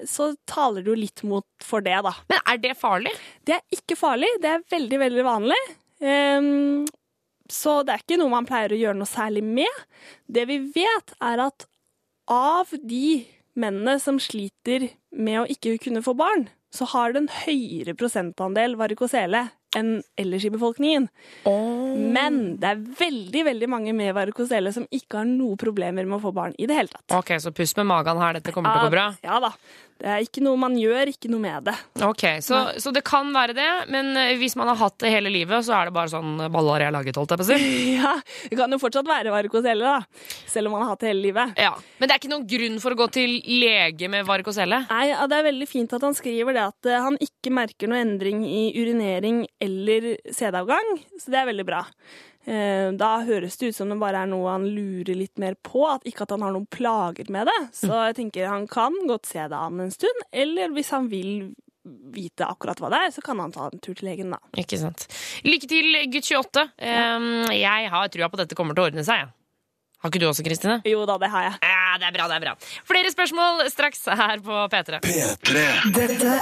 så 0.07 0.31
taler 0.47 0.85
du 0.85 0.93
litt 0.95 1.23
mot 1.27 1.45
for 1.65 1.83
det, 1.83 1.97
da. 2.05 2.15
Men 2.31 2.39
er 2.53 2.63
det 2.69 2.75
farlig? 2.79 3.11
Det 3.43 3.57
er 3.57 3.77
ikke 3.81 3.99
farlig, 3.99 4.29
det 4.43 4.55
er 4.55 4.65
veldig, 4.71 4.99
veldig 5.07 5.25
vanlig. 5.27 5.61
Ehm, 6.01 6.85
så 7.51 7.81
det 7.85 7.93
er 7.93 8.03
ikke 8.03 8.19
noe 8.21 8.31
man 8.31 8.47
pleier 8.47 8.73
å 8.73 8.79
gjøre 8.79 8.99
noe 8.99 9.09
særlig 9.09 9.43
med. 9.45 9.83
Det 10.31 10.47
vi 10.49 10.59
vet, 10.75 11.13
er 11.19 11.43
at 11.43 11.67
av 12.31 12.71
de 12.79 13.21
mennene 13.59 13.97
som 13.99 14.19
sliter 14.21 14.87
med 15.11 15.41
å 15.41 15.47
ikke 15.51 15.77
kunne 15.83 16.03
få 16.05 16.15
barn, 16.17 16.47
så 16.71 16.87
har 16.93 17.11
det 17.11 17.25
en 17.25 17.33
høyere 17.41 17.97
prosentandel 17.99 18.77
varikosele 18.79 19.49
enn 19.77 20.01
ellers 20.19 20.45
i 20.45 20.51
befolkningen. 20.53 21.07
Men 22.15 22.39
det 22.61 22.73
er 22.73 22.81
veldig 23.01 23.45
veldig 23.51 23.69
mange 23.71 23.93
med 23.95 24.13
varikosele 24.15 24.73
som 24.75 24.87
ikke 24.91 25.21
har 25.21 25.29
noen 25.29 25.59
problemer 25.59 26.07
med 26.07 26.19
å 26.19 26.23
få 26.25 26.33
barn 26.35 26.55
i 26.59 26.67
det 26.69 26.77
hele 26.77 26.91
tatt. 26.91 27.07
Ok, 27.17 27.35
så 27.43 27.53
puss 27.55 27.75
med 27.79 27.89
magen 27.91 28.19
her, 28.21 28.39
dette 28.39 28.53
kommer 28.55 28.73
til 28.75 28.85
å 28.85 28.89
gå 28.89 28.97
bra. 28.97 29.07
Ja 29.25 29.39
da. 29.43 29.53
Det 30.01 30.09
er 30.09 30.23
ikke 30.25 30.41
noe 30.41 30.57
man 30.57 30.73
gjør, 30.79 31.11
ikke 31.11 31.29
noe 31.29 31.43
med 31.43 31.67
det. 31.67 31.75
Ok, 32.01 32.23
så, 32.41 32.63
så 32.81 32.89
det 32.93 33.03
kan 33.05 33.27
være 33.35 33.53
det, 33.53 33.67
men 33.93 34.15
eh, 34.17 34.31
hvis 34.41 34.55
man 34.57 34.71
har 34.71 34.79
hatt 34.79 34.95
det 35.03 35.11
hele 35.13 35.29
livet, 35.29 35.61
så 35.67 35.75
er 35.77 35.89
det 35.91 35.93
bare 35.93 36.09
sånn 36.09 36.39
baller 36.49 36.81
jeg 36.81 36.89
har 36.89 36.95
laget, 36.95 37.19
holdt 37.21 37.35
jeg 37.35 37.41
på 37.41 37.45
å 37.45 37.49
si. 37.51 37.67
Ja, 38.01 38.15
Det 38.49 38.57
kan 38.57 38.73
jo 38.73 38.79
fortsatt 38.81 39.05
være 39.05 39.33
varikosele, 39.33 39.85
da. 39.85 40.23
Selv 40.49 40.71
om 40.71 40.73
man 40.77 40.87
har 40.87 40.95
hatt 40.95 41.03
det 41.03 41.11
hele 41.11 41.21
livet. 41.27 41.53
Ja, 41.61 41.75
Men 41.99 42.09
det 42.09 42.15
er 42.15 42.21
ikke 42.23 42.31
noen 42.33 42.47
grunn 42.49 42.79
for 42.81 42.95
å 42.95 42.99
gå 43.03 43.07
til 43.13 43.35
lege 43.61 44.09
med 44.09 44.25
varikosele? 44.25 44.81
Nei, 44.89 45.03
ja, 45.11 45.27
Det 45.29 45.37
er 45.37 45.47
veldig 45.51 45.69
fint 45.69 45.93
at 45.93 46.07
han 46.07 46.17
skriver 46.17 46.57
det 46.57 46.65
at 46.65 46.89
eh, 46.89 47.05
han 47.05 47.21
ikke 47.21 47.53
merker 47.53 47.91
noe 47.91 48.01
endring 48.01 48.41
i 48.47 48.63
urinering 48.81 49.43
eller 49.61 50.11
CD-avgang, 50.33 50.91
så 51.21 51.31
det 51.33 51.39
er 51.41 51.49
veldig 51.51 51.65
bra. 51.67 51.83
Eh, 52.49 52.89
Da 52.97 53.11
høres 53.27 53.57
det 53.61 53.69
ut 53.71 53.75
som 53.77 53.89
det 53.93 53.99
bare 54.01 54.23
er 54.25 54.29
noe 54.31 54.49
han 54.55 54.65
lurer 54.65 55.13
litt 55.15 55.37
mer 55.41 55.53
på, 55.61 55.83
at 55.87 56.05
ikke 56.09 56.25
at 56.25 56.31
han 56.35 56.41
har 56.47 56.55
noen 56.55 56.65
plager 56.73 57.29
med 57.29 57.45
det. 57.51 57.59
Så 57.77 57.91
jeg 58.07 58.15
tenker 58.17 58.49
han 58.49 58.65
kan 58.71 58.95
godt 59.07 59.29
se 59.29 59.43
det 59.47 59.57
an 59.57 59.79
en 59.85 59.91
stund, 59.93 60.25
eller 60.33 60.73
hvis 60.73 60.89
han 60.95 61.07
vil 61.11 61.51
vite 62.13 62.45
akkurat 62.45 62.77
hva 62.81 62.89
det 62.93 62.97
er, 63.07 63.11
så 63.13 63.21
kan 63.25 63.39
han 63.41 63.53
ta 63.53 63.69
en 63.71 63.79
tur 63.81 63.95
til 63.97 64.05
legen, 64.09 64.29
da. 64.33 64.37
Ikke 64.61 64.77
sant. 64.77 65.07
Lykke 65.47 65.69
til, 65.69 65.95
gutt 66.13 66.27
28. 66.29 66.65
Um, 66.77 67.29
jeg 67.57 67.89
har 67.89 68.11
trua 68.13 68.29
på 68.29 68.37
at 68.37 68.43
dette 68.45 68.57
kommer 68.57 68.77
til 68.77 68.83
å 68.85 68.89
ordne 68.91 69.05
seg. 69.07 69.23
jeg. 69.23 69.31
Har 70.01 70.09
ikke 70.09 70.21
du 70.21 70.27
også, 70.29 70.45
Kristine? 70.45 70.79
Jo 70.89 71.03
da, 71.09 71.17
det 71.21 71.29
har 71.29 71.43
jeg. 71.45 71.57
Ja, 71.61 71.97
det 72.01 72.07
er 72.09 72.13
bra, 72.15 72.27
det 72.29 72.37
er 72.39 72.45
bra. 72.45 72.53
Flere 72.89 73.09
spørsmål 73.13 73.65
straks 73.69 74.05
her 74.09 74.41
på 74.45 74.61
P3. 74.73 75.01
P3. 75.05 75.65
Dette 75.97 76.37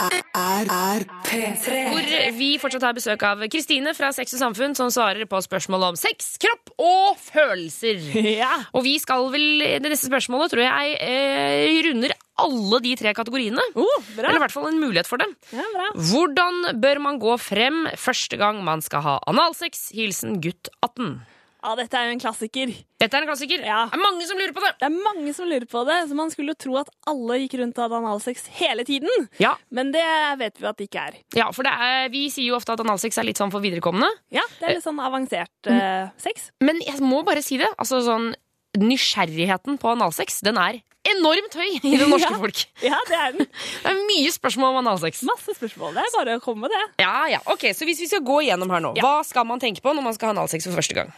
er, 0.00 0.70
er 0.70 1.04
P3. 1.26 1.80
Hvor 1.90 2.08
vi 2.38 2.48
fortsatt 2.62 2.86
har 2.88 2.96
besøk 2.96 3.24
av 3.26 3.42
Kristine 3.52 3.92
fra 3.96 4.10
Sex 4.16 4.34
og 4.36 4.42
Samfunn, 4.42 4.76
som 4.78 4.90
svarer 4.92 5.28
på 5.30 5.40
spørsmål 5.44 5.90
om 5.90 5.98
sex, 6.00 6.34
kropp 6.42 6.72
og 6.80 7.20
følelser. 7.20 8.00
Ja. 8.40 8.52
Og 8.76 8.84
vi 8.86 8.94
skal 9.02 9.26
vel, 9.32 9.62
det 9.82 9.90
neste 9.90 10.08
spørsmålet 10.08 10.52
tror 10.52 10.62
jeg 10.62 10.92
eh, 11.02 11.80
runder 11.84 12.12
alle 12.40 12.78
de 12.84 12.92
tre 12.96 13.12
kategoriene. 13.16 13.64
Oh, 13.74 14.06
bra. 14.14 14.28
Eller 14.30 14.38
i 14.38 14.42
hvert 14.44 14.54
fall 14.54 14.68
en 14.70 14.80
mulighet 14.80 15.08
for 15.10 15.20
dem. 15.20 15.34
Ja, 15.52 15.66
bra. 15.74 15.88
Hvordan 16.10 16.80
bør 16.80 17.02
man 17.04 17.18
gå 17.20 17.34
frem 17.42 17.82
første 18.00 18.38
gang 18.40 18.62
man 18.64 18.84
skal 18.84 19.04
ha 19.04 19.18
analsex? 19.30 19.90
Hilsen 19.96 20.38
gutt 20.44 20.70
18. 20.86 21.18
Ja, 21.62 21.74
dette 21.76 21.96
er 21.98 22.06
jo 22.08 22.12
en 22.16 22.20
klassiker. 22.22 22.70
Dette 23.00 23.16
er 23.16 23.22
en 23.24 23.28
klassiker. 23.28 23.60
Ja. 23.66 23.82
Det 23.92 23.98
er 23.98 24.02
mange 24.02 24.26
som 24.28 24.38
lurer 24.40 24.52
på 24.56 24.62
det. 24.64 24.70
Det 24.80 24.86
er 24.88 24.94
mange 25.04 25.34
som 25.36 25.48
lurer 25.50 25.66
på 25.68 25.82
det, 25.88 25.98
så 26.08 26.16
man 26.16 26.30
skulle 26.32 26.54
jo 26.54 26.58
tro 26.64 26.76
at 26.80 26.88
alle 27.12 27.36
gikk 27.42 27.58
rundt 27.60 27.76
og 27.78 27.84
hadde 27.86 27.98
analsex 28.00 28.46
hele 28.60 28.84
tiden. 28.88 29.28
Ja, 29.42 29.54
Men 29.70 29.92
det 29.92 30.04
vet 30.40 30.56
vi 30.60 30.66
at 30.70 30.76
det 30.80 30.88
ikke 30.88 31.06
er. 31.10 31.18
ja 31.36 31.50
for 31.52 31.62
det 31.68 31.72
er, 31.72 32.08
vi 32.12 32.26
sier 32.32 32.48
jo 32.50 32.56
ofte 32.56 32.72
at 32.72 32.80
analsex 32.80 33.18
er 33.20 33.28
litt 33.28 33.36
sånn 33.40 33.52
for 33.52 33.60
viderekomne. 33.60 34.08
Ja, 34.32 34.42
Det 34.58 34.68
er 34.70 34.74
litt 34.78 34.84
sånn 34.86 35.00
avansert 35.04 35.68
uh, 35.68 36.08
sex. 36.16 36.50
Men 36.64 36.80
jeg 36.86 37.00
må 37.04 37.22
bare 37.28 37.42
si 37.44 37.60
det. 37.60 37.68
Altså 37.78 38.00
sånn 38.06 38.32
Nysgjerrigheten 38.78 39.78
på 39.82 39.88
analsex 39.90 40.40
den 40.46 40.58
er 40.62 40.76
enormt 41.10 41.54
høy 41.58 41.78
i 41.80 41.96
det 41.98 42.06
norske 42.06 42.30
Ja. 42.34 42.38
folk. 42.38 42.60
Ja, 42.84 42.98
det 43.08 43.16
er 43.18 43.32
den. 43.38 43.48
Det 43.82 43.90
er 43.90 44.00
mye 44.06 44.30
spørsmål 44.34 44.74
om 44.74 44.78
analsex. 44.82 45.22
Masse 45.26 45.54
spørsmål. 45.56 45.96
Det 45.96 46.04
er 46.04 46.12
bare 46.16 46.36
å 46.38 46.42
komme 46.44 46.66
med 46.68 46.74
det. 46.76 46.82
Ja, 47.02 47.14
ja, 47.32 47.40
ok, 47.50 47.70
Så 47.74 47.88
hvis 47.88 48.02
vi 48.04 48.08
skal 48.10 48.22
gå 48.26 48.40
igjennom 48.44 48.70
her 48.70 48.82
nå, 48.84 48.92
Ja. 48.98 49.02
hva 49.06 49.24
skal 49.26 49.46
man 49.48 49.58
tenke 49.62 49.82
på 49.82 49.94
når 49.96 50.06
man 50.06 50.14
skal 50.16 50.30
ha 50.30 50.36
analsex 50.38 50.68
for 50.68 50.76
første 50.78 50.94
gang? 51.00 51.10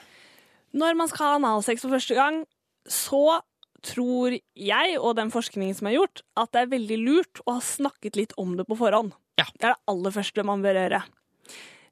Når 0.76 0.98
man 0.98 1.10
skal 1.10 1.26
ha 1.26 1.38
analsex 1.38 1.84
for 1.84 1.92
første 1.92 2.16
gang, 2.16 2.42
så 2.88 3.40
tror 3.82 4.36
jeg, 4.38 4.98
og 5.00 5.16
den 5.18 5.32
forskningen 5.34 5.74
som 5.76 5.88
er 5.90 5.98
gjort, 5.98 6.22
at 6.38 6.52
det 6.54 6.62
er 6.62 6.72
veldig 6.76 6.98
lurt 7.02 7.42
å 7.44 7.56
ha 7.58 7.64
snakket 7.64 8.18
litt 8.18 8.36
om 8.40 8.54
det 8.58 8.66
på 8.68 8.78
forhånd. 8.78 9.12
Ja. 9.40 9.46
Det 9.50 9.66
er 9.66 9.74
det 9.74 9.90
aller 9.90 10.14
første 10.14 10.44
man 10.46 10.62
bør 10.64 10.78
gjøre. 10.78 11.02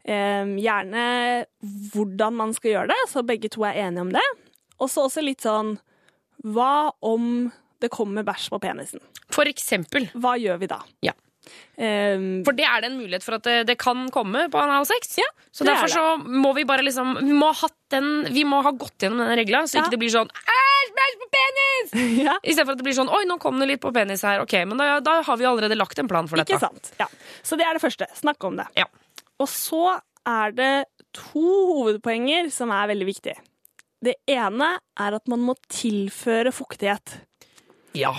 Um, 0.00 0.54
gjerne 0.56 1.02
hvordan 1.92 2.36
man 2.38 2.54
skal 2.56 2.72
gjøre 2.72 2.92
det, 2.92 3.00
så 3.10 3.24
begge 3.26 3.50
to 3.52 3.66
er 3.68 3.82
enige 3.82 4.06
om 4.06 4.12
det. 4.14 4.26
Og 4.80 4.88
så 4.88 5.04
også 5.04 5.20
litt 5.20 5.44
sånn 5.44 5.74
Hva 6.40 6.88
om 7.04 7.50
det 7.84 7.90
kommer 7.92 8.24
bæsj 8.24 8.46
på 8.54 8.60
penisen? 8.62 9.02
For 9.32 9.48
eksempel. 9.50 10.08
Hva 10.16 10.38
gjør 10.40 10.62
vi 10.62 10.70
da? 10.70 10.78
Ja. 11.04 11.12
Eh, 11.80 12.16
For 12.44 12.52
det 12.56 12.66
er 12.68 12.82
det 12.84 12.90
en 12.90 12.98
mulighet 13.00 13.24
for 13.24 13.38
at 13.38 13.46
det, 13.46 13.54
det 13.70 13.76
kan 13.80 14.08
komme 14.12 14.46
på 14.52 14.60
analsex. 14.60 15.14
Ja, 15.22 15.28
så 15.50 15.64
er 15.64 15.70
derfor 15.72 15.88
så 15.92 16.02
må 16.28 16.52
vi 16.54 16.64
bare 16.68 16.84
liksom 16.86 17.14
Vi 17.24 17.32
må 17.34 17.48
ha, 17.56 17.68
den, 17.90 18.10
vi 18.30 18.44
må 18.46 18.60
ha 18.62 18.70
gått 18.76 18.98
gjennom 19.02 19.22
denne 19.24 19.38
regla, 19.40 19.62
så 19.66 19.78
Ja. 19.80 19.84
ikke 19.86 19.94
det 19.96 20.00
blir 20.04 20.12
sånn 20.14 20.28
Æsj, 20.30 20.92
bæsj 20.98 21.16
på 21.22 21.28
penis! 21.36 21.94
ja, 22.26 22.36
I 22.44 22.52
stedet 22.52 22.66
for 22.68 22.74
at 22.76 22.82
det 22.82 22.86
blir 22.86 22.98
sånn 23.00 23.10
Oi, 23.16 23.24
nå 23.30 23.38
kom 23.42 23.58
det 23.62 23.70
litt 23.72 23.80
på 23.82 23.92
penis 23.96 24.22
her. 24.26 24.42
Ok, 24.44 24.54
men 24.68 24.76
da, 24.80 25.00
da 25.04 25.20
har 25.26 25.40
vi 25.40 25.48
allerede 25.48 25.78
lagt 25.78 25.98
en 25.98 26.08
plan 26.10 26.28
for 26.30 26.36
dette. 26.40 26.52
ikke 26.54 26.60
sant? 26.68 26.92
Ja. 27.00 27.08
Så 27.42 27.56
det 27.58 27.66
er 27.66 27.74
det 27.78 27.82
første. 27.82 28.06
Snakk 28.20 28.44
om 28.46 28.60
det. 28.60 28.68
Ja. 28.78 28.86
Og 29.40 29.48
så 29.48 29.96
er 30.28 30.52
det 30.52 30.72
to 31.16 31.42
hovedpoenger 31.72 32.50
som 32.54 32.70
er 32.76 32.90
veldig 32.92 33.08
viktige. 33.08 33.40
Det 34.04 34.14
ene 34.32 34.74
er 35.00 35.16
at 35.16 35.26
man 35.28 35.42
må 35.44 35.54
tilføre 35.72 36.52
fuktighet. 36.54 37.16
Ja, 37.96 38.12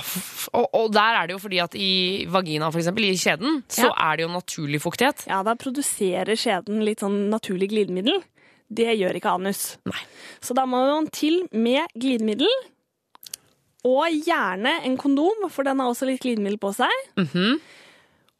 og, 0.51 0.65
og 0.75 0.89
der 0.91 1.17
er 1.21 1.29
det 1.29 1.35
jo 1.37 1.41
fordi 1.45 1.61
at 1.63 1.75
i 1.79 2.25
vagina, 2.31 2.67
for 2.73 2.81
eksempel, 2.81 3.05
i 3.07 3.15
kjeden, 3.19 3.61
så 3.71 3.87
er 3.93 4.19
det 4.19 4.25
jo 4.25 4.31
naturlig 4.33 4.81
fuktighet. 4.83 5.23
Ja, 5.31 5.39
da 5.47 5.55
produserer 5.59 6.35
kjeden 6.35 6.83
litt 6.83 7.03
sånn 7.03 7.29
naturlig 7.31 7.69
glidemiddel. 7.71 8.19
Det 8.71 8.91
gjør 8.99 9.19
ikke 9.19 9.35
anus. 9.35 9.63
Nei. 9.87 10.01
Så 10.43 10.55
da 10.57 10.65
må 10.67 10.79
man 10.87 11.07
til 11.11 11.45
med 11.51 11.91
glidemiddel. 11.95 12.51
Og 13.87 14.13
gjerne 14.27 14.75
en 14.85 14.97
kondom, 14.99 15.47
for 15.49 15.65
den 15.65 15.79
har 15.81 15.89
også 15.89 16.07
litt 16.09 16.21
glidemiddel 16.23 16.59
på 16.61 16.73
seg. 16.77 17.07
Mhm. 17.19 17.61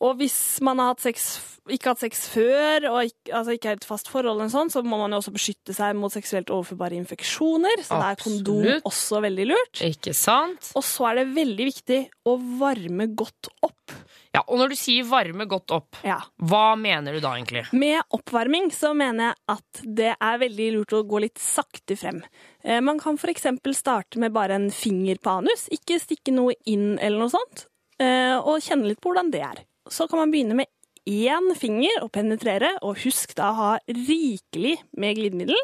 Og 0.02 0.16
hvis 0.18 0.36
man 0.66 0.80
har 0.82 0.96
hatt 0.96 1.04
sex, 1.04 1.26
ikke 1.70 1.92
hatt 1.92 2.00
sex 2.02 2.24
før, 2.34 2.88
og 2.90 3.04
ikke, 3.06 3.34
altså 3.38 3.54
ikke 3.54 3.70
er 3.70 3.78
et 3.78 3.86
fast 3.86 4.08
forhold, 4.10 4.42
sånn, 4.50 4.72
så 4.74 4.82
må 4.82 4.98
man 4.98 5.14
jo 5.14 5.20
også 5.22 5.34
beskytte 5.36 5.76
seg 5.78 5.94
mot 6.00 6.10
seksuelt 6.14 6.50
overførbare 6.50 6.98
infeksjoner. 6.98 7.84
Så 7.86 8.00
da 8.02 8.08
er 8.16 8.18
kondom 8.24 8.82
også 8.90 9.22
veldig 9.28 9.46
lurt. 9.52 9.84
Ikke 9.86 10.16
sant? 10.18 10.72
Og 10.74 10.82
så 10.88 11.06
er 11.12 11.22
det 11.22 11.28
veldig 11.38 11.70
viktig 11.70 12.00
å 12.26 12.36
varme 12.60 13.12
godt 13.14 13.52
opp. 13.62 13.94
Ja, 14.34 14.42
Og 14.48 14.58
når 14.58 14.72
du 14.74 14.76
sier 14.80 15.04
varme 15.06 15.46
godt 15.46 15.70
opp, 15.76 15.98
Ja. 16.08 16.18
hva 16.42 16.76
mener 16.80 17.14
du 17.14 17.20
da 17.20 17.36
egentlig? 17.36 17.66
Med 17.74 18.02
oppvarming 18.16 18.72
så 18.74 18.96
mener 18.98 19.36
jeg 19.36 19.36
at 19.54 19.82
det 19.86 20.14
er 20.18 20.38
veldig 20.40 20.70
lurt 20.80 20.94
å 20.98 21.04
gå 21.06 21.20
litt 21.22 21.38
sakte 21.38 21.98
frem. 22.00 22.24
Eh, 22.64 22.80
Man 22.82 22.98
kan 22.98 23.18
f.eks. 23.20 23.46
starte 23.78 24.18
med 24.18 24.34
bare 24.34 24.56
en 24.56 24.72
finger 24.72 25.18
på 25.22 25.38
anus, 25.44 25.68
ikke 25.70 26.00
stikke 26.02 26.34
noe 26.34 26.54
inn 26.66 26.98
eller 27.00 27.20
noe 27.20 27.30
sånt, 27.30 27.68
eh, 28.00 28.38
og 28.40 28.62
kjenne 28.62 28.88
litt 28.88 29.02
på 29.02 29.12
hvordan 29.14 29.30
det 29.32 29.42
er. 29.46 29.62
Så 29.89 30.08
kan 30.08 30.22
man 30.22 30.32
begynne 30.34 30.58
med 30.60 30.70
én 31.10 31.56
finger 31.58 32.04
og 32.04 32.12
penetrere, 32.13 32.76
og 32.86 33.00
husk 33.04 33.34
da 33.38 33.50
å 33.50 33.58
ha 33.58 33.72
rikelig 33.88 34.78
med 34.98 35.17
glidemiddel. 35.17 35.58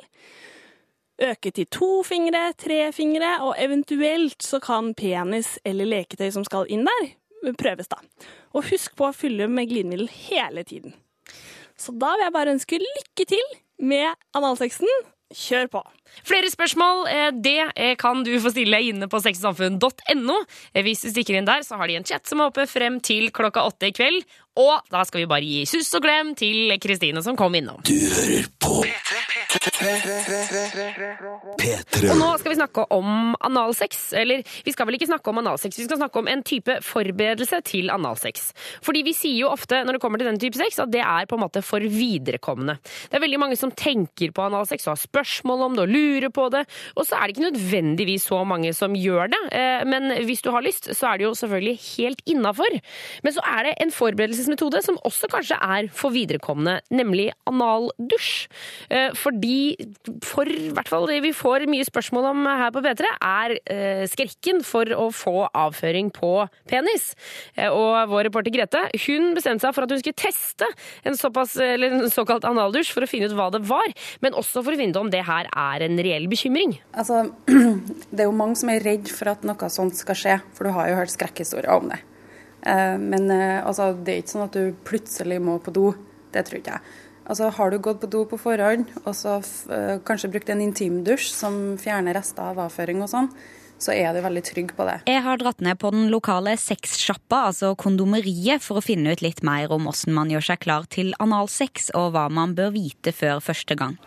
Øke 1.22 1.52
til 1.52 1.66
to 1.74 2.04
fingre, 2.06 2.52
tre 2.58 2.92
fingre, 2.94 3.40
og 3.46 3.56
eventuelt 3.58 4.44
så 4.44 4.60
kan 4.62 4.94
penis 4.98 5.56
eller 5.66 5.90
leketøy 5.90 6.30
som 6.34 6.46
skal 6.46 6.70
inn 6.70 6.86
der, 6.86 7.12
prøves 7.58 7.90
da. 7.90 8.02
Og 8.54 8.70
husk 8.70 8.96
på 8.98 9.10
å 9.10 9.16
fylle 9.16 9.48
med 9.50 9.70
glidemiddel 9.70 10.10
hele 10.30 10.66
tiden. 10.66 10.94
Så 11.78 11.94
da 11.94 12.16
vil 12.16 12.26
jeg 12.26 12.34
bare 12.34 12.54
ønske 12.56 12.82
lykke 12.82 13.26
til 13.30 13.54
med 13.78 14.10
analsexen. 14.38 14.90
Kjør 15.36 15.68
på! 15.68 15.80
Flere 16.24 16.48
spørsmål 16.48 17.02
eh, 17.12 17.30
det 17.44 17.58
eh, 17.76 17.96
kan 18.00 18.22
du 18.24 18.32
få 18.40 18.54
stille 18.54 18.80
inne 18.88 19.10
på 19.12 19.20
sexsamfunn.no. 19.20 20.38
Eh, 20.72 20.84
Hvis 20.86 21.04
du 21.04 21.10
stikker 21.12 21.36
inn 21.36 21.50
der, 21.50 21.66
så 21.68 21.76
har 21.80 21.92
de 21.92 21.98
en 22.00 22.08
chat 22.08 22.30
som 22.30 22.40
er 22.40 22.48
oppe 22.48 22.64
frem 22.72 23.02
til 23.04 23.28
klokka 23.36 23.66
åtte 23.68 23.90
i 23.92 23.96
kveld. 23.96 24.24
Og 24.58 24.82
da 24.92 25.04
skal 25.08 25.22
vi 25.24 25.30
bare 25.30 25.46
gi 25.46 25.66
suss 25.70 25.94
og 25.98 26.02
glem 26.06 26.34
til 26.38 26.74
Kristine 26.82 27.22
som 27.26 27.38
kom 27.38 27.54
innom. 27.58 27.82
Du 27.86 27.94
hører 27.94 28.48
på 28.58 28.82
P3. 28.82 29.48
Og 32.08 32.18
nå 32.18 32.28
skal 32.40 32.52
vi 32.52 32.58
snakke 32.58 32.86
om 32.94 33.36
analsex. 33.46 34.00
Eller 34.18 34.42
vi 34.66 34.74
skal 34.74 34.88
vel 34.90 34.98
ikke 34.98 35.10
snakke 35.10 35.32
om 35.32 35.42
analsex, 35.42 35.78
vi 35.80 35.86
skal 35.88 36.00
snakke 36.02 36.22
om 36.22 36.30
en 36.32 36.44
type 36.46 36.78
forberedelse 36.86 37.60
til 37.68 37.92
analsex. 37.94 38.52
Fordi 38.86 39.04
vi 39.08 39.14
sier 39.18 39.44
jo 39.44 39.52
ofte 39.54 39.84
når 39.86 39.98
det 39.98 40.04
kommer 40.04 40.22
til 40.22 40.30
den 40.30 40.40
type 40.42 40.58
sex, 40.60 40.80
at 40.84 40.92
det 40.94 41.04
er 41.04 41.28
på 41.30 41.38
en 41.38 41.44
måte 41.46 41.64
for 41.66 41.84
viderekomne. 41.84 42.78
Det 43.10 43.20
er 43.20 43.24
veldig 43.24 43.42
mange 43.42 43.60
som 43.60 43.72
tenker 43.78 44.34
på 44.36 44.46
analsex 44.48 44.88
og 44.88 44.96
har 44.96 45.04
spørsmål 45.04 45.66
om 45.68 45.78
det 45.78 45.86
og 45.86 45.94
lurer 45.94 46.34
på 46.34 46.48
det. 46.54 46.64
Og 46.96 47.08
så 47.08 47.18
er 47.18 47.28
det 47.28 47.38
ikke 47.38 47.48
nødvendigvis 47.50 48.28
så 48.30 48.42
mange 48.48 48.74
som 48.78 48.96
gjør 48.98 49.32
det. 49.34 49.44
Eh, 49.54 49.86
Men 49.88 50.12
hvis 50.28 50.42
du 50.46 50.52
har 50.52 50.66
lyst, 50.66 50.90
så 50.98 51.12
er 51.14 51.18
det 51.22 51.28
jo 51.28 51.34
selvfølgelig 51.38 51.78
helt 51.98 52.22
innafor. 52.26 52.72
Men 53.24 53.34
så 53.34 53.42
er 53.46 53.70
det 53.70 53.76
en 53.82 53.92
forberedelsesmetode 54.48 54.82
som 54.86 54.98
også 55.06 55.28
kanskje 55.32 55.58
er 55.60 55.88
for 55.92 56.14
viderekommende, 56.14 56.82
nemlig 56.92 57.32
analdusj. 57.48 58.48
Eh, 58.90 59.12
Fordi 59.14 59.76
for 60.24 60.46
i 60.48 60.70
hvert 60.72 60.88
fall 60.88 61.08
det 61.08 61.22
vi 61.24 61.34
får 61.34 61.68
mye 61.68 61.86
spørsmål 61.86 62.30
om 62.32 62.46
her 62.46 62.72
på 62.72 62.82
P3, 62.82 63.12
er 63.22 63.58
eh, 63.70 64.06
skrekken 64.08 64.64
for 64.64 64.86
å 64.86 65.10
få 65.12 65.48
avføring 65.54 66.12
på 66.12 66.48
penis. 66.68 67.16
Eh, 67.56 67.70
Og 67.70 68.10
vår 68.10 68.28
reporter 68.30 68.52
Grete 68.52 68.88
hun 69.08 69.34
bestemte 69.36 69.66
seg 69.66 69.76
for 69.76 69.84
at 69.84 69.92
hun 69.92 70.00
skulle 70.00 70.18
teste 70.18 70.68
en, 71.04 71.18
såpass, 71.18 71.58
en 71.60 72.10
såkalt 72.10 72.46
analdusj 72.48 72.94
for 72.94 73.04
å 73.04 73.10
finne 73.10 73.28
ut 73.28 73.36
hva 73.38 73.50
det 73.52 73.64
var, 73.68 73.88
men 74.22 74.34
også 74.34 74.64
for 74.64 74.74
å 74.74 74.80
finne 74.80 74.96
ut 74.96 75.02
om 75.02 75.12
det 75.12 75.26
her 75.28 75.50
er 75.52 75.86
en 75.86 75.98
reell 76.00 76.28
bekymring. 76.28 76.78
Altså, 76.94 77.28
det 78.12 78.24
er 78.24 78.30
jo 78.30 78.36
mange 78.36 78.58
som 78.60 78.72
er 78.72 78.84
redd 78.84 79.10
for 79.12 79.34
at 79.34 79.44
noe 79.48 79.72
sånt 79.72 79.98
skal 79.98 80.18
skje, 80.18 80.38
for 80.56 80.68
du 80.68 80.76
har 80.76 80.92
jo 80.92 81.02
hørt 81.02 81.14
skrekkhistorier 81.14 81.74
om 81.76 81.92
det. 81.92 82.02
Eh, 82.68 82.98
Men 83.00 83.32
eh, 83.32 83.60
altså, 83.66 83.94
det 83.96 84.14
er 84.14 84.24
ikke 84.24 84.36
sånn 84.36 84.48
at 84.48 84.58
du 84.58 84.88
plutselig 84.88 85.40
må 85.44 85.58
på 85.64 85.74
do. 85.76 85.92
Det 86.34 86.44
tror 86.48 86.60
ikke 86.60 86.78
jeg. 86.78 86.96
Altså, 87.28 87.50
Har 87.52 87.72
du 87.72 87.80
gått 87.84 88.02
på 88.02 88.10
do 88.12 88.24
på 88.28 88.40
forhånd, 88.40 88.92
og 89.04 89.14
så 89.16 89.38
eh, 89.74 89.98
kanskje 90.08 90.32
brukt 90.32 90.52
en 90.52 90.64
intimdusj 90.64 91.32
som 91.36 91.58
fjerner 91.82 92.16
rester 92.16 92.54
av 92.54 92.62
avføring 92.68 93.04
og 93.04 93.12
sånn, 93.12 93.32
så 93.82 93.94
er 93.94 94.16
du 94.16 94.22
veldig 94.26 94.44
trygg 94.46 94.74
på 94.78 94.88
det. 94.88 94.98
Jeg 95.10 95.24
har 95.26 95.40
dratt 95.42 95.62
ned 95.64 95.78
på 95.82 95.92
den 95.94 96.10
lokale 96.14 96.56
sexsjappa, 96.60 97.48
altså 97.52 97.74
kondomeriet, 97.80 98.64
for 98.66 98.80
å 98.80 98.86
finne 98.86 99.14
ut 99.14 99.24
litt 99.26 99.44
mer 99.46 99.72
om 99.74 99.88
hvordan 99.88 100.16
man 100.18 100.34
gjør 100.34 100.50
seg 100.50 100.64
klar 100.66 100.88
til 100.94 101.14
analsex, 101.24 101.92
og 101.98 102.12
hva 102.16 102.28
man 102.34 102.56
bør 102.58 102.74
vite 102.76 103.14
før 103.16 103.42
første 103.44 103.78
gang. 103.78 103.98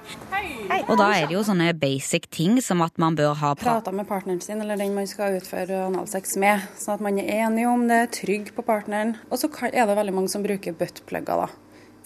Og 0.91 0.97
da 0.99 1.09
er 1.15 1.29
det 1.29 1.35
jo 1.37 1.45
sånne 1.47 1.73
basic 1.79 2.29
ting 2.35 2.59
som 2.65 2.83
at 2.85 2.99
man 3.01 3.17
bør 3.19 3.35
ha 3.39 3.55
pra 3.59 3.77
Prata 3.77 3.95
med 3.95 4.09
partneren 4.09 4.41
sin, 4.43 4.63
eller 4.63 4.79
den 4.81 4.95
man 4.97 5.09
skal 5.11 5.39
utføre 5.39 5.85
analsex 5.87 6.37
med, 6.41 6.67
sånn 6.79 6.99
at 6.99 7.05
man 7.05 7.19
er 7.23 7.47
enig 7.47 7.67
om 7.71 7.87
det, 7.91 8.05
trygg 8.17 8.53
på 8.57 8.65
partneren. 8.67 9.17
Og 9.31 9.43
så 9.43 9.51
er 9.71 9.87
det 9.87 9.99
veldig 9.99 10.17
mange 10.17 10.33
som 10.33 10.47
bruker 10.47 10.77
buttplugger, 10.79 11.47
da. 11.47 11.51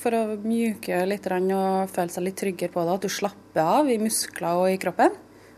For 0.01 0.17
å 0.17 0.37
mjuke 0.43 1.05
litt 1.09 1.29
og 1.31 1.93
føle 1.93 2.13
seg 2.13 2.27
litt 2.27 2.37
tryggere 2.41 2.73
på 2.75 2.83
det. 2.85 2.97
At 2.99 3.07
du 3.07 3.13
slapper 3.13 3.71
av 3.79 3.89
i 3.89 4.01
muskler 4.03 4.65
og 4.65 4.73
i 4.73 4.81
kroppen. 4.83 5.15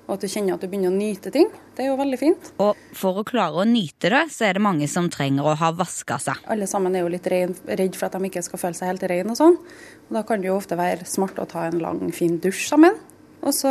Og 0.07 0.14
at 0.14 0.23
du 0.23 0.31
kjenner 0.31 0.55
at 0.55 0.62
du 0.62 0.69
begynner 0.71 0.92
å 0.92 0.95
nyte 0.95 1.33
ting. 1.35 1.49
Det 1.75 1.83
er 1.83 1.90
jo 1.90 1.97
veldig 1.99 2.19
fint. 2.21 2.51
Og 2.62 2.79
for 2.95 3.21
å 3.21 3.25
klare 3.27 3.64
å 3.64 3.66
nyte 3.66 4.11
det, 4.12 4.23
så 4.31 4.47
er 4.47 4.57
det 4.57 4.62
mange 4.62 4.87
som 4.90 5.09
trenger 5.11 5.49
å 5.51 5.57
ha 5.59 5.73
vaska 5.75 6.21
seg. 6.23 6.45
Alle 6.53 6.69
sammen 6.71 6.95
er 6.95 7.03
jo 7.03 7.11
litt 7.11 7.27
redd 7.33 7.59
for 7.99 8.07
at 8.07 8.14
de 8.14 8.31
ikke 8.31 8.45
skal 8.47 8.62
føle 8.62 8.79
seg 8.79 8.92
helt 8.92 9.07
rene 9.11 9.35
og 9.35 9.40
sånn. 9.40 9.59
Og 10.07 10.14
da 10.14 10.23
kan 10.29 10.42
det 10.42 10.51
jo 10.53 10.59
ofte 10.61 10.79
være 10.79 11.09
smart 11.11 11.40
å 11.42 11.49
ta 11.51 11.66
en 11.66 11.81
lang, 11.83 12.05
fin 12.14 12.38
dusj 12.42 12.69
sammen. 12.71 12.95
Og 13.47 13.55
så 13.55 13.71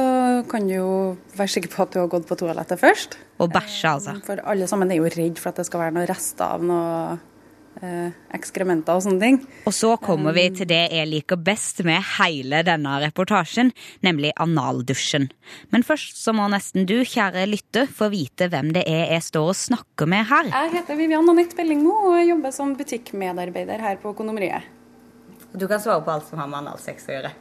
kan 0.52 0.68
du 0.68 0.76
jo 0.76 0.90
være 1.36 1.52
sikker 1.56 1.72
på 1.72 1.86
at 1.86 1.96
du 1.96 2.02
har 2.04 2.12
gått 2.12 2.28
på 2.30 2.38
toalettet 2.40 2.80
først. 2.80 3.18
Og 3.44 3.52
bæsje, 3.52 3.96
altså. 3.96 4.18
For 4.28 4.44
alle 4.48 4.68
sammen 4.72 4.92
er 4.92 5.02
jo 5.02 5.10
redd 5.12 5.40
for 5.42 5.52
at 5.52 5.60
det 5.60 5.68
skal 5.68 5.84
være 5.84 5.96
noen 5.98 6.12
rester 6.12 6.46
av 6.58 6.64
noe 6.64 7.18
ekskrementer 7.84 8.96
og 8.96 9.04
sånne 9.06 9.22
ting. 9.22 9.40
Og 9.68 9.74
så 9.76 9.92
kommer 10.02 10.36
vi 10.36 10.48
til 10.56 10.70
det 10.70 10.82
jeg 10.94 11.10
liker 11.12 11.40
best 11.42 11.82
med 11.88 12.04
hele 12.16 12.62
denne 12.68 12.98
reportasjen, 13.04 13.72
nemlig 14.06 14.32
analdusjen. 14.42 15.28
Men 15.76 15.86
først 15.86 16.22
så 16.22 16.34
må 16.36 16.48
nesten 16.52 16.88
du, 16.90 16.98
kjære 17.04 17.46
lytter, 17.52 17.90
få 17.92 18.10
vite 18.14 18.50
hvem 18.52 18.72
det 18.76 18.86
er 18.90 19.12
jeg 19.16 19.28
står 19.28 19.52
og 19.52 19.60
snakker 19.60 20.10
med 20.10 20.28
her. 20.32 20.52
Jeg 20.54 20.76
heter 20.78 21.00
Vivian 21.00 21.30
Anette 21.30 21.58
Bellingmo 21.58 21.96
og 22.10 22.20
jeg 22.20 22.32
jobber 22.32 22.56
som 22.56 22.76
butikkmedarbeider 22.80 23.84
her 23.84 24.00
på 24.02 24.16
Økonomeriet. 24.16 24.72
Du 25.56 25.68
kan 25.72 25.80
svare 25.80 26.04
på 26.04 26.12
alt 26.12 26.28
som 26.28 26.40
har 26.42 26.52
med 26.52 26.64
analsex 26.64 27.08
å 27.08 27.16
gjøre. 27.16 27.32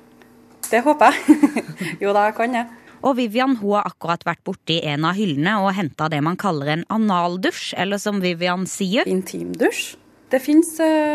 Det 0.71 0.81
håper 0.85 1.13
jeg. 1.13 1.41
jo 2.03 2.15
da, 2.15 2.29
jeg 2.29 2.37
kan 2.39 2.57
jeg. 2.59 2.81
Og 3.05 3.19
Vivian 3.19 3.59
hun 3.61 3.75
har 3.77 3.91
akkurat 3.91 4.23
vært 4.25 4.41
borti 4.47 4.79
en 4.89 5.05
av 5.05 5.19
hyllene 5.19 5.59
og 5.61 5.75
henta 5.77 6.09
det 6.09 6.23
man 6.25 6.39
kaller 6.41 6.73
en 6.73 6.87
analdusj, 6.95 7.75
eller 7.77 8.01
som 8.01 8.23
Vivian 8.25 8.65
sier 8.71 9.09
Intimdusj. 9.11 9.99
Det 10.35 10.41
fins 10.43 10.73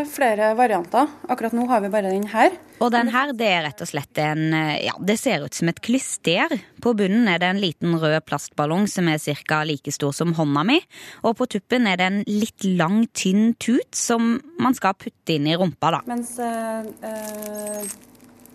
flere 0.07 0.53
varianter. 0.55 1.09
Akkurat 1.27 1.51
nå 1.51 1.65
har 1.67 1.81
vi 1.83 1.89
bare 1.91 2.07
den 2.13 2.29
her. 2.31 2.53
Og 2.79 2.93
den 2.93 3.09
her, 3.11 3.33
det 3.35 3.47
er 3.51 3.65
rett 3.65 3.81
og 3.83 3.89
slett 3.89 4.19
en 4.23 4.53
eh, 4.55 4.77
Ja, 4.85 4.93
det 5.03 5.17
ser 5.19 5.43
ut 5.43 5.57
som 5.57 5.67
et 5.67 5.81
klyster. 5.83 6.53
På 6.79 6.93
bunnen 6.95 7.27
er 7.27 7.41
det 7.41 7.49
en 7.51 7.59
liten 7.59 7.97
rød 7.99 8.21
plastballong 8.29 8.87
som 8.87 9.09
er 9.11 9.19
ca. 9.19 9.57
like 9.67 9.91
stor 9.91 10.15
som 10.15 10.31
hånda 10.37 10.63
mi. 10.63 10.77
Og 11.27 11.35
på 11.35 11.49
tuppen 11.51 11.89
er 11.91 11.99
det 11.99 12.07
en 12.07 12.21
litt 12.29 12.63
lang, 12.63 13.01
tynn 13.11 13.57
tut 13.59 13.91
som 13.91 14.37
man 14.59 14.77
skal 14.77 14.95
putte 14.95 15.35
inn 15.35 15.49
i 15.51 15.57
rumpa, 15.59 15.91
da. 15.97 15.99
Mens 16.07 16.37
eh, 16.39 16.87
eh, 17.09 17.83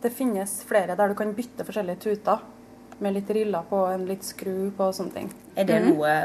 det 0.00 0.12
finnes 0.16 0.62
flere 0.64 0.96
der 0.96 1.12
du 1.12 1.18
kan 1.18 1.36
bytte 1.36 1.68
forskjellige 1.68 2.06
tuter. 2.06 2.40
Med 3.04 3.18
litt 3.18 3.28
riller 3.36 3.68
på, 3.68 3.84
en 3.90 4.08
litt 4.08 4.24
skru 4.24 4.70
på 4.72 4.88
og 4.88 4.96
sånne 4.96 5.18
ting. 5.18 5.30
Er 5.60 5.68
det 5.68 5.82
noe 5.90 5.92
noe 5.98 6.16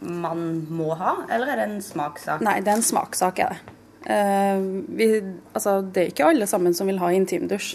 man 0.00 0.44
må 0.70 0.92
ha, 0.98 1.14
eller 1.30 1.52
er 1.52 1.60
det 1.60 1.66
en 1.68 1.82
smakssak? 1.82 2.42
Nei, 2.44 2.58
det 2.62 2.72
er 2.72 2.80
en 2.80 2.86
smakssak, 2.86 3.42
er 3.42 3.54
det. 3.54 3.76
Uh, 4.08 4.84
vi, 4.94 5.08
altså, 5.52 5.80
det 5.82 6.02
er 6.02 6.12
ikke 6.12 6.28
alle 6.30 6.48
sammen 6.48 6.76
som 6.76 6.88
vil 6.88 7.00
ha 7.02 7.10
intimdusj. 7.14 7.74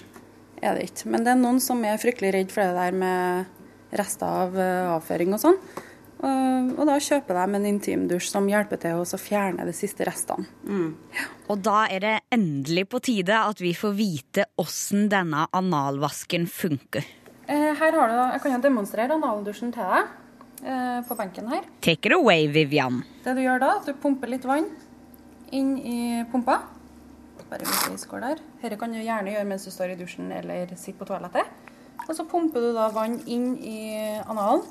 Er 0.64 0.78
det 0.78 0.88
ikke. 0.88 1.10
Men 1.12 1.26
det 1.26 1.34
er 1.34 1.42
noen 1.42 1.60
som 1.62 1.82
er 1.84 2.00
fryktelig 2.00 2.32
redd 2.36 2.54
for 2.54 2.64
det 2.64 2.78
der 2.78 2.96
med 2.96 3.98
rester 4.00 4.46
av 4.46 4.56
uh, 4.56 4.94
avføring 4.96 5.36
og 5.36 5.44
sånn. 5.44 5.60
Og, 6.24 6.70
og 6.80 6.88
da 6.88 6.96
kjøper 7.04 7.36
de 7.36 7.58
en 7.58 7.66
intimdusj 7.68 8.30
som 8.32 8.48
hjelper 8.48 8.80
til 8.80 9.02
å 9.04 9.20
fjerne 9.20 9.66
de 9.68 9.74
siste 9.76 10.06
restene. 10.08 10.48
Og 11.52 11.60
da 11.60 11.82
er 11.92 12.00
det 12.00 12.14
endelig 12.32 12.86
på 12.94 13.02
tide 13.04 13.36
at 13.36 13.60
vi 13.60 13.74
får 13.76 13.98
vite 13.98 14.48
åssen 14.64 15.10
denne 15.12 15.50
analvasken 15.52 16.48
funker. 16.48 17.04
Eh, 17.44 17.74
her 17.76 17.92
har 17.92 18.08
du 18.08 18.16
da, 18.16 18.30
Jeg 18.32 18.42
kan 18.46 18.56
jo 18.56 18.62
demonstrere 18.64 19.18
analdusjen 19.18 19.74
til 19.76 19.84
deg 19.84 20.14
på 21.08 21.16
benken 21.20 21.50
her. 21.52 21.66
Take 21.84 22.08
it 22.10 22.16
away, 22.16 22.48
Vivian. 22.52 23.02
Det 23.24 23.36
du 23.36 23.42
gjør 23.44 23.60
da, 23.64 23.72
at 23.80 23.90
du 23.90 23.94
pumper 24.00 24.32
litt 24.32 24.46
vann 24.48 24.70
inn 25.54 25.76
i 25.78 25.98
pumpa. 26.32 26.62
Bare 27.50 27.68
litt 27.68 28.02
skål 28.02 28.24
der. 28.26 28.40
Dette 28.62 28.78
kan 28.82 28.94
du 28.94 28.98
gjerne 29.02 29.34
gjøre 29.34 29.46
mens 29.50 29.68
du 29.68 29.72
står 29.74 29.94
i 29.94 30.00
dusjen 30.00 30.32
eller 30.34 30.72
sitter 30.74 30.98
på 31.02 31.10
toalettet. 31.10 31.46
Og 32.08 32.16
så 32.18 32.26
pumper 32.28 32.64
du 32.64 32.72
da 32.76 32.88
vann 32.94 33.20
inn 33.30 33.54
i 33.60 33.78
analen. 34.24 34.64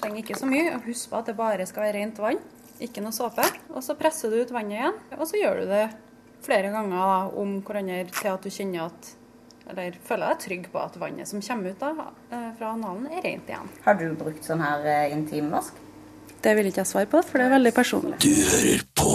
Trenger 0.00 0.22
ikke 0.22 0.38
så 0.38 0.48
mye. 0.48 0.72
og 0.76 0.86
Husk 0.88 1.10
på 1.10 1.20
at 1.20 1.28
det 1.30 1.36
bare 1.38 1.66
skal 1.68 1.86
være 1.86 1.98
rent 2.00 2.22
vann, 2.22 2.40
ikke 2.82 3.04
noe 3.04 3.14
såpe. 3.14 3.44
Og 3.74 3.82
så 3.84 3.94
presser 3.98 4.32
du 4.32 4.40
ut 4.40 4.54
vannet 4.54 4.78
igjen, 4.78 4.96
og 5.18 5.26
så 5.28 5.38
gjør 5.38 5.62
du 5.62 5.70
det 5.70 5.84
flere 6.42 6.72
ganger 6.74 6.96
da, 6.96 7.18
om 7.38 7.58
hverandre 7.62 8.00
til 8.10 8.32
at 8.32 8.42
du 8.42 8.50
kjenner 8.50 8.88
at 8.88 9.12
eller 9.70 9.96
føler 10.06 10.32
deg 10.32 10.42
trygg 10.46 10.68
på 10.72 10.82
at 10.82 10.98
vannet 11.00 11.30
som 11.30 11.42
kommer 11.44 11.72
ut 11.74 11.82
da, 11.82 12.08
eh, 12.30 12.50
fra 12.58 12.72
analen, 12.76 13.06
er 13.10 13.24
rent 13.26 13.48
igjen. 13.50 13.72
Har 13.86 13.98
du 14.00 14.06
brukt 14.18 14.46
sånn 14.46 14.62
her 14.64 14.86
eh, 14.86 15.12
intimvask? 15.14 15.81
Det 16.42 16.56
vil 16.58 16.66
ikke 16.70 16.82
jeg 16.82 16.90
svare 16.90 17.06
på, 17.06 17.22
for 17.22 17.38
det 17.38 17.46
er 17.46 17.54
veldig 17.56 17.72
personlig. 17.76 18.16
Du 18.22 18.32
hører 18.34 18.82
på 18.98 19.10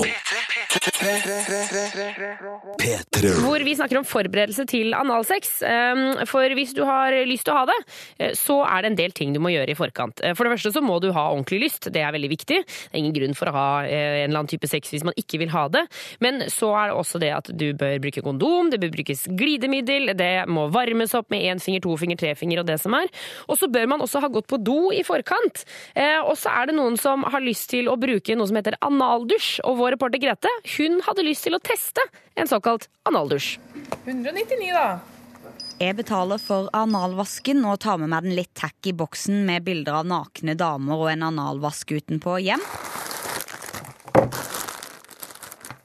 P3. 2.77 3.31
Hvor 3.43 3.63
vi 3.65 3.73
snakker 3.77 3.99
om 3.99 4.05
forberedelse 4.07 4.65
til 4.69 4.93
analsex. 4.97 5.61
Um, 5.65 6.25
For 6.29 6.53
hvis 6.57 6.73
du 6.75 6.83
har 6.87 7.13
lyst 7.27 7.45
til 7.47 7.53
å 7.53 7.57
ha 7.61 7.65
det, 7.69 7.77
eh, 8.19 8.33
så 8.37 8.59
er 8.65 8.83
det 8.83 8.91
en 8.91 8.97
del 8.99 9.11
ting 9.15 9.33
du 9.33 9.39
må 9.43 9.51
gjøre 9.53 9.71
i 9.73 9.77
forkant. 9.77 10.21
Eh, 10.23 10.33
For 10.37 10.43
det 10.47 10.53
første 10.55 10.71
så 10.75 10.81
må 10.83 10.99
du 11.03 11.09
ha 11.15 11.27
ordentlig 11.31 11.59
lyst. 11.65 11.89
Det 11.93 12.01
er 12.03 12.11
veldig 12.15 12.29
viktig. 12.31 12.59
Det 12.65 12.93
er 12.93 12.99
ingen 13.01 13.15
grunn 13.15 13.35
for 13.37 13.49
å 13.51 13.55
ha 13.55 13.67
eh, 13.85 14.23
en 14.23 14.29
eller 14.29 14.41
annen 14.41 14.51
type 14.51 14.67
sex 14.69 14.91
hvis 14.93 15.05
man 15.07 15.15
ikke 15.17 15.39
vil 15.41 15.51
ha 15.53 15.67
det. 15.73 15.83
Men 16.23 16.41
så 16.53 16.71
er 16.75 16.91
det 16.91 16.97
også 16.99 17.21
det 17.23 17.31
at 17.35 17.51
du 17.57 17.67
bør 17.77 17.97
bruke 18.03 18.23
kondom, 18.25 18.71
det 18.71 18.79
bør 18.83 18.93
brukes 18.97 19.25
glidemiddel, 19.37 20.13
det 20.17 20.47
må 20.51 20.67
varmes 20.73 21.15
opp 21.17 21.29
med 21.33 21.43
én 21.47 21.59
finger, 21.63 21.81
to 21.85 21.97
finger, 21.97 22.17
tre 22.19 22.35
finger 22.35 22.61
og 22.63 22.67
det 22.69 22.79
som 22.83 22.93
er. 22.97 23.07
Og 23.47 23.57
så 23.59 23.69
bør 23.71 23.87
man 23.93 24.01
også 24.05 24.21
ha 24.23 24.31
gått 24.31 24.47
på 24.51 24.59
do 24.61 24.91
i 24.95 25.03
forkant. 25.07 25.65
Eh, 25.95 26.19
Og 26.27 26.35
så 26.37 26.49
er 26.51 26.67
det 26.67 26.75
noen 26.75 26.97
som 26.99 27.16
har 27.25 27.43
lyst 27.43 27.69
til 27.73 27.89
å 27.89 27.97
bruke 27.99 28.35
noe 28.37 28.49
som 28.49 28.59
heter 28.59 28.77
analdusj. 28.85 29.61
Og 29.67 29.79
vår 29.81 29.95
reporter 29.95 30.21
Grete 30.21 30.51
hun 30.77 31.01
hadde 31.07 31.25
lyst 31.25 31.47
til 31.47 31.57
å 31.57 31.61
teste 31.63 32.03
en 32.37 32.49
såkalt 32.49 32.89
analdusj. 33.09 33.55
199, 34.05 34.73
da. 34.75 34.87
Jeg 35.77 35.93
betaler 35.99 36.41
for 36.41 36.71
analvasken 36.73 37.61
og 37.69 37.77
tar 37.83 37.99
med 38.01 38.09
meg 38.09 38.25
den 38.25 38.37
litt 38.39 38.53
tacky 38.57 38.95
boksen 38.97 39.43
med 39.45 39.65
bilder 39.67 39.99
av 39.99 40.07
nakne 40.09 40.55
damer 40.57 41.03
og 41.03 41.11
en 41.11 41.27
analvask 41.27 41.93
utenpå 41.93 42.39
hjem. 42.47 42.63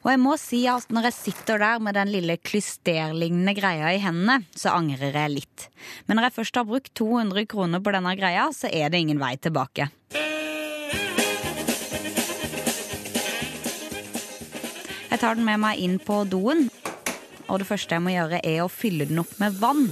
Og 0.03 0.09
jeg 0.11 0.19
må 0.19 0.33
si 0.41 0.63
at 0.71 0.89
når 0.91 1.11
jeg 1.11 1.19
sitter 1.19 1.61
der 1.63 1.83
med 1.85 1.95
den 1.95 2.11
lille 2.11 2.39
klysterlignende 2.41 3.55
greia 3.55 3.93
i 3.95 4.01
hendene, 4.03 4.41
så 4.51 4.75
angrer 4.75 5.15
jeg 5.15 5.35
litt. 5.37 5.69
Men 6.09 6.19
når 6.19 6.31
jeg 6.31 6.39
først 6.41 6.59
har 6.59 6.67
brukt 6.67 6.91
200 6.99 7.47
kroner 7.53 7.85
på 7.85 7.95
denne 7.95 8.17
greia, 8.19 8.49
så 8.57 8.73
er 8.73 8.91
det 8.91 9.05
ingen 9.05 9.23
vei 9.23 9.37
tilbake. 9.39 9.93
Jeg 15.13 15.21
tar 15.21 15.37
den 15.37 15.45
med 15.45 15.61
meg 15.61 15.77
inn 15.77 15.99
på 16.01 16.23
doen, 16.25 16.71
og 17.45 17.59
det 17.61 17.67
første 17.69 17.99
jeg 17.99 18.01
må 18.01 18.15
gjøre, 18.15 18.39
er 18.49 18.63
å 18.65 18.71
fylle 18.73 19.05
den 19.11 19.21
opp 19.21 19.35
med 19.43 19.59
vann. 19.61 19.91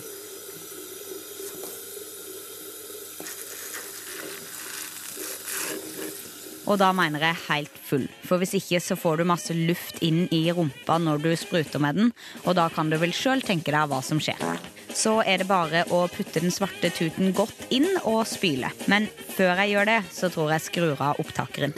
Og 6.70 6.78
da 6.80 6.88
mener 6.96 7.20
jeg 7.26 7.40
helt 7.50 7.76
full, 7.84 8.06
for 8.24 8.40
hvis 8.40 8.54
ikke 8.62 8.80
så 8.80 8.96
får 8.96 9.20
du 9.20 9.26
masse 9.28 9.52
luft 9.58 10.00
inn 10.06 10.22
i 10.32 10.46
rumpa 10.56 10.96
når 11.02 11.20
du 11.26 11.30
spruter 11.36 11.82
med 11.84 12.00
den, 12.00 12.12
og 12.46 12.56
da 12.56 12.70
kan 12.72 12.88
du 12.88 12.96
vel 13.02 13.12
sjøl 13.12 13.44
tenke 13.44 13.74
deg 13.74 13.90
hva 13.92 14.00
som 14.06 14.22
skjer. 14.24 14.40
Så 14.88 15.18
er 15.20 15.42
det 15.42 15.50
bare 15.50 15.84
å 15.92 16.06
putte 16.08 16.40
den 16.40 16.54
svarte 16.54 16.88
tuten 16.96 17.34
godt 17.36 17.68
inn 17.68 17.90
og 18.06 18.22
spyle. 18.30 18.72
Men 18.88 19.10
før 19.36 19.66
jeg 19.66 19.74
gjør 19.74 19.92
det, 19.92 20.00
så 20.16 20.32
tror 20.32 20.54
jeg 20.56 20.64
skrur 20.70 21.04
av 21.10 21.20
opptakeren. 21.20 21.76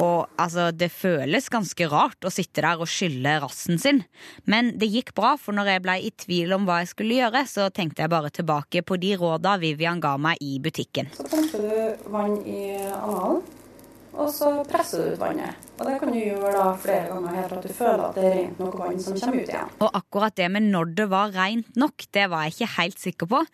Og 0.00 0.29
altså, 0.44 0.70
det 0.74 0.90
føles 0.92 1.50
ganske 1.52 1.88
rart 1.90 2.26
å 2.26 2.32
sitte 2.32 2.64
der 2.64 2.80
og 2.80 2.90
skylle 2.90 3.36
rassen 3.44 3.80
sin. 3.80 4.02
Men 4.50 4.74
det 4.80 4.90
gikk 4.92 5.14
bra, 5.16 5.36
for 5.40 5.56
når 5.56 5.74
jeg 5.74 5.84
ble 5.86 5.96
i 6.00 6.12
tvil 6.24 6.56
om 6.56 6.66
hva 6.68 6.80
jeg 6.82 6.92
skulle 6.94 7.20
gjøre, 7.20 7.44
så 7.50 7.68
tenkte 7.74 8.04
jeg 8.04 8.12
bare 8.12 8.32
tilbake 8.34 8.84
på 8.86 8.98
de 9.00 9.14
råda 9.20 9.56
Vivian 9.62 10.02
ga 10.02 10.16
meg 10.20 10.40
i 10.44 10.58
butikken. 10.62 11.10
Så 11.16 11.28
pumper 11.30 11.64
du 11.64 12.10
vann 12.12 12.38
i 12.48 12.62
analen, 12.88 13.42
og 14.10 14.30
så 14.34 14.50
presser 14.68 15.04
du 15.04 15.12
ut 15.14 15.20
vannet. 15.20 15.68
Og 15.78 15.86
det 15.86 15.98
kan 16.00 16.10
du 16.12 16.18
gjøre 16.18 16.50
da 16.56 16.64
flere 16.80 17.06
ganger 17.12 17.36
helt 17.38 17.52
at 17.56 17.66
du 17.66 17.72
føler 17.72 18.02
at 18.08 18.16
det 18.18 18.24
er 18.26 18.34
rent 18.36 18.58
nok 18.60 18.74
vann 18.80 18.98
som 19.00 19.16
kommer 19.16 19.44
ut 19.44 19.52
igjen. 19.54 19.76
Og 19.80 20.00
akkurat 20.00 20.36
det 20.36 20.48
med 20.52 20.66
når 20.72 20.96
det 20.98 21.06
var 21.12 21.30
rent 21.36 21.78
nok, 21.78 22.08
det 22.12 22.26
var 22.32 22.48
jeg 22.48 22.56
ikke 22.56 22.72
helt 22.74 23.04
sikker 23.06 23.30
på. 23.30 23.44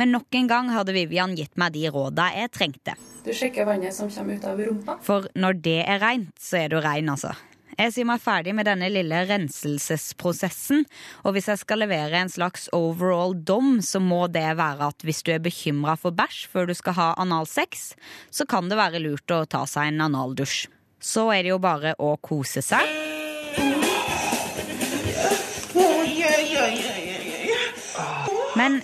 Men 0.00 0.16
nok 0.16 0.40
en 0.40 0.50
gang 0.50 0.72
hadde 0.74 0.96
Vivian 0.96 1.36
gitt 1.38 1.54
meg 1.60 1.76
de 1.76 1.86
råda 1.92 2.30
jeg 2.34 2.54
trengte. 2.56 2.96
Du 3.26 3.32
sjekker 3.34 3.66
vannet 3.66 3.94
som 3.94 4.10
kommer 4.10 4.38
ut 4.38 4.44
av 4.46 4.60
rumpa. 4.62 4.98
For 5.02 5.26
når 5.34 5.60
det 5.64 5.80
er 5.82 5.98
reint, 5.98 6.32
så 6.38 6.60
er 6.62 6.70
du 6.70 6.78
rein, 6.78 7.10
altså. 7.10 7.34
Jeg 7.76 7.92
sier 7.92 8.06
meg 8.08 8.22
ferdig 8.24 8.54
med 8.56 8.64
denne 8.64 8.86
lille 8.88 9.18
renselsesprosessen, 9.28 10.86
og 11.26 11.34
hvis 11.36 11.50
jeg 11.50 11.60
skal 11.60 11.82
levere 11.82 12.22
en 12.22 12.30
slags 12.32 12.70
overall 12.72 13.34
dom, 13.36 13.82
så 13.84 14.00
må 14.00 14.22
det 14.32 14.46
være 14.56 14.88
at 14.94 15.04
hvis 15.04 15.20
du 15.26 15.34
er 15.34 15.42
bekymra 15.44 15.98
for 16.00 16.14
bæsj 16.16 16.46
før 16.54 16.70
du 16.70 16.74
skal 16.78 16.96
ha 16.96 17.08
analsex, 17.20 17.90
så 18.30 18.48
kan 18.48 18.70
det 18.70 18.80
være 18.80 19.02
lurt 19.04 19.34
å 19.34 19.42
ta 19.44 19.66
seg 19.68 19.90
en 19.90 20.06
analdusj. 20.06 20.70
Så 21.02 21.28
er 21.34 21.44
det 21.44 21.52
jo 21.52 21.60
bare 21.60 21.92
å 22.00 22.14
kose 22.22 22.64
seg. 22.64 23.05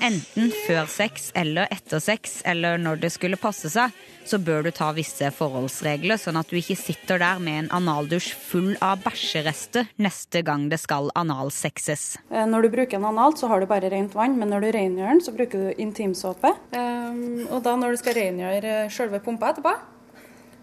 Enten 0.01 0.53
før 0.67 0.87
sex 0.91 1.31
eller 1.39 1.69
etter 1.75 2.01
sex, 2.03 2.41
eller 2.49 2.79
når 2.81 3.01
det 3.03 3.13
skulle 3.15 3.39
passe 3.41 3.71
seg, 3.73 3.93
så 4.25 4.39
bør 4.39 4.63
du 4.67 4.71
ta 4.75 4.93
visse 4.95 5.29
forholdsregler, 5.35 6.21
sånn 6.21 6.39
at 6.39 6.51
du 6.51 6.59
ikke 6.59 6.77
sitter 6.79 7.19
der 7.23 7.41
med 7.43 7.65
en 7.65 7.71
analdusj 7.81 8.31
full 8.39 8.71
av 8.85 9.03
bæsjerester 9.03 9.89
neste 10.03 10.45
gang 10.47 10.69
det 10.71 10.79
skal 10.83 11.11
analsexes. 11.19 12.19
Eh, 12.31 12.47
Når 12.47 12.63
du 12.63 12.69
bruker 12.77 13.01
en 13.01 13.09
analt, 13.11 13.41
så 13.41 13.51
har 13.51 13.61
du 13.61 13.67
bare 13.67 13.91
rent 13.91 14.15
vann, 14.15 14.39
men 14.39 14.51
når 14.51 14.67
du 14.67 14.71
rengjør 14.79 15.11
den, 15.11 15.25
så 15.25 15.35
bruker 15.35 15.67
du 15.67 15.83
intimsåpe. 15.83 16.55
Um, 16.73 17.49
og 17.51 17.63
da 17.67 17.75
når 17.77 17.97
du 17.97 18.03
skal 18.03 18.19
rengjøre 18.21 18.87
sjølve 18.93 19.21
pumpa 19.25 19.53
etterpå, 19.53 19.75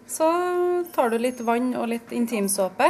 så 0.09 0.27
tar 0.95 1.11
du 1.11 1.19
litt 1.21 1.41
vann 1.45 1.75
og 1.77 1.89
litt 1.91 2.11
intimsåpe 2.15 2.87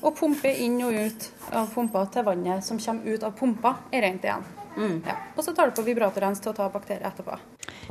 og 0.00 0.14
pumper 0.16 0.54
inn 0.64 0.78
og 0.86 0.94
ut 0.96 1.26
av 1.52 1.72
pumpa 1.74 2.06
til 2.12 2.24
vannet 2.24 2.64
som 2.64 2.78
kommer 2.80 3.16
ut 3.16 3.26
av 3.26 3.34
pumpa, 3.36 3.74
er 3.92 4.06
rent 4.06 4.24
igjen. 4.24 4.46
Ja. 4.76 5.16
Og 5.36 5.44
så 5.46 5.54
tar 5.54 5.70
du 5.70 5.76
på 5.76 5.84
vibratorrens 5.86 6.40
til 6.42 6.52
å 6.52 6.56
ta 6.56 6.68
bakterier 6.72 7.06
etterpå. 7.08 7.36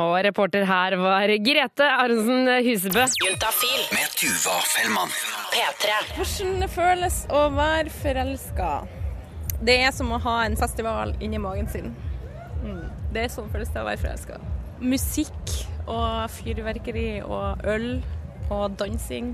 Og 0.03 0.13
reporter 0.25 0.65
her 0.67 0.95
var 0.99 1.31
Grete 1.45 1.85
Aronsen 1.85 2.49
Husebø. 2.65 3.05
Juntafil. 3.23 3.83
Med 3.93 4.15
Tuva 4.17 4.57
Fellmann. 4.73 5.13
P3. 5.53 5.99
Hvordan 6.17 6.57
det 6.63 6.69
føles 6.73 7.19
å 7.31 7.45
være 7.53 7.93
forelska? 8.01 8.71
Det 9.63 9.77
er 9.85 9.93
som 9.95 10.11
å 10.11 10.19
ha 10.25 10.39
en 10.47 10.57
festival 10.59 11.13
inni 11.23 11.39
magen 11.39 11.69
sin. 11.71 11.93
Mm. 12.63 12.89
Det 13.13 13.27
er 13.27 13.31
sånn 13.31 13.51
føles 13.53 13.71
det 13.71 13.83
å 13.83 13.87
være 13.87 14.01
forelska. 14.01 14.41
Musikk 14.83 15.55
og 15.87 16.31
fyrverkeri 16.33 17.21
og 17.23 17.63
øl 17.69 17.87
og 18.51 18.75
dansing. 18.79 19.33